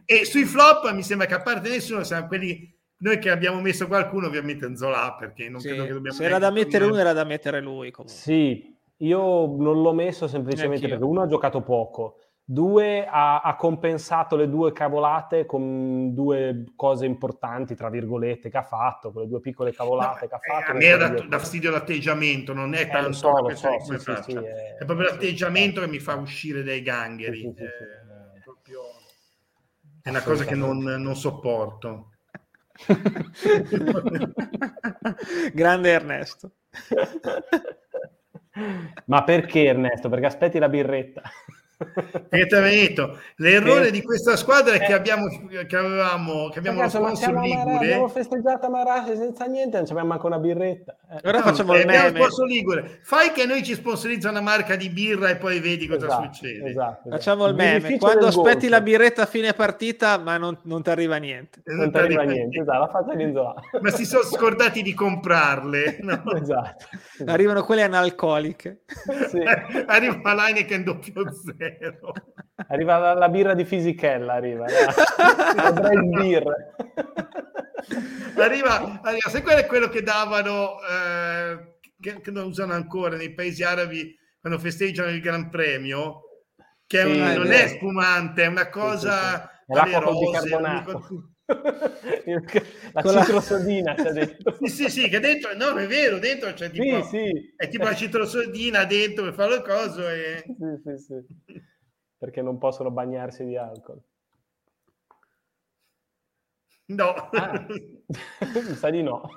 E 0.05 0.23
sui 0.23 0.45
flop 0.45 0.89
mi 0.93 1.03
sembra 1.03 1.27
che 1.27 1.33
a 1.33 1.41
parte 1.41 1.67
nessuno 1.67 2.03
siamo 2.05 2.27
quelli 2.27 2.74
noi 2.97 3.19
che 3.19 3.29
abbiamo 3.29 3.59
messo 3.61 3.87
qualcuno 3.87 4.27
ovviamente 4.27 4.65
in 4.65 4.75
Zola 4.75 5.15
perché 5.19 5.49
non 5.49 5.59
sì, 5.59 5.67
credo 5.67 5.85
che 5.85 5.93
dobbiamo... 5.93 6.15
Se 6.15 6.23
era 6.23 6.39
da 6.39 6.51
mettere 6.51 6.85
uno 6.85 6.97
era 6.97 7.13
da 7.13 7.23
mettere 7.23 7.61
lui 7.61 7.91
comunque. 7.91 8.19
Sì, 8.19 8.73
io 8.97 9.45
non 9.45 9.81
l'ho 9.81 9.93
messo 9.93 10.27
semplicemente 10.27 10.87
perché 10.87 11.03
uno 11.03 11.21
ha 11.21 11.27
giocato 11.27 11.61
poco, 11.61 12.19
due 12.47 13.05
ha, 13.05 13.41
ha, 13.41 13.55
compensato 13.55 14.35
le 14.35 14.47
due 14.47 14.71
cavolate 14.71 15.45
con 15.45 16.13
due 16.13 16.63
cose 16.75 17.05
importanti, 17.05 17.75
tra 17.75 17.89
virgolette, 17.89 18.49
che 18.49 18.57
ha 18.57 18.63
fatto, 18.63 19.11
quelle 19.11 19.27
due 19.27 19.41
piccole 19.41 19.73
cavolate 19.73 20.21
no, 20.21 20.27
che 20.27 20.35
ha 20.35 20.39
eh, 20.41 20.61
fatto. 20.61 20.71
A 20.71 20.73
me 20.75 20.97
dà, 20.97 21.09
dà 21.09 21.39
fastidio 21.39 21.71
l'atteggiamento, 21.71 22.53
non 22.53 22.73
è 22.75 22.81
eh, 22.81 22.87
tanto 22.87 23.11
so, 23.13 23.31
lo 23.31 23.55
so, 23.55 23.69
sì, 23.79 23.97
sì, 23.97 24.15
sì, 24.21 24.33
è... 24.33 24.77
è... 24.79 24.85
proprio 24.85 25.09
l'atteggiamento 25.09 25.81
che 25.81 25.87
mi 25.87 25.99
fa 25.99 26.15
uscire 26.15 26.63
dai 26.63 26.81
gangheri. 26.81 27.51
È, 27.53 28.41
proprio... 28.43 28.81
è 30.01 30.09
una 30.09 30.21
cosa 30.21 30.45
che 30.45 30.55
non, 30.55 30.77
non 30.77 31.15
sopporto. 31.15 32.11
Grande 35.53 35.91
Ernesto. 35.91 36.51
Ma 39.05 39.23
perché 39.23 39.65
Ernesto? 39.65 40.09
Perché 40.09 40.25
aspetti 40.25 40.59
la 40.59 40.69
birretta. 40.69 41.21
Detto, 42.29 43.17
l'errore 43.37 43.87
eh, 43.87 43.91
di 43.91 44.01
questa 44.01 44.37
squadra 44.37 44.75
è 44.75 44.79
che 44.79 44.91
eh. 44.91 44.95
abbiamo 44.95 45.27
che 45.67 45.75
avevamo 45.75 46.49
che 46.49 46.59
abbiamo 46.59 46.79
Ragazzi, 46.79 46.99
lo 46.99 47.15
sponsor 47.15 47.41
Ligure. 47.41 47.75
abbiamo 47.75 48.07
festeggiato 48.07 48.69
Marassi 48.69 49.17
senza 49.17 49.45
niente 49.45 49.77
non 49.77 49.85
abbiamo 49.89 50.07
manco 50.07 50.27
una 50.27 50.39
birretta. 50.39 50.95
Eh. 51.11 51.27
ora 51.27 51.39
no, 51.39 51.43
facciamo 51.43 51.75
il 51.75 51.85
meme. 51.85 52.19
Ligure. 52.47 52.99
Fai 53.01 53.31
che 53.31 53.45
noi 53.45 53.63
ci 53.63 53.73
sponsorizza 53.73 54.29
una 54.29 54.41
marca 54.41 54.75
di 54.75 54.89
birra 54.89 55.29
e 55.29 55.35
poi 55.35 55.59
vedi 55.59 55.87
cosa 55.87 56.05
esatto, 56.05 56.33
succede. 56.33 56.69
esatto, 56.69 56.91
esatto. 56.91 57.09
facciamo 57.09 57.47
il 57.47 57.55
meme. 57.55 57.97
quando 57.97 58.27
aspetti 58.27 58.67
golf. 58.67 58.69
la 58.69 58.81
birretta 58.81 59.21
a 59.23 59.25
fine 59.25 59.53
partita 59.53 60.17
ma 60.17 60.37
non, 60.37 60.57
non 60.63 60.81
ti 60.81 60.89
arriva 60.89 61.17
niente. 61.17 61.61
Non, 61.65 61.91
ti 61.91 61.97
arriva 61.97 62.23
niente, 62.23 62.59
esatto, 62.59 62.79
la 62.79 62.87
faccia 62.87 63.15
di 63.15 63.33
ma 63.81 63.89
si 63.89 64.05
sono 64.05 64.23
scordati 64.23 64.81
di 64.81 64.93
comprarle 64.93 65.97
no? 66.03 66.23
esatto, 66.35 66.85
arrivano 67.25 67.63
quelle 67.63 67.81
analcoliche. 67.81 68.83
Sì. 69.27 69.39
arriva 69.87 70.33
l'Heineken 70.33 70.83
doppio 70.83 71.23
zero 71.33 71.64
Arriva 72.67 72.97
la, 72.97 73.13
la, 73.13 73.29
birra 73.29 73.53
di 73.53 73.65
Fisichella, 73.65 74.33
arriva. 74.33 74.65
La, 74.65 75.71
birra. 75.71 76.55
arriva, 78.37 79.01
arriva, 79.01 79.29
sai 79.29 79.41
quello 79.41 79.59
è 79.59 79.65
quello 79.65 79.89
che 79.89 80.01
davano, 80.01 80.77
eh, 80.81 81.77
che, 81.99 82.21
che, 82.21 82.31
non 82.31 82.45
usano 82.45 82.73
ancora 82.73 83.15
nei 83.15 83.33
paesi 83.33 83.63
arabi 83.63 84.15
quando 84.39 84.59
festeggiano 84.59 85.09
il 85.09 85.21
Gran 85.21 85.49
Premio, 85.49 86.21
che 86.87 87.01
è 87.01 87.05
sì, 87.05 87.11
una, 87.11 87.33
non 87.33 87.51
è 87.51 87.67
spumante, 87.67 88.43
è 88.43 88.47
una 88.47 88.69
cosa... 88.69 89.49
Sì, 89.65 89.73
sì, 89.73 89.73
l'acqua 89.73 90.01
con 90.01 90.19
bicarbonato. 90.19 91.34
la 92.93 93.01
Con 93.01 93.17
citrosodina 93.23 93.93
c'è 93.93 94.11
dentro. 94.13 94.57
Sì, 94.61 94.67
sì, 94.67 94.89
sì, 94.89 95.09
che 95.09 95.19
dentro, 95.19 95.55
no, 95.55 95.75
è 95.77 95.87
vero, 95.87 96.19
dentro 96.19 96.53
c'è 96.53 96.69
tipo, 96.71 97.03
sì, 97.03 97.17
sì. 97.17 97.53
è 97.55 97.67
tipo 97.67 97.83
la 97.83 97.95
citrosodina 97.95 98.85
dentro 98.85 99.23
per 99.25 99.33
fare 99.33 99.55
le 99.55 99.61
cose 99.61 100.35
e... 100.35 100.43
Sì, 100.83 100.97
sì, 100.97 101.03
sì 101.03 101.73
perché 102.25 102.41
non 102.41 102.57
possono 102.57 102.89
bagnarsi 102.89 103.45
di 103.45 103.55
alcol. 103.55 104.01
No, 106.87 107.13
ah, 107.13 107.65
mi 107.67 108.75
sa 108.75 108.89
di 108.89 109.01
no. 109.01 109.29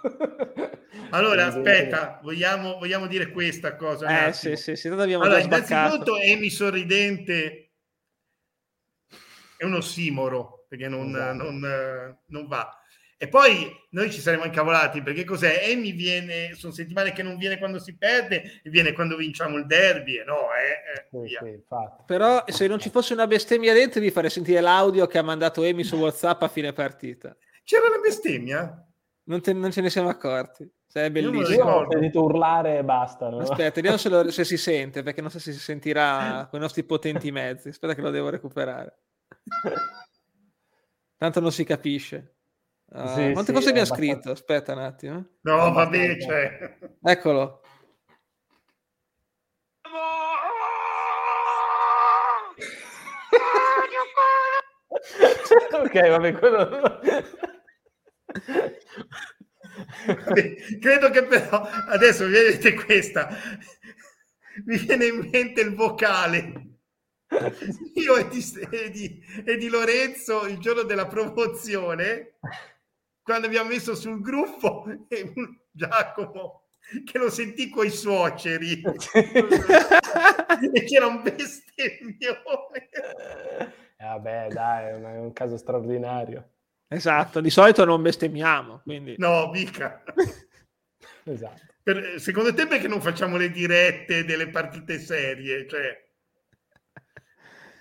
Allora, 1.10 1.46
aspetta, 1.46 2.18
vogliamo, 2.22 2.78
vogliamo, 2.78 3.06
dire 3.06 3.30
questa 3.30 3.76
cosa? 3.76 4.26
Eh, 4.26 4.32
sì, 4.32 4.56
sì, 4.56 4.76
sì, 4.76 4.88
allora, 4.88 5.38
innanzitutto 5.38 6.16
Emi 6.16 6.50
sorridente 6.50 7.72
è 9.56 9.64
un 9.64 9.74
ossimoro, 9.74 10.57
perché 10.68 10.88
non, 10.88 11.08
esatto. 11.08 11.50
non, 11.50 12.16
non 12.26 12.46
va. 12.46 12.78
E 13.20 13.26
poi 13.26 13.68
noi 13.90 14.12
ci 14.12 14.20
saremo 14.20 14.44
incavolati 14.44 15.02
perché 15.02 15.24
cos'è? 15.24 15.64
E 15.68 15.74
mi 15.74 15.90
viene, 15.90 16.54
sono 16.54 16.72
settimane 16.72 17.12
che 17.12 17.24
non 17.24 17.36
viene 17.36 17.58
quando 17.58 17.80
si 17.80 17.96
perde 17.96 18.60
e 18.62 18.70
viene 18.70 18.92
quando 18.92 19.16
vinciamo 19.16 19.56
il 19.56 19.66
derby. 19.66 20.18
E 20.18 20.24
no, 20.24 20.46
eh, 20.54 21.24
eh, 21.24 21.26
sì, 21.26 21.34
sì, 21.34 21.62
Però 22.06 22.44
se 22.46 22.68
non 22.68 22.78
ci 22.78 22.90
fosse 22.90 23.14
una 23.14 23.26
bestemmia 23.26 23.74
dentro, 23.74 24.00
vi 24.00 24.12
farei 24.12 24.30
sentire 24.30 24.60
l'audio 24.60 25.08
che 25.08 25.18
ha 25.18 25.22
mandato 25.22 25.64
Emi 25.64 25.82
su 25.82 25.96
WhatsApp 25.96 26.42
a 26.42 26.48
fine 26.48 26.72
partita. 26.72 27.36
C'era 27.64 27.88
una 27.88 27.98
bestemmia? 27.98 28.86
Non, 29.24 29.42
te, 29.42 29.52
non 29.52 29.72
ce 29.72 29.80
ne 29.80 29.90
siamo 29.90 30.10
accorti. 30.10 30.70
Cioè, 30.88 31.06
è 31.06 31.10
bellissimo. 31.10 31.48
Io 31.48 31.64
ho 31.64 31.86
sentito 31.90 32.22
urlare 32.22 32.78
e 32.78 32.84
basta. 32.84 33.28
No? 33.28 33.38
Aspetta, 33.38 33.74
vediamo 33.74 33.96
se, 33.96 34.08
lo, 34.08 34.30
se 34.30 34.44
si 34.44 34.56
sente, 34.56 35.02
perché 35.02 35.20
non 35.20 35.30
so 35.30 35.40
se 35.40 35.50
si 35.52 35.58
sentirà 35.58 36.46
con 36.48 36.60
i 36.60 36.62
nostri 36.62 36.84
potenti 36.84 37.32
mezzi. 37.32 37.70
Aspetta 37.70 37.96
che 37.96 38.00
lo 38.00 38.10
devo 38.10 38.28
recuperare. 38.28 38.96
Tanto 41.18 41.40
non 41.40 41.52
si 41.52 41.64
capisce. 41.64 42.36
Uh, 42.86 43.08
sì, 43.08 43.32
quante 43.32 43.46
sì, 43.46 43.52
cose 43.52 43.72
mi 43.72 43.80
ha 43.80 43.84
scritto? 43.84 44.30
Aspetta 44.30 44.72
un 44.72 44.78
attimo. 44.78 45.26
No, 45.42 45.72
vabbè, 45.72 46.20
cioè. 46.20 46.78
Eccolo. 47.02 47.60
ok, 55.72 56.08
vabbè, 56.08 56.38
quello... 56.38 57.00
Vabbè, 60.06 60.54
credo 60.80 61.10
che 61.10 61.24
però 61.24 61.62
adesso 61.88 62.26
vedete 62.26 62.74
questa 62.74 63.28
mi 64.64 64.78
viene 64.78 65.06
in 65.06 65.28
mente 65.30 65.60
il 65.60 65.74
vocale 65.74 66.67
io 67.94 68.16
e 68.16 68.28
di, 68.28 68.44
e, 68.70 68.90
di, 68.90 69.22
e 69.44 69.56
di, 69.56 69.68
Lorenzo 69.68 70.46
il 70.46 70.58
giorno 70.58 70.82
della 70.82 71.06
promozione 71.06 72.38
quando 73.22 73.46
abbiamo 73.46 73.68
messo 73.68 73.94
sul 73.94 74.20
gruppo 74.22 74.86
Giacomo 75.70 76.62
che 77.04 77.18
lo 77.18 77.28
sentì 77.28 77.68
coi 77.68 77.90
suoceri. 77.90 78.80
E 80.72 80.84
c'era 80.84 81.06
un 81.06 81.22
bestemmione. 81.22 82.88
Eh, 83.96 84.04
vabbè 84.04 84.48
dai 84.48 84.92
è 84.92 85.18
un 85.18 85.32
caso 85.32 85.56
straordinario. 85.56 86.50
Esatto 86.88 87.40
di 87.40 87.50
solito 87.50 87.84
non 87.84 88.02
bestemmiamo 88.02 88.80
quindi. 88.82 89.14
No 89.18 89.50
mica. 89.50 90.02
Esatto. 91.24 91.62
Per, 91.82 92.18
secondo 92.18 92.52
te 92.52 92.66
perché 92.66 92.88
non 92.88 93.00
facciamo 93.00 93.36
le 93.36 93.50
dirette 93.50 94.24
delle 94.24 94.48
partite 94.48 94.98
serie? 94.98 95.68
Cioè 95.68 96.07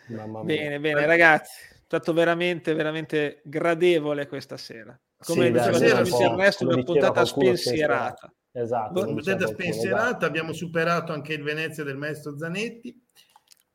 Bene, 0.07 0.79
bene, 0.79 1.05
ragazzi, 1.05 1.61
è 1.69 1.79
stato 1.85 2.13
veramente, 2.13 2.73
veramente 2.73 3.41
gradevole 3.43 4.27
questa 4.27 4.57
sera. 4.57 4.97
Come 5.25 5.47
sì, 5.47 5.51
diceva 5.51 5.73
sera, 5.73 5.99
il 5.99 6.37
resto, 6.37 6.67
una 6.67 6.83
puntata 6.83 7.25
spensierata. 7.25 8.31
Esatto. 8.51 8.99
Una 8.99 9.13
puntata 9.13 9.47
spensierata, 9.47 10.25
abbiamo 10.25 10.53
superato 10.53 11.11
anche 11.11 11.33
il 11.33 11.43
Venezia 11.43 11.83
del 11.83 11.97
maestro 11.97 12.37
Zanetti. 12.37 13.03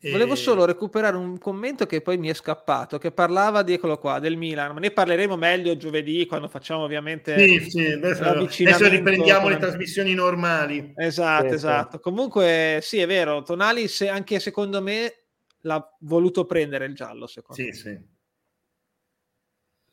E... 0.04 0.10
Volevo 0.10 0.34
solo 0.34 0.64
recuperare 0.64 1.16
un 1.16 1.38
commento 1.38 1.86
che 1.86 2.00
poi 2.00 2.18
mi 2.18 2.28
è 2.28 2.34
scappato, 2.34 2.98
che 2.98 3.12
parlava 3.12 3.62
di, 3.62 3.74
eccolo 3.74 3.98
qua, 3.98 4.18
del 4.18 4.36
Milan, 4.36 4.72
ma 4.74 4.80
ne 4.80 4.90
parleremo 4.90 5.36
meglio 5.36 5.76
giovedì 5.76 6.26
quando 6.26 6.48
facciamo 6.48 6.82
ovviamente 6.82 7.38
sì, 7.38 7.70
sì, 7.70 7.86
adesso, 7.86 8.24
adesso 8.24 8.88
riprendiamo 8.88 9.48
le 9.48 9.58
trasmissioni 9.58 10.14
normali. 10.14 10.92
Esatto, 10.96 11.50
sì, 11.50 11.54
esatto. 11.54 12.00
Comunque 12.00 12.80
sì, 12.82 12.98
è 12.98 13.06
vero, 13.06 13.42
Tonali 13.42 13.86
se, 13.86 14.08
anche 14.08 14.40
secondo 14.40 14.82
me 14.82 15.21
l'ha 15.62 15.96
voluto 16.00 16.44
prendere 16.44 16.86
il 16.86 16.94
giallo, 16.94 17.26
secondo 17.26 17.60
sì, 17.62 17.68
me. 17.68 17.74
Sì, 17.74 18.00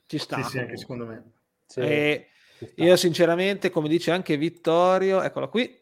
Ci 0.05 0.17
sta. 0.17 0.43
Sì, 0.43 0.49
sì, 0.49 0.59
anche 0.59 0.77
secondo 0.77 1.05
me. 1.05 1.31
Sì, 1.65 1.79
e 1.79 2.27
io 2.75 2.95
sinceramente, 2.95 3.69
come 3.69 3.87
dice 3.87 4.11
anche 4.11 4.37
Vittorio, 4.37 5.21
eccolo 5.21 5.49
qui, 5.49 5.77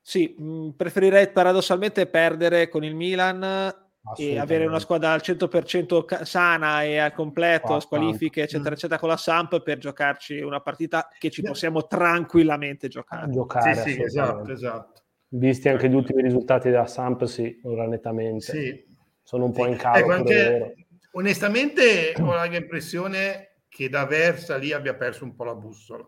sì, 0.00 0.34
mh, 0.36 0.70
preferirei 0.70 1.30
paradossalmente 1.30 2.06
perdere 2.06 2.68
con 2.68 2.84
il 2.84 2.94
Milan 2.94 3.72
e 4.16 4.36
avere 4.36 4.66
una 4.66 4.80
squadra 4.80 5.12
al 5.12 5.20
100% 5.22 6.24
sana 6.24 6.82
e 6.82 6.98
al 6.98 7.12
completo, 7.12 7.78
squalifiche, 7.78 8.42
eccetera, 8.42 8.70
mm. 8.70 8.72
eccetera, 8.72 8.98
con 8.98 9.08
la 9.08 9.16
Samp 9.16 9.62
per 9.62 9.78
giocarci 9.78 10.40
una 10.40 10.60
partita 10.60 11.08
che 11.18 11.30
ci 11.30 11.42
possiamo 11.42 11.86
tranquillamente 11.86 12.88
giocare. 12.88 13.30
giocare 13.30 13.74
sì, 13.76 13.92
sì, 13.92 14.02
esatto, 14.02 14.50
esatto. 14.50 15.02
Visti 15.28 15.68
anche 15.68 15.88
gli 15.88 15.94
ultimi 15.94 16.20
risultati 16.20 16.68
della 16.68 16.86
Samp, 16.86 17.24
sì, 17.24 17.60
ora 17.62 17.86
nettamente. 17.86 18.44
Sì, 18.44 18.91
sono 19.32 19.46
un 19.46 19.52
po' 19.52 19.66
in 19.66 19.76
calo. 19.76 19.96
Ecco, 19.96 20.12
anche, 20.12 20.74
onestamente 21.12 22.12
ho 22.20 22.44
l'impressione 22.44 23.60
che 23.66 23.88
da 23.88 24.04
Versa 24.04 24.58
lì 24.58 24.72
abbia 24.72 24.94
perso 24.94 25.24
un 25.24 25.34
po' 25.34 25.44
la 25.44 25.54
bussola. 25.54 26.06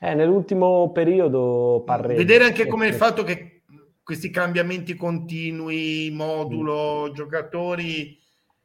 Eh, 0.00 0.14
nell'ultimo 0.14 0.90
periodo 0.92 1.82
parrei. 1.84 2.16
Vedere 2.16 2.44
anche 2.44 2.66
come 2.66 2.86
il 2.86 2.94
fatto 2.94 3.22
che 3.22 3.64
questi 4.02 4.30
cambiamenti 4.30 4.94
continui, 4.94 6.10
modulo, 6.10 7.10
mm. 7.10 7.12
giocatori, 7.12 8.18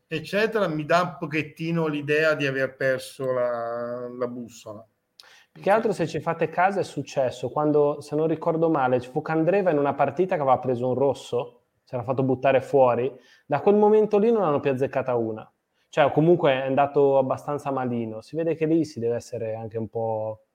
eccetera, 0.08 0.70
mi 0.70 0.86
dà 0.86 1.02
un 1.02 1.16
pochettino 1.20 1.88
l'idea 1.88 2.36
di 2.36 2.46
aver 2.46 2.78
perso 2.78 3.34
la, 3.34 4.08
la 4.18 4.28
bussola. 4.30 4.88
Più 5.52 5.62
che 5.62 5.70
altro 5.70 5.92
se 5.92 6.08
ci 6.08 6.22
fate 6.22 6.48
caso 6.48 6.80
è 6.80 6.84
successo 6.84 7.50
quando, 7.50 8.00
se 8.00 8.16
non 8.16 8.28
ricordo 8.28 8.70
male, 8.70 9.02
fu 9.02 9.22
Candreva 9.22 9.72
in 9.72 9.78
una 9.78 9.94
partita 9.94 10.36
che 10.36 10.42
aveva 10.42 10.60
preso 10.60 10.88
un 10.88 10.94
rosso 10.94 11.63
si 11.94 12.00
era 12.00 12.04
fatto 12.04 12.24
buttare 12.24 12.60
fuori, 12.62 13.12
da 13.46 13.62
quel 13.62 13.76
momento 13.76 14.18
lì 14.18 14.32
non 14.32 14.44
hanno 14.44 14.60
più 14.60 14.72
azzeccata 14.72 15.16
una. 15.16 15.48
Cioè, 15.90 16.12
comunque 16.12 16.52
è 16.52 16.66
andato 16.66 17.20
abbastanza 17.20 17.70
malino. 17.70 18.22
Si 18.22 18.36
vede 18.36 18.56
che 18.56 18.66
lì 18.66 18.84
si 18.84 19.00
deve 19.00 19.16
essere 19.16 19.54
anche 19.54 19.78
un 19.78 19.88
po'. 19.88 20.46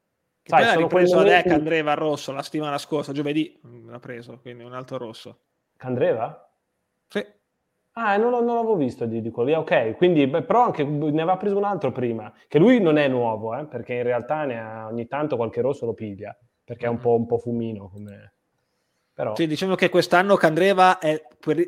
Sai, 0.43 0.65
sono 0.65 0.89
preso 0.89 1.19
momenti... 1.19 1.49
Candreva 1.49 1.95
rosso 1.95 2.33
la 2.33 2.43
settimana 2.43 2.77
scorsa, 2.79 3.13
giovedì 3.13 3.57
l'ha 3.87 4.01
preso, 4.01 4.41
quindi 4.41 4.65
un 4.65 4.73
altro 4.73 4.99
rosso. 4.99 5.43
Candreva? 5.77 6.51
Sì. 7.07 7.25
Ah, 7.93 8.17
non, 8.17 8.31
non 8.31 8.57
l'avevo 8.57 8.75
visto 8.75 9.07
di, 9.07 9.21
di 9.21 9.31
quello 9.31 9.51
lì. 9.51 9.55
Ok, 9.55 9.97
quindi 9.97 10.27
beh, 10.27 10.43
però 10.43 10.65
anche 10.65 10.83
ne 10.83 11.09
aveva 11.09 11.37
preso 11.37 11.57
un 11.57 11.65
altro 11.65 11.93
prima, 11.93 12.33
che 12.49 12.59
lui 12.59 12.81
non 12.81 12.97
è 12.97 13.07
nuovo, 13.07 13.55
eh, 13.57 13.65
perché 13.67 13.95
in 13.95 14.03
realtà 14.03 14.45
ne 14.45 14.61
ha, 14.61 14.87
ogni 14.89 15.07
tanto 15.07 15.37
qualche 15.37 15.61
rosso 15.61 15.87
lo 15.87 15.95
piglia, 15.95 16.37
perché 16.65 16.87
è 16.87 16.89
un 16.89 16.99
po', 16.99 17.15
un 17.15 17.27
po 17.27 17.39
fumino 17.39 17.89
come 17.91 18.33
però... 19.19 19.35
Sì, 19.35 19.49
diciamo 19.49 19.75
che 19.75 19.89
quest'anno 19.89 20.37
Candreva, 20.37 21.01
è, 21.01 21.21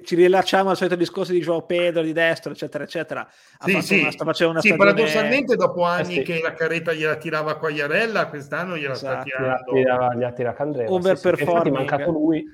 ci 0.04 0.14
rilacciamo 0.14 0.70
al 0.70 0.76
solito 0.76 0.94
discorso 0.94 1.32
di 1.32 1.40
Joao 1.40 1.66
Pedro, 1.66 2.00
di 2.00 2.12
destra, 2.12 2.52
eccetera, 2.52 2.84
eccetera. 2.84 3.22
Ha 3.22 3.64
sì, 3.64 3.82
sì. 3.82 3.98
Una, 3.98 4.12
sta 4.12 4.24
facendo 4.24 4.52
una 4.52 4.60
sì, 4.60 4.68
stagione... 4.68 4.92
paradossalmente 4.92 5.56
dopo 5.56 5.82
anni 5.82 6.12
eh, 6.12 6.16
sì. 6.18 6.22
che 6.22 6.40
la 6.40 6.54
carretta 6.54 6.92
gliela 6.92 7.16
tirava 7.16 7.56
Quagliarella, 7.56 8.28
quest'anno 8.28 8.76
gliela 8.76 8.92
esatto. 8.92 9.22
sta 9.22 9.22
tirando... 9.24 9.72
Gliela, 9.74 10.14
gliela 10.14 10.30
tira 10.30 10.52
Candreva. 10.52 10.92
Overperforming. 10.92 11.64
Sì, 11.64 11.68
è 11.68 11.72
mancato 11.72 12.10
lui. 12.12 12.44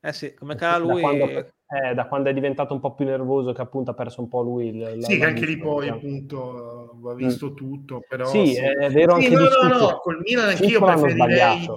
Eh 0.00 0.12
sì, 0.12 0.34
come 0.34 0.56
cala 0.56 0.78
lui... 0.78 1.00
Da 1.00 1.08
quando, 1.08 1.24
eh, 1.28 1.94
da 1.94 2.06
quando, 2.06 2.28
è 2.28 2.32
diventato 2.32 2.74
un 2.74 2.80
po' 2.80 2.94
più 2.96 3.04
nervoso, 3.04 3.52
che 3.52 3.60
appunto 3.60 3.92
ha 3.92 3.94
perso 3.94 4.22
un 4.22 4.28
po' 4.28 4.42
lui 4.42 4.76
il... 4.76 5.04
Sì, 5.04 5.22
anche 5.22 5.46
lì 5.46 5.56
poi 5.56 5.88
appunto 5.88 6.96
va 6.96 7.14
visto 7.14 7.50
mm. 7.50 7.54
tutto, 7.54 8.02
però... 8.08 8.26
Sì, 8.26 8.56
è 8.56 8.90
vero 8.90 9.14
anche 9.14 9.28
no, 9.28 9.46
no, 9.62 9.78
no, 9.78 9.98
col 10.00 10.18
Milan 10.20 10.48
anch'io 10.48 10.80
preferirei 10.82 11.68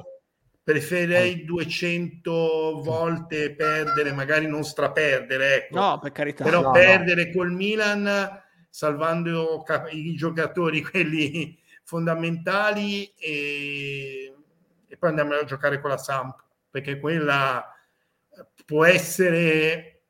preferirei 0.66 1.46
200 1.46 2.82
volte 2.84 3.54
perdere, 3.54 4.12
magari 4.14 4.48
non 4.48 4.64
straperdere, 4.64 5.58
ecco. 5.58 5.80
no, 5.80 6.00
per 6.00 6.12
carità. 6.12 6.44
però 6.44 6.62
no, 6.64 6.72
perdere 6.72 7.28
no. 7.28 7.32
col 7.34 7.52
Milan 7.52 8.42
salvando 8.68 9.64
i 9.92 10.16
giocatori, 10.16 10.82
quelli 10.90 11.56
fondamentali 11.84 13.14
e, 13.14 14.34
e 14.88 14.98
poi 14.98 15.10
andiamo 15.10 15.36
a 15.36 15.44
giocare 15.44 15.80
con 15.80 15.92
la 15.92 15.98
Samp, 15.98 16.44
perché 16.72 17.00
quella 17.00 17.64
può 18.66 18.86
essere 18.86 20.02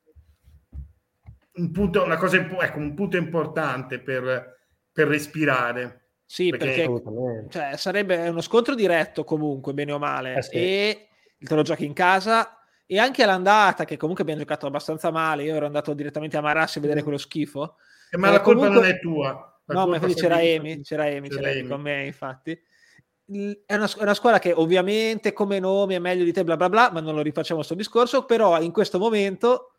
un 1.56 1.70
punto, 1.70 2.02
una 2.02 2.16
cosa, 2.16 2.38
ecco, 2.38 2.78
un 2.78 2.94
punto 2.94 3.18
importante 3.18 4.00
per, 4.00 4.56
per 4.90 5.06
respirare. 5.06 6.05
Sì, 6.28 6.50
perché, 6.50 6.90
perché 6.90 7.46
cioè, 7.50 7.76
sarebbe 7.76 8.28
uno 8.28 8.40
scontro 8.40 8.74
diretto 8.74 9.22
comunque, 9.22 9.72
bene 9.72 9.92
o 9.92 9.98
male, 9.98 10.36
eh 10.36 10.42
sì. 10.42 10.54
e 10.54 11.08
te 11.38 11.54
lo 11.54 11.62
giochi 11.62 11.84
in 11.84 11.92
casa 11.92 12.58
e 12.84 12.98
anche 12.98 13.22
all'andata, 13.22 13.84
che 13.84 13.96
comunque 13.96 14.22
abbiamo 14.22 14.40
giocato 14.40 14.66
abbastanza 14.66 15.10
male, 15.10 15.44
io 15.44 15.54
ero 15.54 15.66
andato 15.66 15.94
direttamente 15.94 16.36
a 16.36 16.40
Marassi 16.40 16.78
a 16.78 16.80
vedere 16.80 17.02
quello 17.02 17.18
schifo. 17.18 17.76
Eh, 18.10 18.16
ma 18.16 18.30
la 18.30 18.40
colpa 18.40 18.66
comunque... 18.66 18.88
non 18.88 18.96
è 18.96 19.00
tua. 19.00 19.60
La 19.66 19.74
no, 19.74 19.86
ma 19.86 19.94
infatti 19.96 20.14
c'era 20.14 20.40
Emi, 20.40 20.82
c'era 20.82 21.08
Emi, 21.08 21.28
c'era 21.28 21.50
Emi 21.50 21.68
con 21.68 21.80
me, 21.80 22.06
infatti. 22.06 22.52
È 22.52 23.74
una, 23.74 23.86
è 23.86 24.02
una, 24.02 24.14
scuola 24.14 24.38
che 24.38 24.52
ovviamente 24.52 25.32
come 25.32 25.58
nome 25.58 25.96
è 25.96 25.98
meglio 25.98 26.22
di 26.22 26.32
te, 26.32 26.44
bla 26.44 26.56
bla 26.56 26.68
bla, 26.68 26.90
ma 26.92 27.00
non 27.00 27.16
lo 27.16 27.22
rifacciamo 27.22 27.56
questo 27.56 27.74
discorso, 27.74 28.24
però 28.24 28.60
in 28.60 28.70
questo 28.70 28.98
momto 28.98 29.75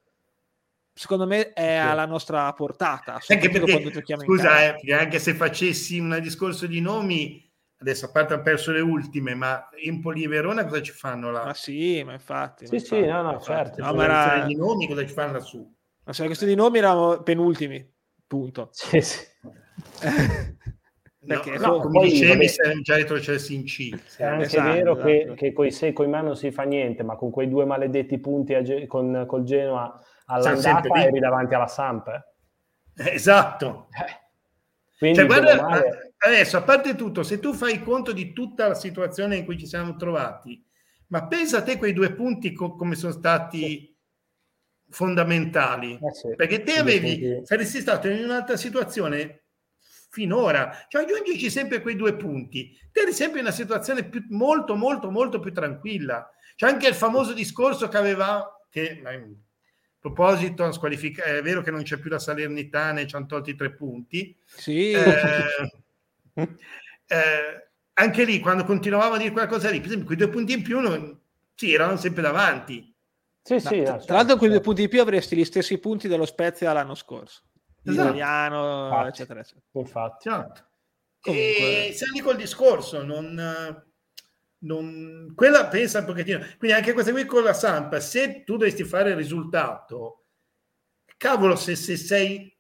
secondo 0.98 1.28
me 1.28 1.54
è 1.54 1.76
alla 1.76 2.06
nostra 2.06 2.52
portata. 2.54 3.20
Anche 3.28 3.50
perché, 3.50 4.04
scusa, 4.18 4.76
eh, 4.76 4.94
anche 4.94 5.20
se 5.20 5.36
facessi 5.36 6.00
un 6.00 6.18
discorso 6.22 6.66
di 6.66 6.82
nomi, 6.82 7.48
adesso 7.78 8.06
a 8.06 8.12
parte 8.12 8.34
ha 8.34 8.40
perso 8.40 8.72
le 8.72 8.82
ultime, 8.82 9.36
ma 9.36 9.70
Empoli 9.72 10.24
e 10.24 10.28
Verona 10.28 10.66
cosa 10.66 10.82
ci 10.82 10.92
fanno 10.92 11.30
là? 11.30 11.46
Ma 11.46 11.54
sì, 11.54 12.04
ma 12.04 12.14
infatti. 12.14 12.66
Sì, 12.66 12.74
ma 12.74 12.80
sì, 12.80 13.06
no, 13.06 13.22
no, 13.22 13.40
certo. 13.40 13.84
No, 13.84 13.94
ma 13.94 14.04
era... 14.04 14.46
di 14.46 14.56
nomi 14.56 14.88
cosa 14.88 15.06
ci 15.06 15.14
fanno 15.14 15.34
lassù? 15.34 15.76
Ma 16.04 16.14
se 16.14 16.22
la 16.22 16.28
questione 16.28 16.54
di 16.54 16.60
nomi 16.60 16.80
eravamo 16.80 17.22
penultimi, 17.22 17.94
punto. 18.26 18.70
Sì, 18.74 19.02
sì. 19.02 19.26
Perché 21.28 21.58
no, 21.58 21.68
no, 21.68 21.80
come 21.80 22.00
poi, 22.00 22.10
dicevi, 22.10 22.48
siamo 22.48 22.82
già 22.82 22.96
retrocessi 22.96 23.54
in 23.54 23.66
C. 23.66 23.90
È 24.16 24.24
anche 24.24 24.46
esatto, 24.46 24.72
vero 24.72 24.92
esatto. 24.94 25.06
che, 25.06 25.34
che 25.36 25.54
coi 25.54 25.72
sei 25.72 25.92
coi 25.92 26.08
man 26.08 26.26
non 26.26 26.38
si 26.38 26.50
fa 26.52 26.64
niente, 26.64 27.04
ma 27.04 27.18
con 27.18 27.30
quei 27.32 27.50
due 27.50 27.66
maledetti 27.66 28.18
punti 28.18 28.54
a, 28.54 28.64
con, 28.88 29.26
col 29.28 29.44
Genoa 29.44 30.02
all'andata 30.28 30.94
eri 30.96 31.20
davanti 31.20 31.54
alla 31.54 31.68
Samp. 31.68 32.08
Eh, 32.96 33.14
esatto. 33.14 33.90
Eh. 33.92 34.26
Quindi, 34.98 35.20
cioè, 35.20 35.28
guarda, 35.28 35.62
male... 35.62 36.16
adesso, 36.18 36.58
a 36.58 36.64
parte 36.64 36.96
tutto, 36.96 37.24
se 37.24 37.40
tu 37.40 37.54
fai 37.54 37.84
conto 37.84 38.12
di 38.12 38.34
tutta 38.34 38.68
la 38.68 38.74
situazione 38.74 39.38
in 39.38 39.46
cui 39.46 39.58
ci 39.58 39.68
siamo 39.68 39.96
trovati, 39.96 40.64
ma 41.08 41.28
pensa 41.28 41.60
a 41.60 41.62
te 41.62 41.78
quei 41.78 41.94
due 41.94 42.14
punti 42.14 42.54
co- 42.54 42.76
come 42.76 42.96
sono 42.96 43.14
stati 43.14 43.60
sì. 43.60 43.96
fondamentali. 44.90 46.00
Eh 46.02 46.14
sì. 46.14 46.36
Perché 46.36 46.64
te 46.64 46.78
avevi, 46.80 47.42
saresti 47.44 47.80
stato 47.80 48.08
in 48.08 48.24
un'altra 48.24 48.58
situazione 48.58 49.44
finora, 50.10 50.86
cioè 50.88 51.04
aggiungici 51.04 51.50
sempre 51.52 51.82
quei 51.82 51.96
due 51.96 52.16
punti, 52.16 52.76
te 52.92 53.02
eri 53.02 53.14
sempre 53.14 53.40
in 53.40 53.46
una 53.46 53.54
situazione 53.54 54.04
più, 54.04 54.26
molto, 54.30 54.76
molto, 54.76 55.12
molto 55.12 55.40
più 55.40 55.54
tranquilla. 55.54 56.28
C'è 56.56 56.66
anche 56.66 56.88
il 56.88 56.96
famoso 56.96 57.34
discorso 57.34 57.88
che 57.88 57.98
aveva, 57.98 58.66
che 58.68 59.00
proposito, 60.12 60.64
è 60.66 61.42
vero 61.42 61.62
che 61.62 61.72
non 61.72 61.84
c'è 61.84 61.98
più 61.98 62.10
la 62.10 62.20
Salernitana 62.20 63.00
e 63.00 63.08
ci 63.08 63.16
hanno 63.16 63.26
tolti 63.26 63.56
tre 63.56 63.72
punti. 63.72 64.38
Sì. 64.46 64.92
Eh, 64.92 66.50
eh, 67.08 67.70
anche 67.94 68.24
lì, 68.26 68.40
quando 68.40 68.64
continuavamo 68.64 69.16
a 69.16 69.18
dire 69.18 69.32
qualcosa 69.32 69.70
lì, 69.70 69.78
per 69.78 69.88
esempio, 69.88 70.08
quei 70.08 70.18
due 70.18 70.30
punti 70.30 70.54
in 70.54 70.62
più 70.62 70.80
non, 70.80 71.20
sì, 71.56 71.74
erano 71.74 71.98
sempre 71.98 72.22
davanti. 72.22 72.94
Sì, 73.42 73.60
sì, 73.60 73.82
tra, 73.84 73.98
certo, 73.98 74.14
l'altro, 74.14 74.36
con 74.36 74.46
i 74.46 74.50
due 74.50 74.58
certo. 74.58 74.62
punti 74.62 74.82
in 74.84 74.90
più 74.90 75.02
avresti 75.02 75.36
gli 75.36 75.46
stessi 75.46 75.78
punti 75.80 76.08
dello 76.08 76.26
Spezia 76.26 76.74
l'anno 76.74 76.96
scorso. 76.96 77.44
Esatto. 77.84 78.08
Italiano, 78.08 78.88
infatti, 78.88 79.08
eccetera, 79.08 79.40
eccetera. 79.40 79.66
Infatti. 79.72 80.30
Certo. 80.30 80.66
Comunque... 81.22 81.88
E 81.88 81.94
siamo 81.94 82.14
lì 82.14 82.20
col 82.20 82.36
discorso, 82.36 83.04
non, 83.04 83.86
non, 84.60 85.34
quella 85.36 85.68
pensa 85.68 86.00
un 86.00 86.06
pochettino. 86.06 86.40
Quindi 86.58 86.76
anche 86.76 86.94
questa 86.94 87.12
qui 87.12 87.26
con 87.26 87.44
la 87.44 87.54
Sampa, 87.54 88.00
se 88.00 88.44
tu 88.44 88.54
dovresti 88.54 88.84
fare 88.84 89.12
il 89.12 89.16
risultato, 89.16 90.26
cavolo, 91.18 91.56
se, 91.56 91.76
se 91.76 91.98
sei, 91.98 92.56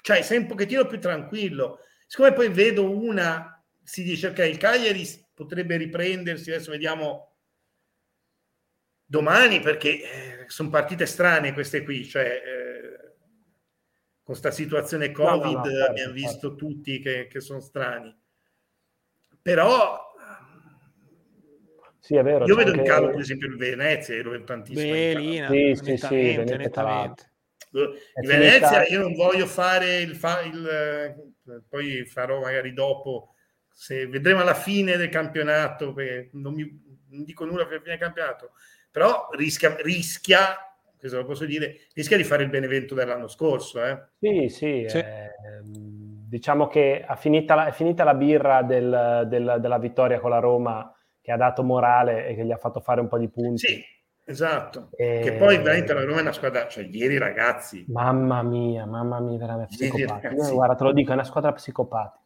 cioè, 0.00 0.22
sei 0.22 0.38
un 0.38 0.46
pochettino 0.46 0.86
più 0.86 0.98
tranquillo. 0.98 1.80
Siccome 2.06 2.32
poi 2.32 2.48
vedo 2.48 2.90
una, 2.90 3.62
si 3.82 4.02
dice, 4.02 4.28
ok, 4.28 4.38
il 4.38 4.58
Cagliari 4.58 5.04
potrebbe 5.34 5.76
riprendersi, 5.76 6.50
adesso 6.50 6.70
vediamo 6.70 7.36
domani 9.04 9.60
perché 9.60 10.02
eh, 10.02 10.44
sono 10.48 10.68
partite 10.68 11.06
strane 11.06 11.52
queste 11.52 11.84
qui, 11.84 12.04
cioè 12.04 12.24
eh, 12.24 12.96
con 14.22 14.34
questa 14.34 14.50
situazione 14.50 15.12
Covid 15.12 15.44
no, 15.44 15.50
no, 15.50 15.58
no, 15.58 15.70
certo, 15.70 15.90
abbiamo 15.90 16.12
visto 16.12 16.48
certo. 16.48 16.54
tutti 16.56 16.98
che, 17.00 17.28
che, 17.28 17.40
sono 17.40 17.60
strani. 17.60 18.14
Però 19.40 20.05
sì, 22.06 22.14
è 22.14 22.22
vero, 22.22 22.46
io 22.46 22.54
vedo 22.54 22.70
anche... 22.70 22.82
in 22.82 22.86
calo 22.86 23.10
per 23.10 23.18
esempio 23.18 23.48
il 23.48 23.56
Venezia, 23.56 24.14
io 24.14 24.22
lo 24.22 24.30
vedo 24.30 24.44
tantissimo. 24.44 24.92
Belina, 24.92 25.48
sì, 25.48 25.74
sì, 25.74 25.96
sì, 25.96 26.14
Venezia 26.14 26.56
nettamente. 26.56 27.32
Di 27.70 28.26
Venezia 28.26 28.86
io 28.86 29.00
non 29.00 29.14
voglio 29.14 29.46
fare 29.46 29.98
il, 29.98 30.14
fa, 30.14 30.40
il 30.42 30.66
eh, 30.66 31.62
poi 31.68 32.04
farò 32.06 32.40
magari 32.40 32.72
dopo 32.72 33.34
se 33.68 34.06
vedremo 34.06 34.40
alla 34.40 34.54
fine 34.54 34.96
del 34.96 35.08
campionato 35.08 35.94
non, 36.32 36.54
mi, 36.54 36.64
non 37.10 37.24
dico 37.24 37.44
nulla 37.44 37.66
per 37.66 37.74
la 37.74 37.82
fine 37.82 37.96
del 37.96 38.04
campionato 38.04 38.52
però 38.90 39.28
rischia, 39.32 39.76
rischia 39.80 40.56
questo 40.98 41.18
lo 41.18 41.24
posso 41.26 41.44
dire, 41.44 41.80
rischia 41.92 42.16
di 42.16 42.24
fare 42.24 42.42
il 42.42 42.48
Benevento 42.48 42.94
dell'anno 42.94 43.28
scorso. 43.28 43.84
Eh? 43.84 44.06
Sì, 44.18 44.48
sì, 44.48 44.84
sì. 44.88 44.98
Eh, 44.98 45.30
diciamo 45.62 46.66
che 46.66 47.00
è 47.00 47.16
finita, 47.16 47.66
è 47.66 47.72
finita 47.72 48.02
la 48.02 48.14
birra 48.14 48.62
del, 48.62 49.26
del, 49.28 49.58
della 49.60 49.78
vittoria 49.78 50.18
con 50.18 50.30
la 50.30 50.38
Roma 50.38 50.90
che 51.26 51.32
ha 51.32 51.36
dato 51.36 51.64
morale 51.64 52.28
e 52.28 52.36
che 52.36 52.44
gli 52.44 52.52
ha 52.52 52.56
fatto 52.56 52.78
fare 52.78 53.00
un 53.00 53.08
po' 53.08 53.18
di 53.18 53.28
punti. 53.28 53.66
Sì, 53.66 53.84
esatto. 54.24 54.90
E... 54.96 55.22
Che 55.24 55.32
poi 55.32 55.56
veramente 55.56 55.92
la 55.92 56.04
Roma 56.04 56.18
è 56.18 56.20
una 56.20 56.32
squadra, 56.32 56.68
cioè 56.68 56.84
ieri 56.84 57.18
ragazzi. 57.18 57.84
Mamma 57.88 58.44
mia, 58.44 58.86
mamma 58.86 59.18
mia, 59.18 59.36
veramente 59.36 59.74
psicopati. 59.74 60.28
Guarda, 60.52 60.76
te 60.76 60.84
lo 60.84 60.92
dico, 60.92 61.10
è 61.10 61.14
una 61.14 61.24
squadra 61.24 61.52
psicopati. 61.52 62.18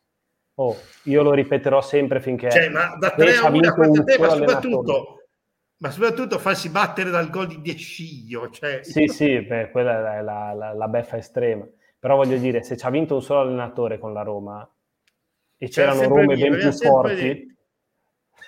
Oh, 0.57 0.77
io 1.05 1.23
lo 1.23 1.33
ripeterò 1.33 1.81
sempre 1.81 2.21
finché... 2.21 2.51
Cioè, 2.51 2.69
ma 2.69 2.95
da 2.99 3.13
3 3.13 3.37
a 3.37 3.49
1 3.49 3.69
a 3.69 3.73
quanto 3.73 4.05
tempo, 4.05 4.29
soprattutto 4.29 5.15
ma 5.79 5.91
soprattutto 5.91 6.39
farsi 6.39 6.69
battere 6.69 7.09
dal 7.09 7.31
gol 7.31 7.47
di 7.47 7.63
Desciglio. 7.63 8.51
Cioè... 8.51 8.81
Sì, 8.83 9.07
sì, 9.07 9.41
beh, 9.41 9.71
quella 9.71 10.19
è 10.19 10.21
la, 10.21 10.53
la, 10.53 10.75
la, 10.75 10.89
beffa 10.89 11.17
estrema. 11.17 11.67
Però 11.99 12.17
voglio 12.17 12.37
dire, 12.37 12.63
se 12.63 12.77
ci 12.77 12.85
ha 12.85 12.91
vinto 12.91 13.15
un 13.15 13.23
solo 13.23 13.41
allenatore 13.41 13.99
con 13.99 14.13
la 14.13 14.21
Roma 14.21 14.71
e 15.57 15.69
c'erano 15.71 16.07
Rome 16.07 16.37
ben 16.37 16.59
più 16.59 16.71
forti, 16.71 17.57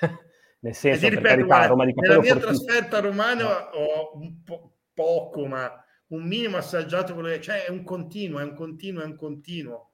nel 0.63 0.75
senso, 0.75 1.09
ripeto, 1.09 1.27
carità, 1.27 1.47
guarda, 1.47 1.67
Roma 1.67 1.85
di 1.85 1.93
nella 1.95 2.21
mia 2.21 2.35
fortissimo. 2.35 2.65
trasferta 2.65 3.01
romana 3.01 3.71
ho 3.75 4.17
un 4.17 4.43
po- 4.43 4.75
poco, 4.93 5.47
ma 5.47 5.85
un 6.09 6.25
minimo 6.25 6.57
assaggiato 6.57 7.15
quello 7.15 7.29
che... 7.29 7.41
Cioè 7.41 7.65
è 7.65 7.71
un 7.71 7.85
continuo, 7.85 8.41
è 8.41 8.45
un 8.45 8.55
continuo, 8.55 9.03
è 9.03 9.07
un 9.07 9.17
continuo 9.17 9.93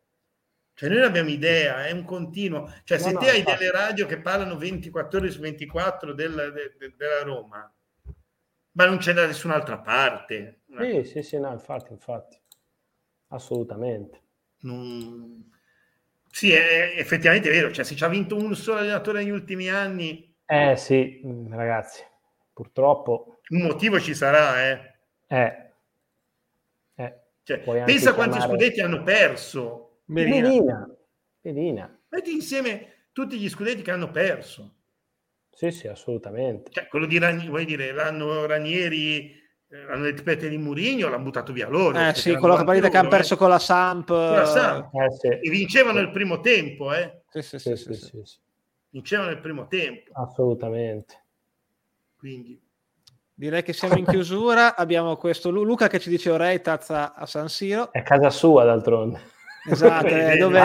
cioè 0.78 0.90
noi 0.90 0.98
non 0.98 1.08
abbiamo 1.08 1.30
idea, 1.30 1.88
è 1.88 1.90
un 1.90 2.04
continuo. 2.04 2.72
Cioè 2.84 2.98
no, 2.98 3.04
se 3.04 3.10
no, 3.10 3.18
te 3.18 3.30
hai 3.30 3.38
infatti. 3.40 3.58
delle 3.58 3.72
radio 3.72 4.06
che 4.06 4.20
parlano 4.20 4.56
24 4.56 5.18
ore 5.18 5.30
su 5.32 5.40
24 5.40 6.14
del, 6.14 6.52
de, 6.54 6.76
de, 6.78 6.94
della 6.96 7.22
Roma, 7.24 7.74
ma 8.70 8.86
non 8.86 8.98
c'è 8.98 9.12
da 9.12 9.26
nessun'altra 9.26 9.80
parte. 9.80 10.60
Sì, 10.78 11.02
sì, 11.02 11.22
sì, 11.24 11.40
no, 11.40 11.50
infatti, 11.50 11.92
infatti. 11.92 12.40
Assolutamente. 13.30 14.22
Mm. 14.68 15.40
Sì, 16.30 16.52
è, 16.52 16.94
effettivamente 16.96 17.48
è 17.48 17.52
vero. 17.52 17.72
Cioè 17.72 17.84
se 17.84 17.96
ci 17.96 18.04
ha 18.04 18.08
vinto 18.08 18.36
un 18.36 18.54
solo 18.54 18.78
allenatore 18.78 19.18
negli 19.18 19.30
ultimi 19.30 19.68
anni... 19.68 20.27
Eh 20.50 20.76
sì, 20.76 21.20
mm, 21.26 21.52
ragazzi, 21.52 22.02
purtroppo... 22.52 23.40
Un 23.50 23.62
motivo 23.62 24.00
ci 24.00 24.14
sarà, 24.14 24.70
eh. 24.70 24.94
Eh. 25.26 25.72
eh. 26.94 27.20
Cioè, 27.42 27.58
pensa 27.58 28.12
chiamare... 28.12 28.14
quanti 28.14 28.40
scudetti 28.40 28.80
hanno 28.80 29.02
perso 29.02 30.00
Medina. 30.06 30.88
Medina. 31.42 32.00
Metti 32.08 32.32
insieme 32.32 33.08
tutti 33.12 33.38
gli 33.38 33.48
scudetti 33.48 33.82
che 33.82 33.90
hanno 33.90 34.10
perso. 34.10 34.74
Sì, 35.50 35.70
sì, 35.70 35.86
assolutamente. 35.86 36.70
Cioè, 36.70 36.88
quello 36.88 37.06
di 37.06 37.18
Ranieri, 37.18 37.48
vuoi 37.48 37.64
dire, 37.64 37.92
l'anno 37.92 38.46
Ranieri, 38.46 39.32
eh, 39.68 39.84
l'hanno 39.84 40.04
le 40.04 40.14
tripette 40.14 40.48
di 40.48 40.56
Murigno, 40.56 41.08
l'hanno 41.08 41.24
buttato 41.24 41.52
via 41.52 41.68
loro. 41.68 41.98
Eh 41.98 42.14
sì, 42.14 42.34
quello 42.36 42.56
che, 42.56 42.88
che 42.88 42.96
hanno 42.96 43.08
perso 43.08 43.36
con 43.36 43.50
la 43.50 43.58
Samp. 43.58 44.06
Con 44.06 44.32
la 44.32 44.46
Samp. 44.46 44.94
Eh, 44.94 45.10
sì. 45.10 45.26
E 45.26 45.50
vincevano 45.50 45.98
il 45.98 46.10
primo 46.10 46.40
tempo, 46.40 46.94
eh. 46.94 47.22
Sì, 47.28 47.42
sì, 47.42 47.58
sì. 47.58 47.76
sì, 47.76 47.94
sì, 47.94 48.38
sì. 48.88 48.96
Vincevano 48.96 49.30
il 49.30 49.40
primo 49.40 49.66
tempo. 49.68 50.10
Assolutamente. 50.14 51.24
Quindi... 52.16 52.60
Direi 53.38 53.62
che 53.62 53.72
siamo 53.72 53.96
in 53.96 54.04
chiusura. 54.04 54.74
Abbiamo 54.74 55.16
questo 55.16 55.50
Luca 55.50 55.86
che 55.86 56.00
ci 56.00 56.10
dice 56.10 56.30
Orei 56.30 56.60
tazza 56.60 57.14
a 57.14 57.24
San 57.24 57.48
Siro. 57.48 57.92
È 57.92 58.02
casa 58.02 58.30
sua, 58.30 58.64
d'altronde. 58.64 59.20
Esatto, 59.64 60.06
è 60.10 60.36
dove, 60.36 60.58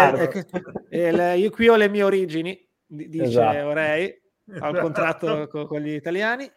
è, 0.89 1.11
è, 1.11 1.31
io 1.33 1.51
qui 1.51 1.67
ho 1.67 1.75
le 1.75 1.89
mie 1.89 2.01
origini, 2.01 2.67
dice 2.87 3.23
esatto. 3.23 3.67
Orei, 3.67 4.21
ho 4.59 4.69
il 4.69 4.79
contratto 4.79 5.47
con, 5.47 5.67
con, 5.67 5.81
gli 5.81 5.93
italiani, 5.93 6.49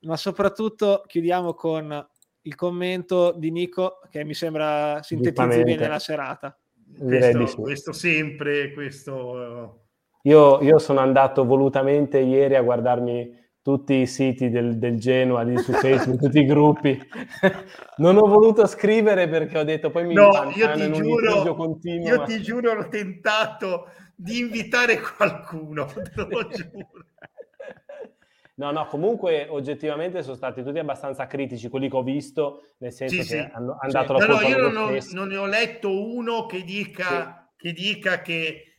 ma 0.00 0.16
soprattutto 0.16 1.02
chiudiamo 1.06 1.52
con 1.52 2.08
il 2.42 2.54
commento 2.54 3.32
di 3.36 3.50
Nico 3.50 4.00
che 4.08 4.24
mi 4.24 4.32
sembra 4.32 5.02
sintetizzi 5.02 5.64
bene 5.64 5.88
la 5.88 5.98
serata. 5.98 6.56
Questo, 6.98 7.46
sì. 7.46 7.56
questo 7.56 7.92
sempre, 7.92 8.72
questo... 8.72 9.89
Io, 10.22 10.60
io 10.60 10.78
sono 10.78 11.00
andato 11.00 11.44
volutamente 11.44 12.18
ieri 12.18 12.54
a 12.54 12.62
guardarmi 12.62 13.38
tutti 13.62 13.94
i 13.94 14.06
siti 14.06 14.50
del, 14.50 14.78
del 14.78 14.98
Genoa 14.98 15.42
lì 15.42 15.56
su 15.58 15.72
Facebook, 15.72 16.18
tutti 16.18 16.40
i 16.40 16.46
gruppi. 16.46 16.98
non 17.98 18.16
ho 18.16 18.26
voluto 18.26 18.66
scrivere 18.66 19.28
perché 19.28 19.58
ho 19.58 19.64
detto 19.64 19.90
poi 19.90 20.06
mi 20.06 20.14
no, 20.14 20.30
io 20.54 20.70
ti 20.72 20.92
giuro, 20.92 21.54
continuo, 21.54 22.06
io 22.06 22.16
ma... 22.18 22.24
ti 22.24 22.40
giuro 22.40 22.72
ho 22.72 22.88
tentato 22.88 23.88
di 24.14 24.38
invitare 24.38 25.00
qualcuno, 25.00 25.86
te 25.92 26.26
lo 26.28 26.48
giuro. 26.48 26.88
No, 28.56 28.72
no, 28.72 28.86
comunque 28.88 29.46
oggettivamente 29.48 30.22
sono 30.22 30.36
stati 30.36 30.62
tutti 30.62 30.78
abbastanza 30.78 31.26
critici 31.26 31.70
quelli 31.70 31.88
che 31.88 31.96
ho 31.96 32.02
visto, 32.02 32.74
nel 32.78 32.92
senso 32.92 33.14
sì, 33.14 33.20
che 33.20 33.26
sì. 33.26 33.36
hanno, 33.38 33.78
hanno 33.80 33.92
dato 33.92 34.18
sì. 34.18 34.20
la 34.20 34.26
colpa 34.26 34.42
no, 34.42 34.48
io 34.48 34.68
non, 34.68 34.98
non, 35.12 35.28
ne 35.28 35.36
ho 35.38 35.46
letto 35.46 35.90
uno 35.90 36.44
che 36.44 36.62
dica, 36.62 37.50
che, 37.56 37.72
dica 37.72 38.20
che 38.20 38.69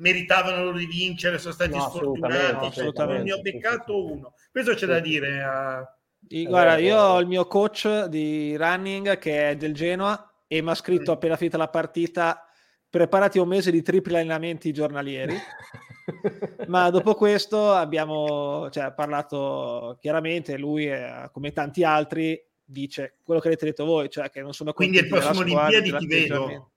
meritavano 0.00 0.72
di 0.72 0.86
vincere, 0.86 1.38
sono 1.38 1.54
stati 1.54 1.76
no, 1.76 1.88
sfortunati, 1.88 2.66
assolutamente, 2.66 3.18
non 3.18 3.22
ne 3.22 3.32
ho 3.32 3.40
beccato 3.40 4.06
uno. 4.06 4.34
Questo 4.50 4.74
c'è 4.74 4.86
da 4.86 4.98
dire. 4.98 5.42
A... 5.42 5.96
Guarda, 6.18 6.78
io 6.78 6.98
ho 6.98 7.20
il 7.20 7.26
mio 7.26 7.46
coach 7.46 8.06
di 8.06 8.56
running 8.56 9.18
che 9.18 9.50
è 9.50 9.56
del 9.56 9.74
Genoa 9.74 10.32
e 10.46 10.62
mi 10.62 10.70
ha 10.70 10.74
scritto 10.74 11.12
mm. 11.12 11.14
appena 11.14 11.36
finita 11.36 11.56
la 11.56 11.68
partita 11.68 12.44
preparati 12.88 13.38
un 13.38 13.48
mese 13.48 13.70
di 13.70 13.82
tripli 13.82 14.14
allenamenti 14.14 14.72
giornalieri. 14.72 15.36
Ma 16.66 16.90
dopo 16.90 17.14
questo 17.14 17.70
abbiamo 17.72 18.68
cioè, 18.70 18.92
parlato 18.92 19.96
chiaramente, 20.00 20.56
lui 20.58 20.90
eh, 20.90 21.28
come 21.32 21.52
tanti 21.52 21.84
altri 21.84 22.42
dice 22.64 23.18
quello 23.22 23.40
che 23.40 23.48
avete 23.48 23.66
detto 23.66 23.84
voi, 23.84 24.08
cioè 24.08 24.30
che 24.30 24.40
non 24.40 24.54
sono 24.54 24.72
Quindi 24.72 24.98
il 24.98 25.08
prossimo 25.08 25.40
Olimpiadi 25.40 25.96
ti 25.96 26.06
vedo 26.06 26.70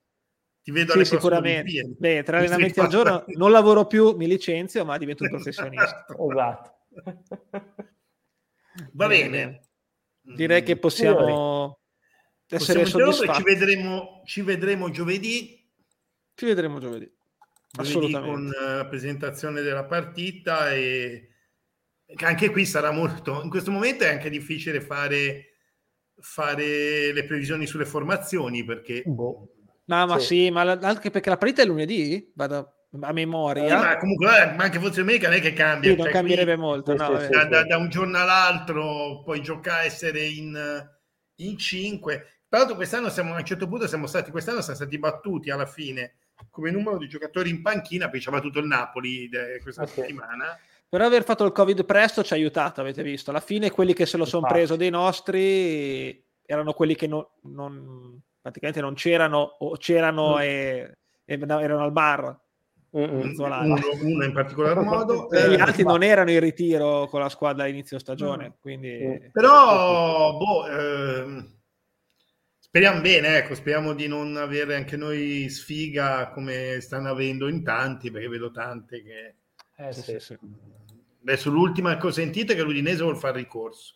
ti 0.63 0.71
vedo 0.71 0.93
sì, 0.93 1.03
sicuramente. 1.03 1.93
Beh, 1.97 2.23
tre 2.23 2.37
allenamenti 2.37 2.79
al 2.79 2.87
giorno 2.87 3.25
non 3.35 3.51
lavoro 3.51 3.85
più, 3.85 4.15
mi 4.15 4.27
licenzio, 4.27 4.85
ma 4.85 4.97
divento 4.97 5.23
un 5.23 5.29
professionista. 5.29 6.05
esatto. 6.07 6.87
Va 8.93 9.07
bene. 9.07 9.67
Direi 10.21 10.63
che 10.63 10.77
possiamo 10.77 11.81
essere 12.47 12.83
possiamo 12.83 13.11
soddisfatti. 13.11 13.39
Ci 13.39 13.43
vedremo, 13.43 14.21
ci 14.23 14.41
vedremo 14.41 14.89
giovedì. 14.89 15.69
Ci 16.33 16.45
vedremo 16.45 16.79
giovedì. 16.79 17.11
Assolutamente. 17.75 18.33
Con 18.33 18.47
eh, 18.47 18.75
la 18.77 18.85
presentazione 18.85 19.61
della 19.61 19.83
partita 19.83 20.73
e 20.73 21.29
anche 22.21 22.51
qui 22.51 22.65
sarà 22.65 22.91
molto... 22.91 23.41
In 23.43 23.49
questo 23.49 23.69
momento 23.69 24.05
è 24.05 24.09
anche 24.09 24.29
difficile 24.29 24.79
fare, 24.79 25.55
fare 26.21 27.11
le 27.11 27.25
previsioni 27.25 27.67
sulle 27.67 27.85
formazioni 27.85 28.63
perché... 28.63 29.03
Boh 29.05 29.55
No, 29.85 30.05
ma 30.05 30.19
sì, 30.19 30.25
sì 30.25 30.51
ma 30.51 30.61
anche 30.61 31.09
perché 31.09 31.29
la 31.29 31.37
partita 31.37 31.61
è 31.61 31.65
lunedì, 31.65 32.31
vado 32.35 32.87
a 33.01 33.11
memoria. 33.11 33.67
Sì, 33.67 33.85
ma 33.85 33.97
comunque, 33.97 34.27
eh, 34.27 34.53
ma 34.53 34.63
anche 34.63 34.79
fosse 34.79 34.99
domenica 34.99 35.27
non 35.27 35.37
è 35.37 35.41
che 35.41 35.53
cambia. 35.53 35.89
Sì, 35.89 35.95
non 35.95 36.05
cioè, 36.05 36.13
cambierebbe 36.13 36.55
molto. 36.55 36.95
No, 36.95 37.17
da, 37.29 37.45
da, 37.45 37.63
da, 37.65 37.77
un 37.77 37.89
giorno 37.89 38.17
all'altro 38.17 39.21
puoi 39.23 39.41
giocare, 39.41 39.85
essere 39.85 40.25
in, 40.25 40.89
in 41.35 41.57
5. 41.57 42.27
Tra 42.47 42.59
l'altro 42.59 42.75
quest'anno 42.75 43.09
siamo 43.09 43.33
a 43.33 43.37
un 43.37 43.45
certo 43.45 43.67
punto 43.67 43.87
siamo 43.87 44.05
stati 44.05 44.29
quest'anno 44.29 44.61
siamo 44.61 44.75
stati 44.75 44.99
battuti 44.99 45.49
alla 45.49 45.65
fine 45.65 46.17
come 46.49 46.71
numero 46.71 46.97
di 46.97 47.07
giocatori 47.07 47.49
in 47.49 47.61
panchina, 47.61 48.09
poi 48.09 48.19
c'era 48.19 48.39
tutto 48.39 48.59
il 48.59 48.67
Napoli 48.67 49.27
de, 49.29 49.59
questa 49.61 49.83
okay. 49.83 49.95
settimana. 49.95 50.57
Però 50.87 51.05
aver 51.05 51.23
fatto 51.23 51.45
il 51.45 51.51
Covid 51.51 51.85
presto 51.85 52.23
ci 52.23 52.33
ha 52.33 52.35
aiutato, 52.35 52.81
avete 52.81 53.01
visto. 53.01 53.31
Alla 53.31 53.39
fine 53.39 53.71
quelli 53.71 53.93
che 53.93 54.05
se 54.05 54.17
lo 54.17 54.25
sono 54.25 54.45
preso 54.47 54.75
dei 54.75 54.91
nostri 54.91 56.23
erano 56.45 56.73
quelli 56.73 56.95
che 56.95 57.07
non, 57.07 57.25
non, 57.43 58.21
praticamente 58.43 58.81
non 58.81 58.93
c'erano 58.93 59.55
o 59.59 59.77
c'erano 59.77 60.35
mm. 60.35 60.41
e, 60.41 60.97
e, 61.23 61.39
erano 61.39 61.83
al 61.83 61.91
bar. 61.93 62.41
Uno, 62.89 63.23
uno, 64.01 64.23
in 64.23 64.33
particolar 64.33 64.77
modo 64.85 65.27
e 65.31 65.49
gli 65.49 65.53
eh, 65.53 65.61
altri 65.61 65.81
non 65.81 66.03
erano 66.03 66.29
in 66.29 66.39
ritiro 66.39 67.07
con 67.07 67.21
la 67.21 67.29
squadra 67.29 67.63
a 67.63 67.67
inizio 67.67 67.97
stagione 67.97 68.49
mm. 68.49 68.51
quindi... 68.61 69.31
però 69.31 70.37
boh, 70.37 70.67
eh, 70.67 71.45
speriamo 72.59 73.01
bene 73.01 73.37
ecco 73.37 73.55
speriamo 73.55 73.93
di 73.93 74.05
non 74.07 74.37
avere 74.37 74.75
anche 74.75 74.95
noi 74.95 75.49
sfiga 75.49 76.29
come 76.29 76.81
stanno 76.81 77.09
avendo 77.09 77.47
in 77.47 77.63
tanti 77.63 78.11
perché 78.11 78.27
vedo 78.27 78.51
tante 78.51 79.01
che 79.01 79.35
eh, 79.75 79.91
sì, 79.91 80.19
sì. 80.19 80.37
adesso 81.23 81.49
l'ultima 81.49 81.97
che 81.97 82.05
ho 82.05 82.11
sentito 82.11 82.51
è 82.51 82.55
che 82.55 82.61
l'Udinese 82.61 83.01
vuole 83.01 83.17
fare 83.17 83.39
ricorso 83.39 83.95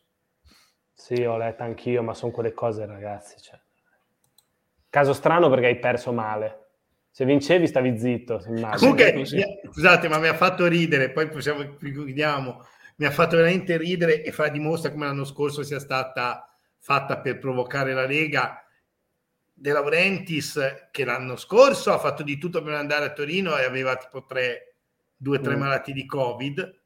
sì 0.92 1.24
ho 1.24 1.38
letto 1.38 1.62
anch'io 1.62 2.02
ma 2.02 2.16
sono 2.16 2.32
quelle 2.32 2.54
cose 2.54 2.84
ragazzi 2.88 3.40
cioè. 3.40 3.60
Caso 4.98 5.14
strano 5.14 5.50
perché 5.50 5.68
hai 5.68 5.80
perso 5.80 6.12
male 6.12 6.68
se 7.18 7.26
vincevi 7.26 7.66
stavi 7.66 7.98
zitto. 7.98 8.44
Comunque, 8.78 9.26
scusate, 9.72 10.08
ma 10.08 10.20
mi 10.20 10.28
ha 10.28 10.36
fatto 10.36 10.68
ridere, 10.68 11.10
poi 11.10 11.28
possiamo, 11.30 11.76
chiudiamo, 11.76 12.64
mi 12.98 13.06
ha 13.06 13.10
fatto 13.10 13.38
veramente 13.38 13.76
ridere 13.76 14.24
e 14.24 14.32
fa 14.32 14.50
dimostra 14.50 14.92
come 14.92 15.08
l'anno 15.08 15.26
scorso 15.26 15.64
sia 15.64 15.80
stata 15.80 16.48
fatta 16.78 17.18
per 17.18 17.40
provocare 17.40 17.94
la 17.94 18.06
Lega 18.06 18.64
De 19.52 19.72
Laurentiis 19.72 20.90
che 20.92 21.06
l'anno 21.06 21.38
scorso 21.38 21.92
ha 21.92 21.98
fatto 21.98 22.22
di 22.22 22.38
tutto 22.38 22.62
per 22.62 22.76
andare 22.76 23.06
a 23.06 23.14
Torino 23.14 23.58
e 23.58 23.64
aveva 23.64 23.96
tipo 23.96 24.24
tre, 24.28 24.76
due 25.16 25.40
o 25.40 25.42
tre 25.42 25.56
mm. 25.56 25.60
malati 25.60 25.94
di 25.94 26.06
Covid. 26.06 26.80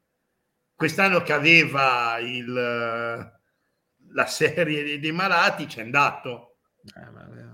Quest'anno 0.74 1.20
che 1.20 1.34
aveva 1.34 2.16
il, 2.20 2.50
la 4.12 4.26
serie 4.26 4.98
dei, 4.98 5.12
malati 5.12 5.68
ci 5.68 5.78
è 5.78 5.82
andato. 5.82 6.56
Eh, 6.96 7.51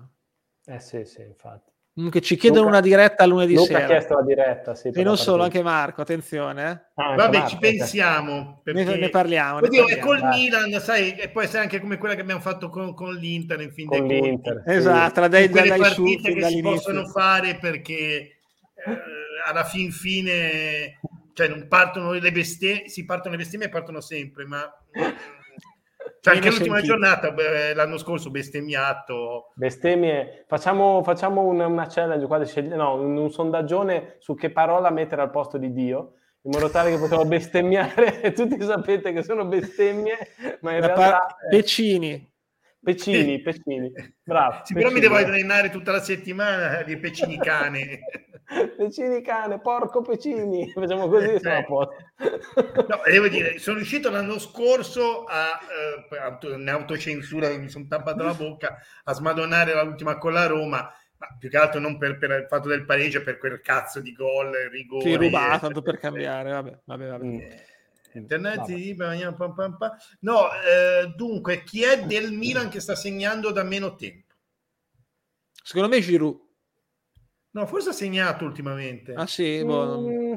eh 0.68 0.80
sì, 0.80 1.04
sì, 1.04 1.22
infatti. 1.22 1.70
Che 2.10 2.20
ci 2.20 2.36
chiedono 2.36 2.66
Luca, 2.66 2.76
una 2.76 2.80
diretta 2.80 3.26
lunedì 3.26 3.54
Luca 3.54 3.66
sera. 3.66 3.82
ha 3.82 3.86
chiesto 3.86 4.14
la 4.14 4.22
diretta, 4.22 4.74
sì. 4.76 4.90
E 4.94 5.02
non 5.02 5.16
solo, 5.16 5.42
anche 5.42 5.64
Marco, 5.64 6.02
attenzione. 6.02 6.62
Eh. 6.94 7.02
Ah, 7.02 7.16
Vabbè, 7.16 7.38
Marco, 7.38 7.50
ci 7.50 7.58
pensiamo. 7.58 8.60
Perché... 8.62 8.84
Ne, 8.84 8.96
ne, 8.96 9.08
parliamo. 9.08 9.58
Ne 9.58 9.62
parliamo. 9.62 9.88
È 9.88 9.98
col 9.98 10.20
Vai. 10.20 10.38
Milan, 10.38 10.80
sai, 10.80 11.16
e 11.16 11.28
può 11.30 11.40
essere 11.40 11.62
anche 11.62 11.80
come 11.80 11.98
quella 11.98 12.14
che 12.14 12.20
abbiamo 12.20 12.40
fatto 12.40 12.68
con, 12.68 12.94
con 12.94 13.14
l'Inter 13.14 13.60
in 13.62 13.72
fin 13.72 13.88
con 13.88 14.06
dei 14.06 14.20
l'Inter, 14.20 14.62
sì. 14.64 14.74
Esatto, 14.74 15.20
la 15.20 15.28
dai, 15.28 15.48
dai, 15.48 15.68
dai 15.70 15.78
partite 15.80 16.32
che 16.34 16.44
si 16.44 16.60
possono 16.60 17.04
fare 17.08 17.56
perché 17.56 17.94
eh, 17.94 18.38
alla 19.44 19.64
fin 19.64 19.90
fine 19.90 21.00
cioè 21.38 21.48
non 21.48 21.66
partono 21.68 22.12
le 22.12 22.32
bestemmie, 22.32 22.88
si 22.88 23.04
partono 23.04 23.36
le 23.36 23.42
bestemmie 23.42 23.66
e 23.66 23.70
partono 23.70 24.00
sempre, 24.00 24.44
ma 24.44 24.68
cioè, 26.20 26.34
anche 26.34 26.50
l'ultima 26.50 26.76
sentito. 26.76 26.94
giornata, 26.94 27.30
beh, 27.30 27.74
l'anno 27.74 27.98
scorso 27.98 28.30
bestemmiato. 28.30 29.52
Bestemmie. 29.54 30.44
Facciamo, 30.46 31.02
facciamo 31.02 31.42
una, 31.42 31.66
una 31.66 31.86
challenge 31.86 32.26
qua, 32.26 32.38
no, 32.76 32.94
un, 32.94 33.16
un, 33.16 33.30
sondaggione 33.30 34.16
su 34.18 34.34
che 34.34 34.50
parola 34.50 34.90
mettere 34.90 35.22
al 35.22 35.30
posto 35.30 35.58
di 35.58 35.72
Dio, 35.72 36.14
in 36.42 36.50
modo 36.52 36.70
tale 36.70 36.90
che 36.90 36.98
possiamo 36.98 37.24
bestemmiare 37.24 38.20
e 38.20 38.32
tutti 38.32 38.60
sapete 38.62 39.12
che 39.12 39.22
sono 39.22 39.46
bestemmie, 39.46 40.16
ma 40.60 40.74
in 40.74 40.80
La 40.80 40.86
realtà... 40.86 41.10
Par- 41.10 41.36
Pecini. 41.50 42.32
Pecini, 42.80 43.40
Pecini, 43.40 43.92
bravo. 44.22 44.60
Sì, 44.62 44.72
però 44.72 44.90
mi 44.90 45.00
devo 45.00 45.16
allenare 45.16 45.68
tutta 45.68 45.92
la 45.92 46.00
settimana 46.00 46.82
di 46.82 46.96
Pecini 46.96 47.36
cane. 47.38 48.00
Pecini 48.76 49.20
cane, 49.20 49.60
porco 49.60 50.00
Pecini, 50.00 50.70
facciamo 50.72 51.08
così 51.08 51.32
e 51.32 51.38
siamo 51.38 51.58
a 51.58 51.64
posto. 51.64 51.96
No, 52.88 53.00
devo 53.04 53.28
dire, 53.28 53.58
sono 53.60 53.76
riuscito 53.76 54.10
l'anno 54.10 54.38
scorso 54.38 55.24
a, 55.24 55.58
eh, 56.10 56.54
in 56.54 56.68
autocensura, 56.68 57.48
mi 57.56 57.68
sono 57.68 57.86
tampato 57.86 58.22
la 58.22 58.34
bocca, 58.34 58.78
a 59.04 59.12
smadonnare 59.12 59.74
l'ultima 59.84 60.16
con 60.16 60.32
la 60.32 60.46
Roma, 60.46 60.90
ma 61.18 61.36
più 61.38 61.50
che 61.50 61.56
altro 61.58 61.78
non 61.78 61.98
per, 61.98 62.16
per 62.16 62.30
il 62.30 62.46
fatto 62.48 62.68
del 62.68 62.86
pareggio, 62.86 63.22
per 63.22 63.38
quel 63.38 63.60
cazzo 63.60 64.00
di 64.00 64.12
gol, 64.14 64.52
rigore. 64.70 65.10
Sì, 65.10 65.16
rubato, 65.16 65.66
tanto 65.66 65.82
per 65.82 65.98
cambiare, 65.98 66.50
vabbè, 66.50 66.78
vabbè, 66.84 67.06
vabbè. 67.06 67.24
Mm. 67.24 67.40
Internet 68.14 68.64
di 68.64 68.94
pam 68.96 69.54
pam 69.54 69.76
pam. 69.76 69.96
No, 70.20 70.48
eh, 70.52 71.12
dunque, 71.14 71.62
chi 71.62 71.82
è 71.84 72.04
del 72.04 72.32
Milan 72.32 72.70
che 72.70 72.80
sta 72.80 72.94
segnando 72.94 73.50
da 73.52 73.62
meno 73.62 73.94
tempo? 73.94 74.34
Secondo 75.62 75.88
me 75.88 76.00
Giroud. 76.00 76.46
No, 77.50 77.66
forse 77.66 77.90
ha 77.90 77.92
segnato 77.92 78.44
ultimamente. 78.44 79.14
Ah 79.14 79.26
sì, 79.26 79.64
boh. 79.64 80.00
mm, 80.00 80.32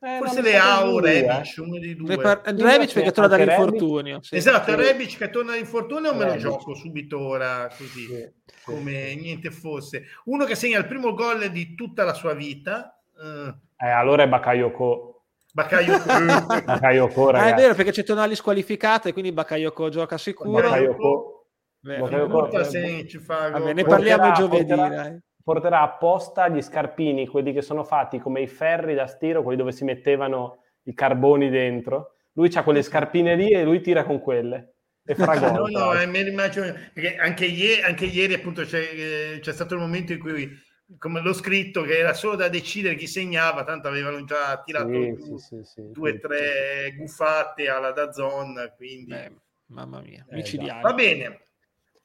eh, 0.00 0.18
forse 0.18 0.42
le 0.42 0.56
Au, 0.56 0.98
Rebic, 0.98 1.54
uno 1.58 1.78
dei 1.78 1.96
due. 1.96 2.14
Repar- 2.14 2.46
Rebic 2.46 2.92
perché 2.92 3.10
torna 3.10 3.36
dall'infortunio. 3.36 4.22
Sì. 4.22 4.36
Esatto, 4.36 4.74
Rebic 4.76 5.16
che 5.16 5.30
torna 5.30 5.52
dall'infortunio 5.52 6.10
o 6.10 6.14
me 6.14 6.26
lo 6.26 6.36
gioco 6.36 6.74
subito 6.74 7.18
ora 7.18 7.68
così, 7.76 8.06
sì. 8.06 8.32
come 8.64 9.14
niente 9.14 9.50
fosse. 9.50 10.04
Uno 10.24 10.44
che 10.44 10.54
segna 10.54 10.78
il 10.78 10.86
primo 10.86 11.14
gol 11.14 11.50
di 11.50 11.74
tutta 11.74 12.04
la 12.04 12.12
sua 12.12 12.34
vita. 12.34 13.00
Uh. 13.16 13.48
Eh, 13.76 13.90
allora 13.90 14.24
è 14.24 14.28
Bakayoko. 14.28 15.22
Bakayoko. 15.52 16.04
Bakayoko 16.66 17.28
ah, 17.30 17.48
è 17.48 17.54
vero 17.54 17.74
perché 17.74 17.92
c'è 17.92 18.04
Tonali 18.04 18.34
squalificato 18.34 19.08
e 19.08 19.12
quindi 19.12 19.32
Bakayoko 19.32 19.88
gioca 19.88 20.18
sicuro. 20.18 20.50
Bakayoko. 20.50 21.46
Bakayoko. 21.80 22.64
Se 22.64 23.06
ci 23.08 23.18
fa 23.18 23.50
Vabbè, 23.50 23.72
ne 23.72 23.84
parliamo 23.84 24.32
giovedì. 24.32 24.74
Porterà, 24.74 25.18
porterà 25.44 25.82
apposta 25.82 26.48
gli 26.48 26.62
scarpini, 26.62 27.28
quelli 27.28 27.52
che 27.52 27.60
sono 27.60 27.84
fatti 27.84 28.18
come 28.18 28.40
i 28.40 28.46
ferri 28.46 28.94
da 28.94 29.06
stiro, 29.06 29.42
quelli 29.42 29.58
dove 29.58 29.72
si 29.72 29.84
mettevano 29.84 30.64
i 30.84 30.94
carboni 30.94 31.50
dentro. 31.50 32.14
Lui 32.32 32.50
ha 32.52 32.64
quelle 32.64 32.82
scarpine 32.82 33.36
lì 33.36 33.50
e 33.50 33.62
lui 33.62 33.80
tira 33.82 34.04
con 34.04 34.20
quelle. 34.20 34.72
E 35.04 35.14
farà 35.14 35.38
gol. 35.38 35.70
no, 35.70 35.78
no, 35.78 36.00
eh, 36.00 36.06
mi 36.06 36.26
immagino 36.26 36.72
perché 36.94 37.16
anche 37.16 37.44
ieri, 37.44 37.82
anche 37.82 38.06
ieri 38.06 38.32
appunto 38.32 38.62
c'è, 38.62 38.80
eh, 38.80 39.38
c'è 39.40 39.52
stato 39.52 39.74
il 39.74 39.80
momento 39.80 40.14
in 40.14 40.18
cui 40.18 40.50
come 40.98 41.20
l'ho 41.20 41.34
scritto 41.34 41.82
che 41.82 41.98
era 41.98 42.14
solo 42.14 42.36
da 42.36 42.48
decidere 42.48 42.94
chi 42.94 43.06
segnava, 43.06 43.64
tanto 43.64 43.86
avevano 43.86 44.24
già 44.24 44.62
tirato 44.64 44.88
sì, 44.88 45.36
sì, 45.36 45.60
sì, 45.62 45.90
due 45.92 46.12
o 46.12 46.18
tre 46.18 46.94
guffate 46.96 47.68
alla 47.68 47.92
Dazon, 47.92 48.72
quindi 48.76 49.10
Beh, 49.10 49.32
mamma 49.66 50.00
mia, 50.00 50.24
eh, 50.30 50.36
micidiale. 50.36 50.80
Va 50.80 50.94
bene. 50.94 51.48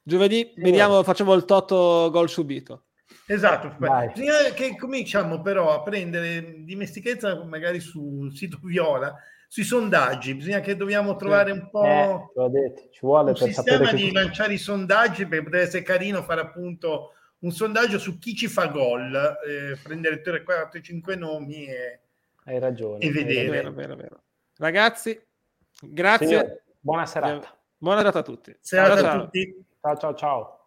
Giovedì 0.02 0.52
vediamo, 0.56 1.02
facciamo 1.02 1.32
il 1.32 1.46
toto 1.46 2.10
gol 2.10 2.28
subito. 2.28 2.84
Esatto, 3.26 3.74
bisogna 3.78 4.50
che 4.54 4.76
cominciamo 4.76 5.40
però 5.40 5.72
a 5.72 5.82
prendere 5.82 6.64
dimestichezza 6.64 7.44
magari 7.44 7.78
sul 7.78 8.34
sito 8.36 8.58
Viola, 8.62 9.14
sui 9.46 9.64
sondaggi, 9.64 10.34
bisogna 10.34 10.60
che 10.60 10.76
dobbiamo 10.76 11.16
trovare 11.16 11.52
un 11.52 11.68
po' 11.70 12.32
eh, 12.36 12.48
detto, 12.50 12.88
ci 12.90 13.00
vuole 13.02 13.30
un 13.30 13.36
sistema 13.36 13.92
di 13.92 14.12
lanciare 14.12 14.54
i 14.54 14.58
sondaggi 14.58 15.26
per 15.26 15.42
poter 15.44 15.60
essere 15.60 15.82
carino 15.82 16.22
fare 16.22 16.40
appunto 16.40 17.14
un 17.40 17.50
sondaggio 17.50 17.98
su 17.98 18.18
chi 18.18 18.34
ci 18.34 18.48
fa 18.48 18.66
gol, 18.66 19.14
eh, 19.14 19.76
prendere 19.82 20.20
3, 20.20 20.42
4, 20.42 20.80
5 20.80 21.16
nomi 21.16 21.66
e, 21.66 22.00
hai 22.44 22.58
ragione, 22.58 22.98
e 22.98 23.10
vedere. 23.10 23.48
Vero, 23.48 23.72
vero, 23.72 23.96
vero. 23.96 24.22
Ragazzi, 24.56 25.20
grazie. 25.80 26.26
Signor, 26.26 26.60
buona 26.80 27.06
serata. 27.06 27.58
Buona 27.76 27.98
serata 27.98 28.18
a 28.18 28.22
tutti. 28.22 28.56
Serata 28.60 29.00
ciao, 29.00 29.10
a 29.10 29.24
tutti. 29.24 29.64
Ciao 29.80 29.96
ciao 29.96 30.14
ciao. 30.14 30.59